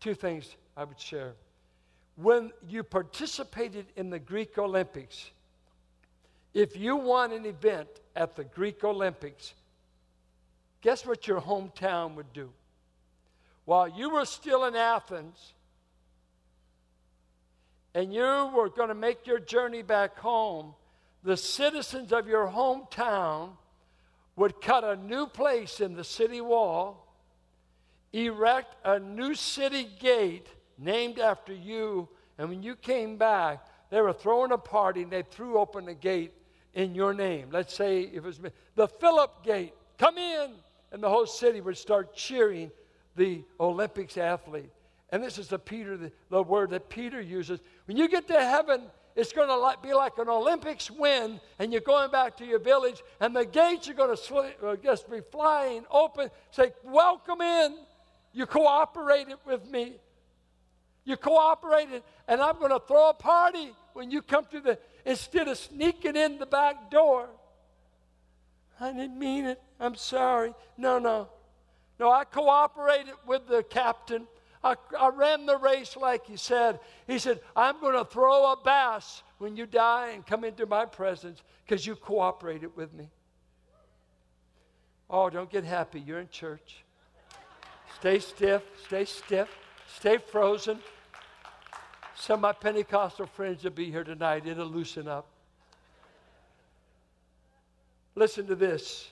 Two 0.00 0.14
things 0.14 0.56
I 0.76 0.84
would 0.84 1.00
share. 1.00 1.32
When 2.16 2.52
you 2.68 2.82
participated 2.82 3.86
in 3.96 4.10
the 4.10 4.18
Greek 4.18 4.58
Olympics, 4.58 5.30
if 6.54 6.76
you 6.76 6.96
won 6.96 7.32
an 7.32 7.46
event 7.46 7.88
at 8.14 8.36
the 8.36 8.44
Greek 8.44 8.84
Olympics, 8.84 9.54
guess 10.82 11.06
what 11.06 11.26
your 11.26 11.40
hometown 11.40 12.14
would 12.14 12.32
do? 12.32 12.50
While 13.64 13.88
you 13.88 14.10
were 14.10 14.26
still 14.26 14.64
in 14.64 14.76
Athens 14.76 15.54
and 17.94 18.12
you 18.12 18.50
were 18.54 18.68
going 18.68 18.88
to 18.88 18.94
make 18.94 19.26
your 19.26 19.38
journey 19.38 19.82
back 19.82 20.18
home, 20.18 20.74
the 21.22 21.36
citizens 21.36 22.12
of 22.12 22.28
your 22.28 22.48
hometown 22.48 23.50
would 24.37 24.61
cut 24.61 24.85
a 24.85 24.97
new 24.97 25.26
place 25.26 25.80
in 25.80 25.95
the 25.95 26.05
city 26.05 26.41
wall, 26.41 27.07
erect 28.12 28.74
a 28.85 28.99
new 28.99 29.35
city 29.35 29.89
gate 30.01 30.49
named 30.78 31.18
after 31.18 31.53
you, 31.53 32.09
and 32.39 32.49
when 32.49 32.62
you 32.62 32.74
came 32.74 33.16
back, 33.16 33.66
they 33.91 34.01
were 34.01 34.12
throwing 34.12 34.53
a 34.53 34.59
party 34.59 35.03
and 35.03 35.11
they 35.11 35.22
threw 35.22 35.59
open 35.59 35.85
the 35.85 35.95
gate 35.95 36.33
in 36.74 36.95
your 36.95 37.12
name. 37.12 37.49
Let's 37.53 37.74
say 37.74 38.03
it 38.03 38.22
was 38.22 38.41
the 38.74 38.89
Philip 38.89 39.45
Gate, 39.45 39.74
come 39.99 40.16
in, 40.16 40.53
and 40.91 41.03
the 41.03 41.09
whole 41.09 41.26
city 41.26 41.61
would 41.61 41.76
start 41.76 42.14
cheering 42.14 42.70
the 43.16 43.45
Olympics 43.61 44.16
athlete. 44.16 44.70
And 45.11 45.22
this 45.22 45.37
is 45.37 45.49
the 45.49 45.59
Peter, 45.59 45.97
the, 45.99 46.11
the 46.30 46.43
word 46.43 46.70
that 46.70 46.89
Peter 46.89 47.20
uses. 47.20 47.61
When 47.85 47.99
you 47.99 48.09
get 48.09 48.26
to 48.28 48.41
heaven, 48.41 48.83
it's 49.14 49.32
going 49.32 49.48
to 49.48 49.78
be 49.82 49.92
like 49.92 50.18
an 50.18 50.28
Olympics 50.28 50.90
win, 50.90 51.40
and 51.58 51.72
you're 51.72 51.82
going 51.82 52.10
back 52.10 52.36
to 52.38 52.44
your 52.44 52.58
village, 52.58 53.02
and 53.20 53.36
the 53.36 53.44
gates 53.44 53.88
are 53.88 53.94
going 53.94 54.16
to 54.16 54.66
uh, 54.66 54.76
just 54.76 55.10
be 55.10 55.20
flying 55.30 55.84
open. 55.90 56.30
Say, 56.50 56.72
Welcome 56.84 57.40
in. 57.40 57.76
You 58.32 58.46
cooperated 58.46 59.36
with 59.44 59.68
me. 59.68 59.94
You 61.04 61.16
cooperated, 61.16 62.02
and 62.28 62.40
I'm 62.40 62.58
going 62.58 62.70
to 62.70 62.80
throw 62.86 63.10
a 63.10 63.14
party 63.14 63.72
when 63.92 64.10
you 64.10 64.22
come 64.22 64.46
to 64.52 64.60
the, 64.60 64.78
instead 65.04 65.48
of 65.48 65.58
sneaking 65.58 66.16
in 66.16 66.38
the 66.38 66.46
back 66.46 66.90
door. 66.90 67.28
I 68.80 68.92
didn't 68.92 69.18
mean 69.18 69.44
it. 69.44 69.60
I'm 69.78 69.94
sorry. 69.94 70.54
No, 70.76 70.98
no. 70.98 71.28
No, 71.98 72.10
I 72.10 72.24
cooperated 72.24 73.14
with 73.26 73.46
the 73.46 73.62
captain. 73.62 74.26
I, 74.64 74.76
I 74.98 75.08
ran 75.08 75.46
the 75.46 75.56
race 75.56 75.96
like 75.96 76.26
he 76.26 76.36
said. 76.36 76.78
He 77.06 77.18
said, 77.18 77.40
I'm 77.56 77.80
going 77.80 77.94
to 77.94 78.04
throw 78.04 78.52
a 78.52 78.56
bass 78.62 79.22
when 79.38 79.56
you 79.56 79.66
die 79.66 80.10
and 80.10 80.24
come 80.24 80.44
into 80.44 80.66
my 80.66 80.84
presence 80.86 81.42
because 81.64 81.84
you 81.84 81.96
cooperated 81.96 82.76
with 82.76 82.92
me. 82.92 83.08
Oh, 85.10 85.28
don't 85.28 85.50
get 85.50 85.64
happy. 85.64 86.00
You're 86.00 86.20
in 86.20 86.28
church. 86.28 86.84
Stay 87.98 88.18
stiff, 88.18 88.62
stay 88.86 89.04
stiff, 89.04 89.48
stay 89.86 90.18
frozen. 90.18 90.78
Some 92.14 92.34
of 92.34 92.40
my 92.40 92.52
Pentecostal 92.52 93.26
friends 93.26 93.64
will 93.64 93.72
be 93.72 93.90
here 93.90 94.04
tonight. 94.04 94.46
It'll 94.46 94.66
loosen 94.66 95.08
up. 95.08 95.26
Listen 98.14 98.46
to 98.46 98.54
this. 98.54 99.10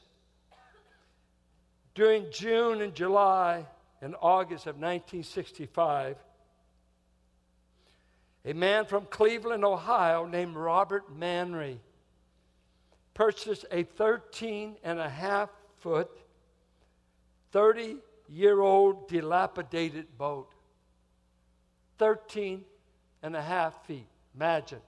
During 1.95 2.27
June 2.31 2.83
and 2.83 2.95
July 2.95 3.67
in 4.03 4.15
August 4.15 4.67
of 4.67 4.77
1965, 4.77 6.17
a 8.45 8.53
man 8.55 8.87
from 8.87 9.05
Cleveland, 9.07 9.65
Ohio, 9.65 10.25
named 10.25 10.57
Robert 10.57 11.15
Manry 11.19 11.79
purchased 13.13 13.67
a 13.71 13.83
13 13.83 14.77
and 14.83 14.99
a 14.99 15.09
half 15.09 15.51
foot, 15.79 16.11
30 17.53 17.97
year 18.31 18.61
old 18.61 19.09
dilapidated 19.09 20.07
boat. 20.17 20.53
13 21.99 22.65
and 23.23 23.37
a 23.37 23.43
half 23.43 23.85
feet. 23.87 24.07
Imagine. 24.35 24.81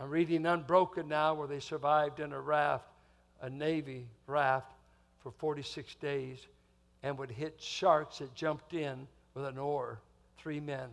I'm 0.00 0.10
reading 0.10 0.46
Unbroken 0.46 1.06
now, 1.06 1.34
where 1.34 1.46
they 1.46 1.60
survived 1.60 2.18
in 2.18 2.32
a 2.32 2.40
raft, 2.40 2.86
a 3.40 3.48
Navy 3.48 4.08
raft, 4.26 4.72
for 5.20 5.30
46 5.30 5.94
days 5.96 6.44
and 7.02 7.18
would 7.18 7.30
hit 7.30 7.60
sharks 7.60 8.18
that 8.18 8.34
jumped 8.34 8.74
in 8.74 9.06
with 9.34 9.44
an 9.44 9.58
oar. 9.58 10.00
Three 10.38 10.60
men. 10.60 10.88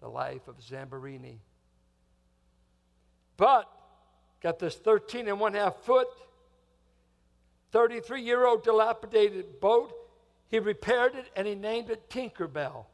The 0.00 0.08
life 0.08 0.46
of 0.48 0.56
Zamperini. 0.58 1.38
But, 3.36 3.70
got 4.42 4.58
this 4.58 4.76
13 4.76 5.28
and 5.28 5.40
one 5.40 5.54
half 5.54 5.76
foot, 5.84 6.08
33 7.72 8.22
year 8.22 8.46
old 8.46 8.62
dilapidated 8.62 9.60
boat. 9.60 9.92
He 10.48 10.58
repaired 10.58 11.14
it 11.14 11.26
and 11.34 11.46
he 11.46 11.54
named 11.54 11.90
it 11.90 12.08
Tinkerbell. 12.08 12.86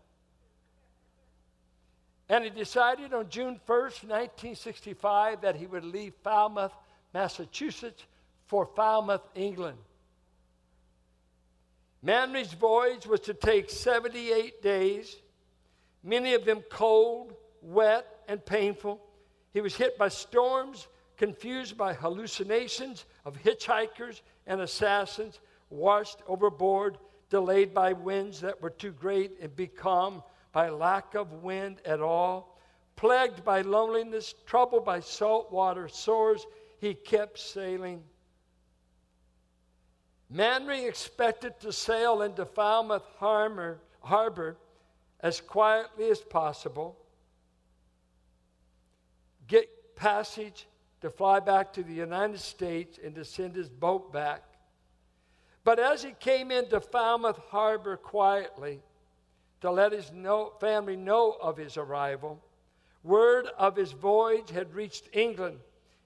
And 2.28 2.44
he 2.44 2.50
decided 2.50 3.12
on 3.12 3.28
June 3.28 3.60
1st, 3.68 4.08
1965, 4.08 5.42
that 5.42 5.56
he 5.56 5.66
would 5.66 5.84
leave 5.84 6.14
Falmouth, 6.24 6.72
Massachusetts 7.12 8.04
for 8.46 8.64
Falmouth, 8.74 9.20
England. 9.34 9.76
Manry's 12.02 12.52
voyage 12.52 13.06
was 13.06 13.20
to 13.20 13.34
take 13.34 13.70
78 13.70 14.60
days, 14.60 15.16
many 16.02 16.34
of 16.34 16.44
them 16.44 16.62
cold, 16.68 17.34
wet, 17.60 18.06
and 18.26 18.44
painful. 18.44 19.00
He 19.52 19.60
was 19.60 19.76
hit 19.76 19.96
by 19.96 20.08
storms, 20.08 20.88
confused 21.16 21.76
by 21.76 21.94
hallucinations 21.94 23.04
of 23.24 23.36
hitchhikers 23.36 24.22
and 24.46 24.60
assassins, 24.60 25.38
washed 25.70 26.18
overboard, 26.26 26.98
delayed 27.30 27.72
by 27.72 27.92
winds 27.92 28.40
that 28.40 28.60
were 28.60 28.70
too 28.70 28.90
great 28.92 29.38
and 29.40 29.54
becalmed 29.54 30.22
by 30.50 30.68
lack 30.68 31.14
of 31.14 31.44
wind 31.44 31.80
at 31.84 32.00
all, 32.00 32.58
plagued 32.96 33.44
by 33.44 33.62
loneliness, 33.62 34.34
troubled 34.44 34.84
by 34.84 34.98
salt 34.98 35.52
water 35.52 35.86
sores, 35.86 36.46
he 36.78 36.94
kept 36.94 37.38
sailing 37.38 38.02
Manry 40.32 40.88
expected 40.88 41.60
to 41.60 41.72
sail 41.72 42.22
into 42.22 42.46
Falmouth 42.46 43.04
Harbor, 43.18 43.80
Harbor 44.00 44.56
as 45.20 45.40
quietly 45.40 46.10
as 46.10 46.20
possible, 46.20 46.96
get 49.46 49.94
passage 49.94 50.66
to 51.02 51.10
fly 51.10 51.38
back 51.38 51.72
to 51.74 51.82
the 51.82 51.92
United 51.92 52.40
States 52.40 52.98
and 53.02 53.14
to 53.14 53.24
send 53.24 53.54
his 53.54 53.68
boat 53.68 54.12
back. 54.12 54.42
But 55.64 55.78
as 55.78 56.02
he 56.02 56.12
came 56.18 56.50
into 56.50 56.80
Falmouth 56.80 57.38
Harbor 57.50 57.96
quietly 57.96 58.80
to 59.60 59.70
let 59.70 59.92
his 59.92 60.10
know, 60.12 60.52
family 60.60 60.96
know 60.96 61.36
of 61.40 61.56
his 61.56 61.76
arrival, 61.76 62.42
word 63.04 63.46
of 63.58 63.76
his 63.76 63.92
voyage 63.92 64.50
had 64.50 64.74
reached 64.74 65.08
England. 65.12 65.58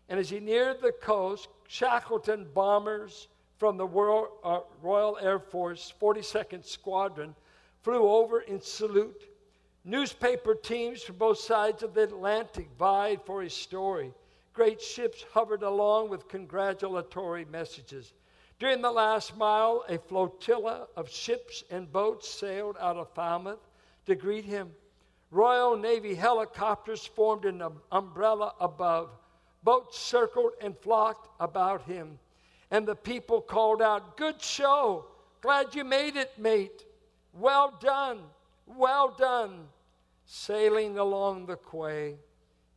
And 0.08 0.18
as 0.18 0.30
he 0.30 0.40
neared 0.40 0.80
the 0.80 0.92
coast, 0.92 1.48
Shackleton 1.68 2.48
bombers 2.52 3.28
from 3.58 3.76
the 3.76 3.86
Royal, 3.86 4.28
uh, 4.44 5.12
Air 5.22 5.38
Force 5.38 5.92
42nd 6.00 6.64
Squadron 6.64 7.34
flew 7.82 8.08
over 8.08 8.40
in 8.40 8.60
salute. 8.60 9.28
Newspaper 9.84 10.54
teams 10.54 11.02
from 11.02 11.16
both 11.16 11.38
sides 11.38 11.82
of 11.82 11.94
the 11.94 12.02
Atlantic 12.02 12.68
vied 12.78 13.20
for 13.24 13.42
his 13.42 13.54
story. 13.54 14.12
Great 14.52 14.82
ships 14.82 15.24
hovered 15.32 15.62
along 15.62 16.08
with 16.08 16.28
congratulatory 16.28 17.44
messages. 17.44 18.12
During 18.58 18.80
the 18.80 18.90
last 18.90 19.36
mile, 19.36 19.84
a 19.88 19.98
flotilla 19.98 20.88
of 20.96 21.10
ships 21.10 21.62
and 21.70 21.92
boats 21.92 22.28
sailed 22.28 22.76
out 22.80 22.96
of 22.96 23.10
Falmouth 23.10 23.60
to 24.06 24.14
greet 24.14 24.44
him. 24.44 24.72
Royal 25.30 25.76
Navy 25.76 26.14
helicopters 26.14 27.04
formed 27.04 27.44
an 27.44 27.62
umbrella 27.92 28.54
above. 28.60 29.10
Boats 29.62 29.98
circled 29.98 30.52
and 30.60 30.76
flocked 30.78 31.28
about 31.38 31.82
him. 31.82 32.18
And 32.70 32.86
the 32.86 32.96
people 32.96 33.40
called 33.40 33.80
out, 33.80 34.16
Good 34.16 34.40
show! 34.40 35.06
Glad 35.40 35.74
you 35.74 35.84
made 35.84 36.16
it, 36.16 36.32
mate! 36.38 36.84
Well 37.32 37.74
done! 37.80 38.20
Well 38.66 39.14
done! 39.16 39.68
Sailing 40.24 40.98
along 40.98 41.46
the 41.46 41.56
quay, 41.56 42.16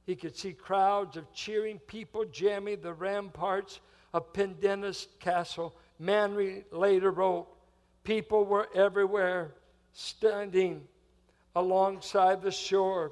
he 0.06 0.16
could 0.16 0.36
see 0.36 0.54
crowds 0.54 1.18
of 1.18 1.34
cheering 1.34 1.80
people 1.80 2.26
jamming 2.26 2.82
the 2.82 2.94
ramparts 2.94 3.80
of 4.14 4.34
Pendennis 4.34 5.08
Castle. 5.20 5.76
Manry 6.02 6.64
later 6.72 7.12
wrote, 7.12 7.48
People 8.04 8.46
were 8.46 8.70
everywhere, 8.74 9.56
standing 9.94 10.88
alongside 11.56 12.42
the 12.42 12.52
shore, 12.52 13.12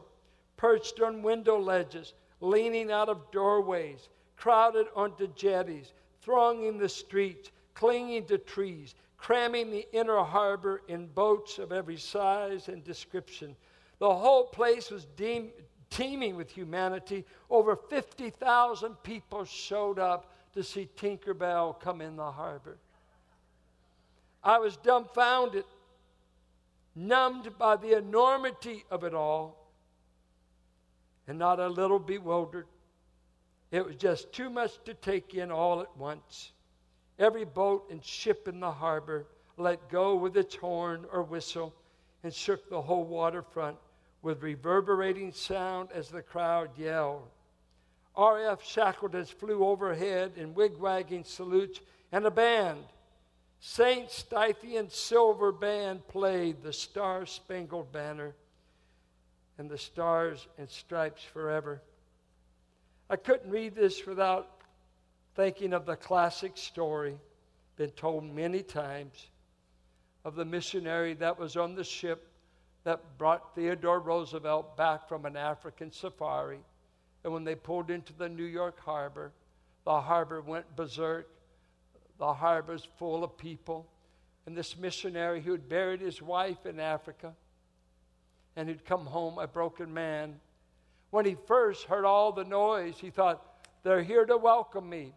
perched 0.56 1.02
on 1.02 1.24
window 1.24 1.60
ledges, 1.60 2.14
leaning 2.40 2.92
out 2.92 3.10
of 3.10 3.32
doorways, 3.32 4.10
crowded 4.36 4.88
onto 4.96 5.28
jetties, 5.34 5.94
thronging 6.28 6.78
the 6.78 6.90
streets, 6.90 7.52
clinging 7.74 8.26
to 8.26 8.38
trees, 8.38 8.96
cramming 9.16 9.72
the 9.72 9.88
inner 9.94 10.22
harbor 10.22 10.82
in 10.90 11.08
boats 11.08 11.58
of 11.58 11.72
every 11.72 11.96
size 11.96 12.68
and 12.68 12.84
description. 12.84 13.56
The 14.00 14.14
whole 14.14 14.44
place 14.48 14.92
was 14.92 15.06
deem- 15.16 15.52
teeming 15.90 16.36
with 16.36 16.52
humanity. 16.52 17.24
Over 17.50 17.78
50,000 17.78 19.02
people 19.04 19.46
showed 19.46 20.00
up 20.00 20.34
to 20.54 20.64
see 20.66 20.90
Tinkerbell 20.98 21.80
come 21.80 22.02
in 22.02 22.18
the 22.18 22.30
harbor. 22.30 22.78
I 24.44 24.58
was 24.58 24.76
dumbfounded, 24.76 25.64
numbed 26.94 27.58
by 27.58 27.78
the 27.78 27.98
enormity 27.98 28.84
of 28.92 29.06
it 29.06 29.14
all, 29.14 29.66
and 31.26 31.40
not 31.40 31.62
a 31.62 31.70
little 31.70 32.00
bewildered. 32.00 32.66
It 33.72 33.86
was 33.86 33.96
just 33.96 34.32
too 34.32 34.50
much 34.50 34.84
to 34.86 34.94
take 34.94 35.34
in 35.34 35.52
all 35.52 35.82
at 35.82 35.98
once. 35.98 36.52
Every 37.20 37.46
boat 37.46 37.88
and 37.90 38.04
ship 38.04 38.48
in 38.48 38.60
the 38.60 38.72
harbor 38.72 39.26
let 39.58 39.90
go 39.90 40.16
with 40.16 40.38
its 40.38 40.56
horn 40.56 41.06
or 41.12 41.24
whistle 41.24 41.74
and 42.24 42.34
shook 42.34 42.70
the 42.70 42.82
whole 42.82 43.06
waterfront 43.06 43.78
with 44.22 44.44
reverberating 44.44 45.32
sound 45.32 45.90
as 45.94 46.10
the 46.10 46.22
crowd 46.22 46.70
yelled. 46.78 47.28
RAF 48.18 48.64
Shackletons 48.64 49.30
flew 49.30 49.66
overhead 49.66 50.34
in 50.38 50.56
wigwagging 50.56 51.26
salutes, 51.26 51.80
and 52.12 52.26
a 52.26 52.32
band, 52.32 52.84
St. 53.60 54.10
Stithian 54.10 54.90
Silver 54.90 55.52
Band, 55.52 56.08
played 56.08 56.64
the 56.64 56.74
Star 56.74 57.26
Spangled 57.26 57.92
Banner 57.92 58.34
and 59.58 59.70
the 59.70 59.78
Stars 59.78 60.48
and 60.58 60.70
Stripes 60.70 61.24
Forever. 61.24 61.82
I 63.10 63.16
couldn't 63.16 63.50
read 63.50 63.76
this 63.76 64.06
without 64.06 64.50
thinking 65.36 65.74
of 65.74 65.86
the 65.86 65.96
classic 65.96 66.58
story, 66.58 67.18
been 67.76 67.92
told 67.92 68.24
many 68.24 68.64
times, 68.64 69.28
of 70.26 70.36
the 70.36 70.46
missionary 70.46 71.14
that 71.16 71.40
was 71.40 71.56
on 71.56 71.76
the 71.76 71.84
ship 71.84 72.28
that 72.84 73.18
brought 73.18 73.56
Theodore 73.56 74.00
Roosevelt 74.00 74.76
back 74.76 75.08
from 75.08 75.26
an 75.26 75.38
African 75.38 75.92
safari 75.92 76.60
and 77.28 77.34
when 77.34 77.44
they 77.44 77.56
pulled 77.56 77.90
into 77.90 78.14
the 78.14 78.30
New 78.30 78.46
York 78.46 78.80
harbor, 78.80 79.34
the 79.84 80.00
harbor 80.00 80.42
went 80.42 80.78
berserk. 80.78 81.30
The 82.20 82.34
harbor's 82.34 82.88
full 82.98 83.22
of 83.22 83.38
people. 83.38 83.86
And 84.46 84.56
this 84.56 84.78
missionary 84.78 85.42
who 85.42 85.52
had 85.52 85.68
buried 85.68 86.00
his 86.00 86.22
wife 86.22 86.66
in 86.66 86.80
Africa 86.80 87.34
and 88.56 88.70
who'd 88.70 88.86
come 88.86 89.08
home 89.08 89.40
a 89.40 89.46
broken 89.46 89.94
man, 89.94 90.40
when 91.10 91.26
he 91.26 91.36
first 91.48 91.86
heard 91.86 92.06
all 92.06 92.32
the 92.32 92.44
noise, 92.44 92.96
he 93.00 93.10
thought, 93.10 93.44
they're 93.84 94.04
here 94.04 94.26
to 94.26 94.38
welcome 94.38 94.90
me. 94.90 95.14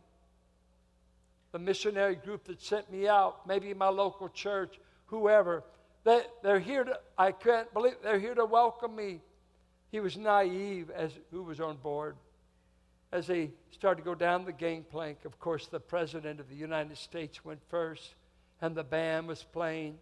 The 1.53 1.59
missionary 1.59 2.15
group 2.15 2.45
that 2.45 2.63
sent 2.63 2.91
me 2.93 3.09
out, 3.09 3.47
maybe 3.47 3.75
my 3.75 3.89
local 3.89 4.29
church, 4.29 4.79
whoever, 5.07 5.65
they, 6.05 6.23
they're 6.43 6.61
here 6.61 6.85
to, 6.85 6.99
I 7.19 7.33
can't 7.33 7.73
believe, 7.73 7.95
they're 8.03 8.21
here 8.21 8.35
to 8.35 8.45
welcome 8.45 8.95
me. 8.95 9.21
He 9.91 10.01
was 10.01 10.17
naive 10.17 10.91
as 10.91 11.13
who 11.33 11.43
was 11.43 11.61
on 11.61 11.77
board. 11.77 12.17
As 13.13 13.27
they 13.27 13.51
started 13.73 14.03
to 14.03 14.05
go 14.05 14.15
down 14.15 14.45
the 14.45 14.53
gangplank, 14.53 15.25
of 15.25 15.41
course, 15.41 15.67
the 15.67 15.81
President 15.81 16.39
of 16.39 16.49
the 16.49 16.55
United 16.55 16.97
States 16.97 17.45
went 17.45 17.61
first, 17.69 18.15
and 18.63 18.77
the 18.77 18.85
band 18.85 19.27
was 19.27 19.43
playing 19.43 19.99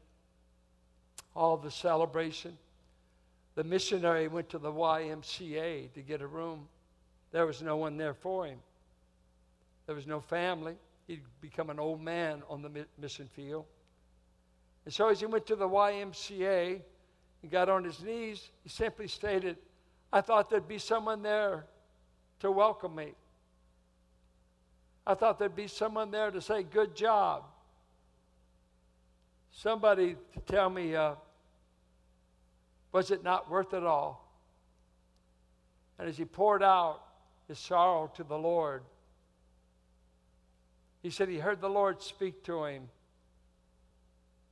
all 1.35 1.57
the 1.57 1.71
celebration. 1.71 2.59
The 3.59 3.65
missionary 3.65 4.29
went 4.29 4.49
to 4.51 4.59
the 4.59 4.71
YMCA 4.71 5.93
to 5.93 6.01
get 6.01 6.23
a 6.23 6.29
room. 6.29 6.69
There 7.33 7.45
was 7.45 7.61
no 7.61 7.77
one 7.77 7.97
there 7.97 8.15
for 8.15 8.47
him. 8.47 8.61
There 9.87 9.97
was 9.97 10.07
no 10.07 10.21
family. 10.21 10.77
He'd 11.09 11.23
become 11.41 11.69
an 11.69 11.81
old 11.81 12.01
man 12.01 12.45
on 12.49 12.63
the 12.63 12.87
mission 13.01 13.27
field. 13.27 13.65
And 14.85 14.95
so 14.95 15.09
as 15.09 15.19
he 15.19 15.27
went 15.27 15.45
to 15.47 15.57
the 15.57 15.69
YMCA, 15.69 16.81
he 17.43 17.49
got 17.49 17.69
on 17.69 17.83
his 17.83 18.01
knees, 18.01 18.49
he 18.63 18.69
simply 18.69 19.09
stated, 19.09 19.57
I 20.13 20.21
thought 20.21 20.51
there'd 20.51 20.69
be 20.69 20.79
someone 20.79 21.21
there 21.21 21.67
to 22.39 22.53
welcome 22.53 22.95
me. 22.95 23.15
I 25.05 25.15
thought 25.15 25.41
there'd 25.41 25.57
be 25.57 25.67
someone 25.67 26.13
there 26.13 26.31
to 26.31 26.41
say, 26.41 26.63
Good 26.63 26.95
job. 26.95 27.43
Somebody 29.51 30.15
to 30.35 30.41
tell 30.47 30.71
me, 30.71 30.95
uh, 30.95 31.17
Was 32.93 33.11
it 33.11 33.23
not 33.23 33.51
worth 33.51 33.75
it 33.75 33.85
all? 33.85 34.25
And 35.99 36.09
as 36.09 36.17
he 36.17 36.25
poured 36.25 36.63
out 36.63 37.01
his 37.49 37.59
sorrow 37.59 38.11
to 38.17 38.25
the 38.25 38.39
Lord, 38.39 38.83
he 41.03 41.11
said 41.11 41.29
he 41.29 41.39
heard 41.39 41.61
the 41.61 41.69
Lord 41.69 42.03
speak 42.03 42.45
to 42.45 42.65
him. 42.65 42.89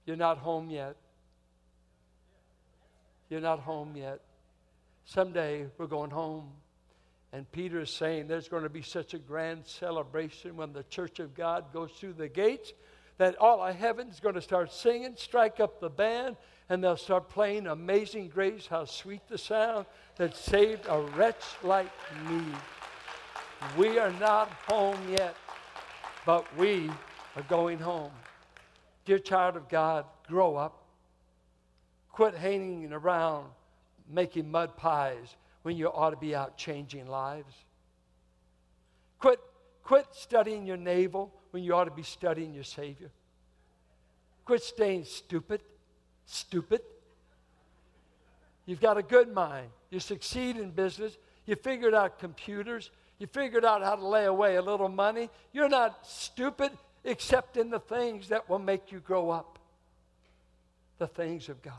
You're 0.05 0.17
not 0.17 0.39
home 0.39 0.71
yet. 0.71 0.97
You're 3.29 3.41
not 3.41 3.61
home 3.61 3.97
yet. 3.97 4.21
Someday 5.05 5.67
we're 5.79 5.87
going 5.87 6.11
home. 6.11 6.51
And 7.33 7.51
Peter 7.51 7.81
is 7.81 7.91
saying 7.91 8.29
there's 8.29 8.49
going 8.49 8.63
to 8.63 8.69
be 8.69 8.83
such 8.83 9.15
a 9.15 9.19
grand 9.19 9.67
celebration 9.67 10.57
when 10.57 10.73
the 10.73 10.85
church 10.85 11.19
of 11.19 11.35
God 11.35 11.73
goes 11.73 11.91
through 11.91 12.15
the 12.15 12.29
gates 12.29 12.73
that 13.19 13.37
all 13.39 13.63
of 13.63 13.75
heaven 13.75 14.09
is 14.09 14.21
going 14.21 14.35
to 14.35 14.41
start 14.41 14.73
singing, 14.73 15.15
strike 15.17 15.59
up 15.59 15.81
the 15.81 15.91
band, 15.91 16.37
and 16.69 16.83
they'll 16.83 16.97
start 16.97 17.29
playing 17.29 17.67
Amazing 17.67 18.29
Grace, 18.29 18.67
how 18.67 18.85
sweet 18.85 19.21
the 19.29 19.39
sound 19.39 19.87
that 20.17 20.37
saved 20.37 20.87
a 20.89 21.01
wretch 21.01 21.45
like 21.63 21.91
me. 22.29 22.43
We 23.77 23.99
are 23.99 24.13
not 24.13 24.51
home 24.69 24.99
yet, 25.11 25.37
but 26.25 26.45
we 26.57 26.91
are 27.37 27.43
going 27.43 27.79
home. 27.79 28.13
Dear 29.05 29.19
child 29.19 29.57
of 29.57 29.69
God, 29.69 30.05
grow 30.27 30.57
up. 30.57 30.83
Quit 32.11 32.35
hanging 32.35 32.93
around 32.93 33.47
making 34.09 34.51
mud 34.51 34.77
pies 34.77 35.37
when 35.63 35.77
you 35.77 35.89
ought 35.89 36.11
to 36.11 36.17
be 36.17 36.35
out 36.35 36.57
changing 36.57 37.07
lives. 37.07 37.55
Quit, 39.19 39.41
quit 39.83 40.07
studying 40.13 40.67
your 40.67 40.77
navel 40.77 41.33
when 41.51 41.63
you 41.63 41.75
ought 41.75 41.85
to 41.85 41.91
be 41.91 42.03
studying 42.03 42.55
your 42.55 42.65
Savior. 42.65 43.11
Quit 44.45 44.63
staying 44.63 45.05
stupid, 45.05 45.61
stupid. 46.27 46.83
You've 48.67 48.81
got 48.81 48.99
a 48.99 49.03
good 49.03 49.33
mind. 49.33 49.69
You 49.91 50.01
succeed 50.01 50.57
in 50.57 50.71
business. 50.71 51.17
You 51.47 51.57
figured 51.57 51.95
out 51.95 52.19
computers. 52.19 52.91
You 53.19 53.27
figured 53.27 53.65
out 53.65 53.83
how 53.83 53.97
to 53.97 54.07
lay 54.07 54.27
away 54.27 54.57
a 54.57 54.63
little 54.63 54.89
money. 54.89 55.31
You're 55.53 55.69
not 55.69 56.07
stupid 56.07 56.73
except 57.05 57.57
in 57.57 57.71
the 57.71 57.79
things 57.79 58.29
that 58.29 58.49
will 58.49 58.59
make 58.59 58.93
you 58.93 58.99
grow 59.01 59.31
up 59.31 59.59
the 60.99 61.07
things 61.07 61.49
of 61.49 61.63
God. 61.63 61.75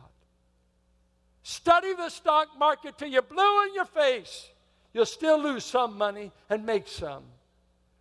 Study 1.43 1.93
the 1.95 2.09
stock 2.09 2.49
market 2.57 2.97
till 2.97 3.07
you're 3.07 3.21
blue 3.21 3.63
in 3.63 3.73
your 3.73 3.85
face. 3.85 4.49
You'll 4.93 5.05
still 5.05 5.41
lose 5.41 5.63
some 5.63 5.97
money 5.97 6.31
and 6.49 6.65
make 6.65 6.87
some. 6.87 7.23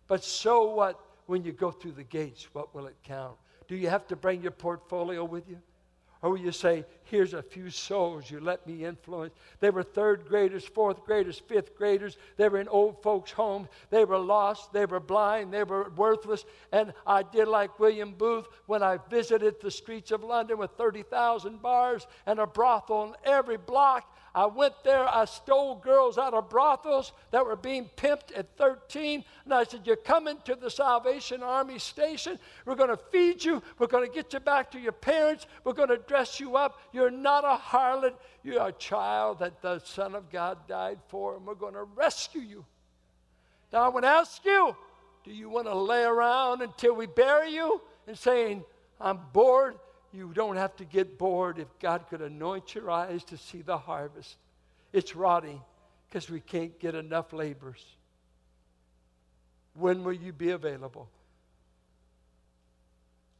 But 0.07 0.23
so 0.23 0.73
what 0.73 0.99
when 1.25 1.43
you 1.43 1.51
go 1.51 1.71
through 1.71 1.93
the 1.93 2.03
gates? 2.03 2.47
What 2.53 2.73
will 2.73 2.87
it 2.87 2.95
count? 3.03 3.35
Do 3.67 3.75
you 3.75 3.89
have 3.89 4.07
to 4.07 4.15
bring 4.15 4.41
your 4.41 4.51
portfolio 4.51 5.23
with 5.23 5.47
you? 5.49 5.59
Or 6.21 6.31
will 6.31 6.39
you 6.39 6.51
say, 6.51 6.83
here's 7.03 7.33
a 7.33 7.43
few 7.43 7.69
souls 7.69 8.31
you 8.31 8.39
let 8.39 8.65
me 8.65 8.85
influence? 8.85 9.33
They 9.59 9.69
were 9.69 9.83
third 9.83 10.25
graders, 10.27 10.65
fourth 10.65 11.05
graders, 11.05 11.39
fifth 11.39 11.75
graders. 11.77 12.17
They 12.37 12.49
were 12.49 12.59
in 12.59 12.67
old 12.67 13.03
folks' 13.03 13.31
homes. 13.31 13.67
They 13.91 14.03
were 14.03 14.17
lost. 14.17 14.73
They 14.73 14.85
were 14.85 14.99
blind. 14.99 15.53
They 15.53 15.63
were 15.63 15.91
worthless. 15.91 16.43
And 16.71 16.91
I 17.05 17.21
did 17.21 17.47
like 17.47 17.79
William 17.79 18.13
Booth 18.13 18.47
when 18.65 18.81
I 18.81 18.97
visited 19.09 19.61
the 19.61 19.69
streets 19.69 20.11
of 20.11 20.23
London 20.23 20.57
with 20.57 20.71
30,000 20.71 21.61
bars 21.61 22.07
and 22.25 22.39
a 22.39 22.47
brothel 22.47 22.97
on 22.97 23.15
every 23.23 23.57
block. 23.57 24.16
I 24.37 24.45
went 24.45 24.83
there, 24.83 25.03
I 25.03 25.25
stole 25.25 25.77
girls 25.77 26.19
out 26.19 26.35
of 26.35 26.47
brothels 26.47 27.11
that 27.31 27.43
were 27.43 27.55
being 27.55 27.89
pimped 27.97 28.37
at 28.37 28.55
13. 28.55 29.25
And 29.45 29.51
I 29.51 29.63
said, 29.63 29.81
You're 29.83 29.95
coming 29.95 30.37
to 30.45 30.53
the 30.53 30.69
Salvation 30.69 31.41
Army 31.41 31.79
station. 31.79 32.37
We're 32.63 32.75
going 32.75 32.91
to 32.91 32.99
feed 33.11 33.43
you. 33.43 33.63
We're 33.79 33.87
going 33.87 34.07
to 34.07 34.13
get 34.13 34.33
you 34.33 34.39
back 34.39 34.69
to 34.73 34.79
your 34.79 34.91
parents. 34.91 35.47
We're 35.63 35.73
going 35.73 35.89
to 35.89 35.97
dress 35.97 36.39
you 36.39 36.55
up. 36.55 36.79
You're 36.93 37.09
not 37.09 37.45
a 37.45 37.59
harlot. 37.59 38.13
You're 38.43 38.67
a 38.67 38.73
child 38.73 39.39
that 39.39 39.59
the 39.63 39.79
Son 39.79 40.13
of 40.13 40.29
God 40.29 40.67
died 40.67 40.99
for, 41.07 41.35
and 41.35 41.43
we're 41.43 41.55
going 41.55 41.73
to 41.73 41.85
rescue 41.95 42.41
you. 42.41 42.63
Now, 43.73 43.85
I 43.85 43.87
want 43.87 44.03
to 44.03 44.09
ask 44.09 44.45
you 44.45 44.75
do 45.23 45.31
you 45.31 45.49
want 45.49 45.65
to 45.65 45.75
lay 45.75 46.03
around 46.03 46.61
until 46.61 46.93
we 46.93 47.07
bury 47.07 47.55
you 47.55 47.81
and 48.05 48.15
saying, 48.15 48.63
I'm 49.01 49.19
bored? 49.33 49.77
You 50.17 50.31
don't 50.33 50.55
have 50.55 50.75
to 50.77 50.83
get 50.83 51.19
bored 51.19 51.59
if 51.59 51.67
God 51.77 52.07
could 52.09 52.23
anoint 52.23 52.73
your 52.73 52.89
eyes 52.89 53.23
to 53.25 53.37
see 53.37 53.61
the 53.61 53.77
harvest. 53.77 54.35
It's 54.91 55.15
rotting 55.15 55.61
because 56.09 56.27
we 56.27 56.39
can't 56.39 56.79
get 56.79 56.95
enough 56.95 57.33
laborers. 57.33 57.85
When 59.75 60.03
will 60.03 60.13
you 60.13 60.33
be 60.33 60.49
available? 60.49 61.07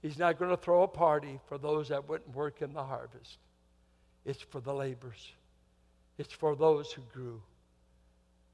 He's 0.04 0.20
not 0.20 0.38
going 0.38 0.52
to 0.52 0.58
throw 0.58 0.84
a 0.84 0.88
party 0.88 1.40
for 1.48 1.58
those 1.58 1.90
that 1.90 2.08
wouldn't 2.08 2.36
work 2.36 2.62
in 2.62 2.74
the 2.74 2.84
harvest. 2.84 3.40
It's 4.24 4.44
for 4.44 4.60
the 4.60 4.74
laborers. 4.74 5.32
It's 6.20 6.32
for 6.34 6.56
those 6.56 6.92
who 6.92 7.02
grew. 7.12 7.42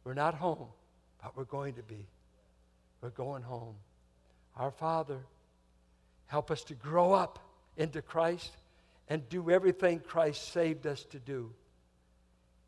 We're 0.05 0.13
not 0.13 0.34
home, 0.34 0.69
but 1.21 1.36
we're 1.36 1.43
going 1.43 1.74
to 1.74 1.84
be. 1.84 2.07
We're 3.01 3.09
going 3.09 3.43
home. 3.43 3.76
Our 4.55 4.71
Father, 4.71 5.19
help 6.28 6.51
us 6.51 6.63
to 6.63 6.74
grow 6.74 7.11
up 7.11 7.39
into 7.78 8.01
Christ 8.01 8.51
and 9.09 9.28
do 9.30 9.49
everything 9.49 9.99
Christ 9.99 10.51
saved 10.53 10.88
us 10.88 11.03
to 11.05 11.19
do. 11.19 11.51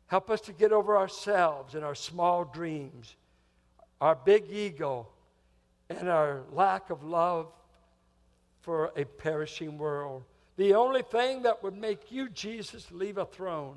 Help 0.06 0.30
us 0.30 0.40
to 0.42 0.52
get 0.52 0.72
over 0.72 0.96
ourselves 0.96 1.74
and 1.74 1.84
our 1.84 1.94
small 1.94 2.44
dreams, 2.44 3.16
our 4.00 4.14
big 4.14 4.44
ego, 4.50 5.08
and 5.88 6.08
our 6.08 6.42
lack 6.52 6.90
of 6.90 7.02
love 7.02 7.48
for 8.60 8.92
a 8.96 9.04
perishing 9.04 9.78
world. 9.78 10.24
The 10.56 10.74
only 10.74 11.02
thing 11.02 11.42
that 11.42 11.62
would 11.62 11.76
make 11.76 12.10
you, 12.10 12.28
Jesus, 12.28 12.90
leave 12.90 13.18
a 13.18 13.24
throne, 13.24 13.76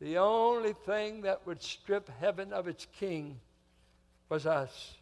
the 0.00 0.18
only 0.18 0.72
thing 0.72 1.22
that 1.22 1.46
would 1.46 1.62
strip 1.62 2.10
heaven 2.20 2.52
of 2.52 2.68
its 2.68 2.86
king 2.98 3.40
was 4.28 4.46
us, 4.46 4.94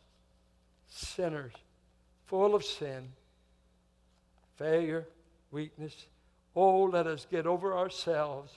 sinners, 0.88 1.52
full 2.26 2.54
of 2.54 2.64
sin, 2.64 3.08
failure, 4.56 5.06
weakness. 5.54 6.06
Oh, 6.54 6.82
let 6.82 7.06
us 7.06 7.26
get 7.30 7.46
over 7.46 7.74
ourselves 7.74 8.52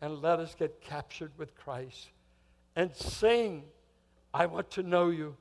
and 0.00 0.22
let 0.22 0.38
us 0.38 0.54
get 0.54 0.80
captured 0.80 1.32
with 1.36 1.56
Christ 1.56 2.10
and 2.76 2.94
sing, 2.94 3.64
I 4.32 4.46
want 4.46 4.70
to 4.72 4.82
know 4.82 5.08
you. 5.08 5.34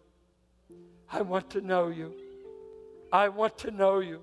I 1.12 1.22
want 1.22 1.50
to 1.52 1.62
know 1.62 1.90
you. 1.90 2.14
I 3.12 3.28
want 3.28 3.58
to 3.60 3.72
know 3.72 4.00
you. 4.00 4.22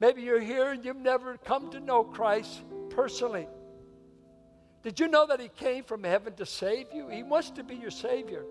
Maybe 0.00 0.22
you're 0.22 0.40
here 0.40 0.70
and 0.70 0.84
you've 0.84 0.96
never 0.96 1.36
come 1.36 1.70
to 1.72 1.80
know 1.80 2.04
Christ 2.04 2.62
personally. 2.90 3.48
Did 4.82 4.98
you 4.98 5.08
know 5.08 5.26
that 5.26 5.40
He 5.40 5.48
came 5.48 5.84
from 5.84 6.04
heaven 6.04 6.34
to 6.34 6.46
save 6.46 6.86
you? 6.94 7.08
He 7.08 7.22
wants 7.22 7.50
to 7.50 7.64
be 7.64 7.74
your 7.74 7.90
Savior. 7.90 8.44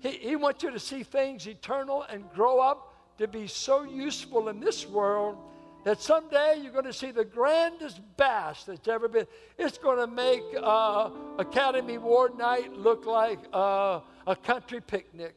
He, 0.00 0.10
he 0.10 0.36
wants 0.36 0.62
you 0.62 0.70
to 0.70 0.78
see 0.78 1.02
things 1.02 1.46
eternal 1.46 2.02
and 2.02 2.30
grow 2.32 2.60
up 2.60 3.16
to 3.18 3.26
be 3.26 3.46
so 3.46 3.84
useful 3.84 4.48
in 4.48 4.60
this 4.60 4.86
world 4.86 5.38
that 5.84 6.00
someday 6.00 6.60
you're 6.62 6.72
going 6.72 6.84
to 6.86 6.92
see 6.92 7.10
the 7.10 7.24
grandest 7.24 8.00
bash 8.16 8.64
that's 8.64 8.88
ever 8.88 9.06
been. 9.06 9.26
It's 9.58 9.78
going 9.78 9.98
to 9.98 10.06
make 10.06 10.42
uh, 10.60 11.10
Academy 11.38 11.96
Award 11.96 12.38
night 12.38 12.72
look 12.72 13.06
like 13.06 13.38
uh, 13.52 14.00
a 14.26 14.34
country 14.34 14.80
picnic. 14.80 15.36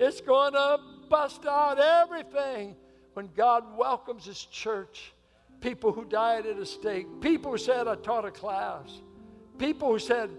It's 0.00 0.20
going 0.20 0.52
to 0.52 0.78
bust 1.08 1.46
out 1.46 1.78
everything 1.78 2.76
when 3.14 3.28
God 3.36 3.64
welcomes 3.76 4.24
His 4.24 4.44
church. 4.44 5.12
People 5.60 5.92
who 5.92 6.04
died 6.04 6.46
at 6.46 6.58
a 6.58 6.66
stake, 6.66 7.06
people 7.20 7.52
who 7.52 7.58
said, 7.58 7.88
I 7.88 7.96
taught 7.96 8.24
a 8.24 8.30
class, 8.30 8.90
people 9.58 9.92
who 9.92 9.98
said, 9.98 10.30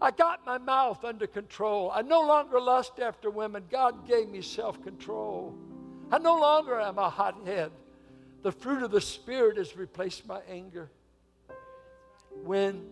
I 0.00 0.10
got 0.10 0.44
my 0.44 0.58
mouth 0.58 1.04
under 1.04 1.26
control. 1.26 1.90
I 1.94 2.02
no 2.02 2.20
longer 2.20 2.60
lust 2.60 3.00
after 3.00 3.30
women. 3.30 3.64
God 3.70 4.06
gave 4.06 4.28
me 4.28 4.42
self 4.42 4.82
control. 4.82 5.54
I 6.10 6.18
no 6.18 6.38
longer 6.38 6.78
am 6.78 6.98
a 6.98 7.08
hothead. 7.08 7.70
The 8.46 8.52
fruit 8.52 8.84
of 8.84 8.92
the 8.92 9.00
Spirit 9.00 9.56
has 9.56 9.76
replaced 9.76 10.24
my 10.24 10.38
anger. 10.48 10.88
When, 12.44 12.86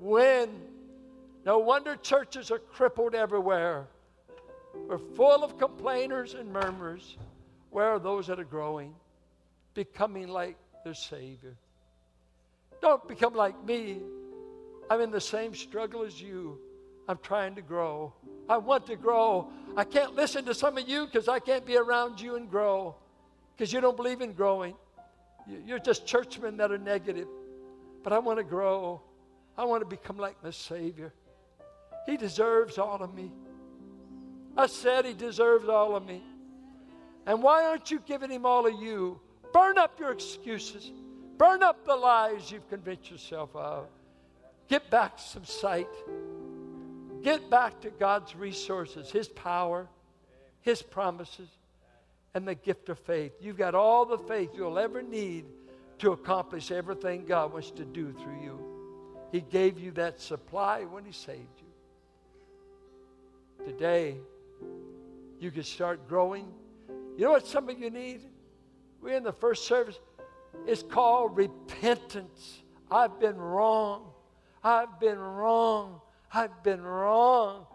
when, 0.00 0.48
no 1.44 1.58
wonder 1.58 1.96
churches 1.96 2.50
are 2.50 2.58
crippled 2.58 3.14
everywhere. 3.14 3.88
We're 4.74 4.96
full 4.96 5.44
of 5.44 5.58
complainers 5.58 6.32
and 6.32 6.50
murmurers. 6.50 7.18
Where 7.68 7.88
are 7.88 7.98
those 7.98 8.28
that 8.28 8.40
are 8.40 8.44
growing, 8.44 8.94
becoming 9.74 10.28
like 10.28 10.56
their 10.82 10.94
Savior? 10.94 11.54
Don't 12.80 13.06
become 13.06 13.34
like 13.34 13.62
me. 13.66 13.98
I'm 14.88 15.02
in 15.02 15.10
the 15.10 15.20
same 15.20 15.54
struggle 15.54 16.04
as 16.04 16.22
you. 16.22 16.58
I'm 17.06 17.18
trying 17.18 17.54
to 17.56 17.60
grow. 17.60 18.14
I 18.48 18.56
want 18.56 18.86
to 18.86 18.96
grow. 18.96 19.50
I 19.76 19.84
can't 19.84 20.14
listen 20.14 20.46
to 20.46 20.54
some 20.54 20.78
of 20.78 20.88
you 20.88 21.04
because 21.04 21.28
I 21.28 21.38
can't 21.38 21.66
be 21.66 21.76
around 21.76 22.18
you 22.18 22.36
and 22.36 22.50
grow 22.50 22.96
because 23.58 23.72
you 23.72 23.80
don't 23.80 23.96
believe 23.96 24.20
in 24.20 24.32
growing. 24.34 24.74
You're 25.66 25.80
just 25.80 26.06
churchmen 26.06 26.58
that 26.58 26.70
are 26.70 26.78
negative. 26.78 27.26
But 28.04 28.12
I 28.12 28.20
want 28.20 28.38
to 28.38 28.44
grow. 28.44 29.02
I 29.56 29.64
want 29.64 29.82
to 29.82 29.86
become 29.86 30.16
like 30.16 30.36
my 30.44 30.50
Savior. 30.50 31.12
He 32.06 32.16
deserves 32.16 32.78
all 32.78 33.02
of 33.02 33.12
me. 33.12 33.32
I 34.56 34.66
said 34.66 35.04
He 35.04 35.12
deserves 35.12 35.68
all 35.68 35.96
of 35.96 36.06
me. 36.06 36.22
And 37.26 37.42
why 37.42 37.64
aren't 37.64 37.90
you 37.90 38.00
giving 38.06 38.30
Him 38.30 38.46
all 38.46 38.64
of 38.64 38.80
you? 38.80 39.20
Burn 39.52 39.76
up 39.76 39.98
your 39.98 40.12
excuses, 40.12 40.92
burn 41.36 41.62
up 41.62 41.84
the 41.84 41.96
lies 41.96 42.52
you've 42.52 42.68
convinced 42.68 43.10
yourself 43.10 43.54
of. 43.56 43.88
Get 44.68 44.88
back 44.88 45.18
some 45.18 45.44
sight. 45.44 45.88
Get 47.22 47.50
back 47.50 47.80
to 47.80 47.90
God's 47.90 48.36
resources, 48.36 49.10
His 49.10 49.28
power, 49.28 49.88
His 50.60 50.80
promises 50.80 51.48
and 52.38 52.46
the 52.46 52.54
gift 52.54 52.88
of 52.88 53.00
faith. 53.00 53.32
You've 53.40 53.56
got 53.58 53.74
all 53.74 54.06
the 54.06 54.16
faith 54.16 54.50
you'll 54.54 54.78
ever 54.78 55.02
need 55.02 55.44
to 55.98 56.12
accomplish 56.12 56.70
everything 56.70 57.24
God 57.26 57.52
wants 57.52 57.72
to 57.72 57.84
do 57.84 58.12
through 58.12 58.40
you. 58.40 58.60
He 59.32 59.40
gave 59.40 59.76
you 59.80 59.90
that 59.92 60.20
supply 60.20 60.84
when 60.84 61.04
He 61.04 61.10
saved 61.10 61.60
you. 63.58 63.66
Today, 63.66 64.18
you 65.40 65.50
can 65.50 65.64
start 65.64 66.06
growing. 66.06 66.46
You 67.16 67.24
know 67.24 67.32
what 67.32 67.44
some 67.44 67.68
of 67.68 67.76
you 67.76 67.90
need? 67.90 68.20
We're 69.02 69.16
in 69.16 69.24
the 69.24 69.32
first 69.32 69.66
service. 69.66 69.98
It's 70.64 70.84
called 70.84 71.36
repentance. 71.36 72.62
I've 72.88 73.18
been 73.18 73.36
wrong. 73.36 74.12
I've 74.62 75.00
been 75.00 75.18
wrong. 75.18 76.00
I've 76.32 76.62
been 76.62 76.82
wrong. 76.82 77.66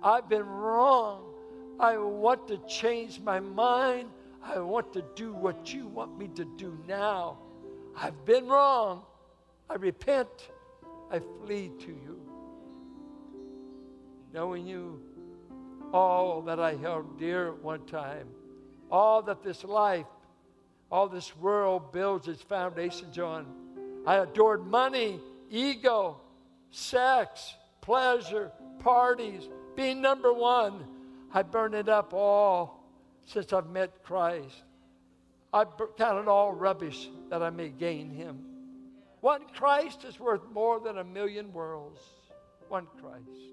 I've 0.00 0.28
been 0.28 0.46
wrong. 0.46 1.31
I 1.80 1.96
want 1.98 2.48
to 2.48 2.58
change 2.68 3.20
my 3.20 3.40
mind. 3.40 4.08
I 4.42 4.58
want 4.58 4.92
to 4.94 5.04
do 5.14 5.32
what 5.32 5.72
you 5.72 5.86
want 5.86 6.18
me 6.18 6.28
to 6.34 6.44
do 6.44 6.78
now. 6.86 7.38
I've 7.96 8.24
been 8.24 8.46
wrong. 8.46 9.02
I 9.68 9.74
repent. 9.74 10.50
I 11.10 11.20
flee 11.44 11.70
to 11.80 11.88
you. 11.88 12.20
Knowing 14.32 14.66
you, 14.66 15.00
all 15.92 16.40
that 16.42 16.58
I 16.58 16.74
held 16.74 17.18
dear 17.18 17.48
at 17.48 17.62
one 17.62 17.84
time, 17.84 18.28
all 18.90 19.22
that 19.22 19.42
this 19.42 19.62
life, 19.62 20.06
all 20.90 21.08
this 21.08 21.36
world 21.36 21.92
builds 21.92 22.28
its 22.28 22.42
foundations 22.42 23.18
on. 23.18 23.46
I 24.06 24.16
adored 24.16 24.66
money, 24.66 25.20
ego, 25.50 26.20
sex, 26.70 27.54
pleasure, 27.82 28.50
parties, 28.78 29.48
being 29.76 30.00
number 30.00 30.32
one. 30.32 30.84
I 31.34 31.42
burn 31.42 31.74
it 31.74 31.88
up 31.88 32.12
all 32.12 32.84
since 33.24 33.52
I've 33.52 33.70
met 33.70 34.02
Christ. 34.02 34.62
I 35.52 35.64
count 35.96 36.18
it 36.18 36.28
all 36.28 36.52
rubbish 36.52 37.08
that 37.30 37.42
I 37.42 37.50
may 37.50 37.68
gain 37.68 38.10
him. 38.10 38.44
One 39.20 39.42
Christ 39.54 40.04
is 40.04 40.18
worth 40.18 40.42
more 40.52 40.80
than 40.80 40.98
a 40.98 41.04
million 41.04 41.52
worlds. 41.52 42.00
One 42.68 42.86
Christ. 43.00 43.52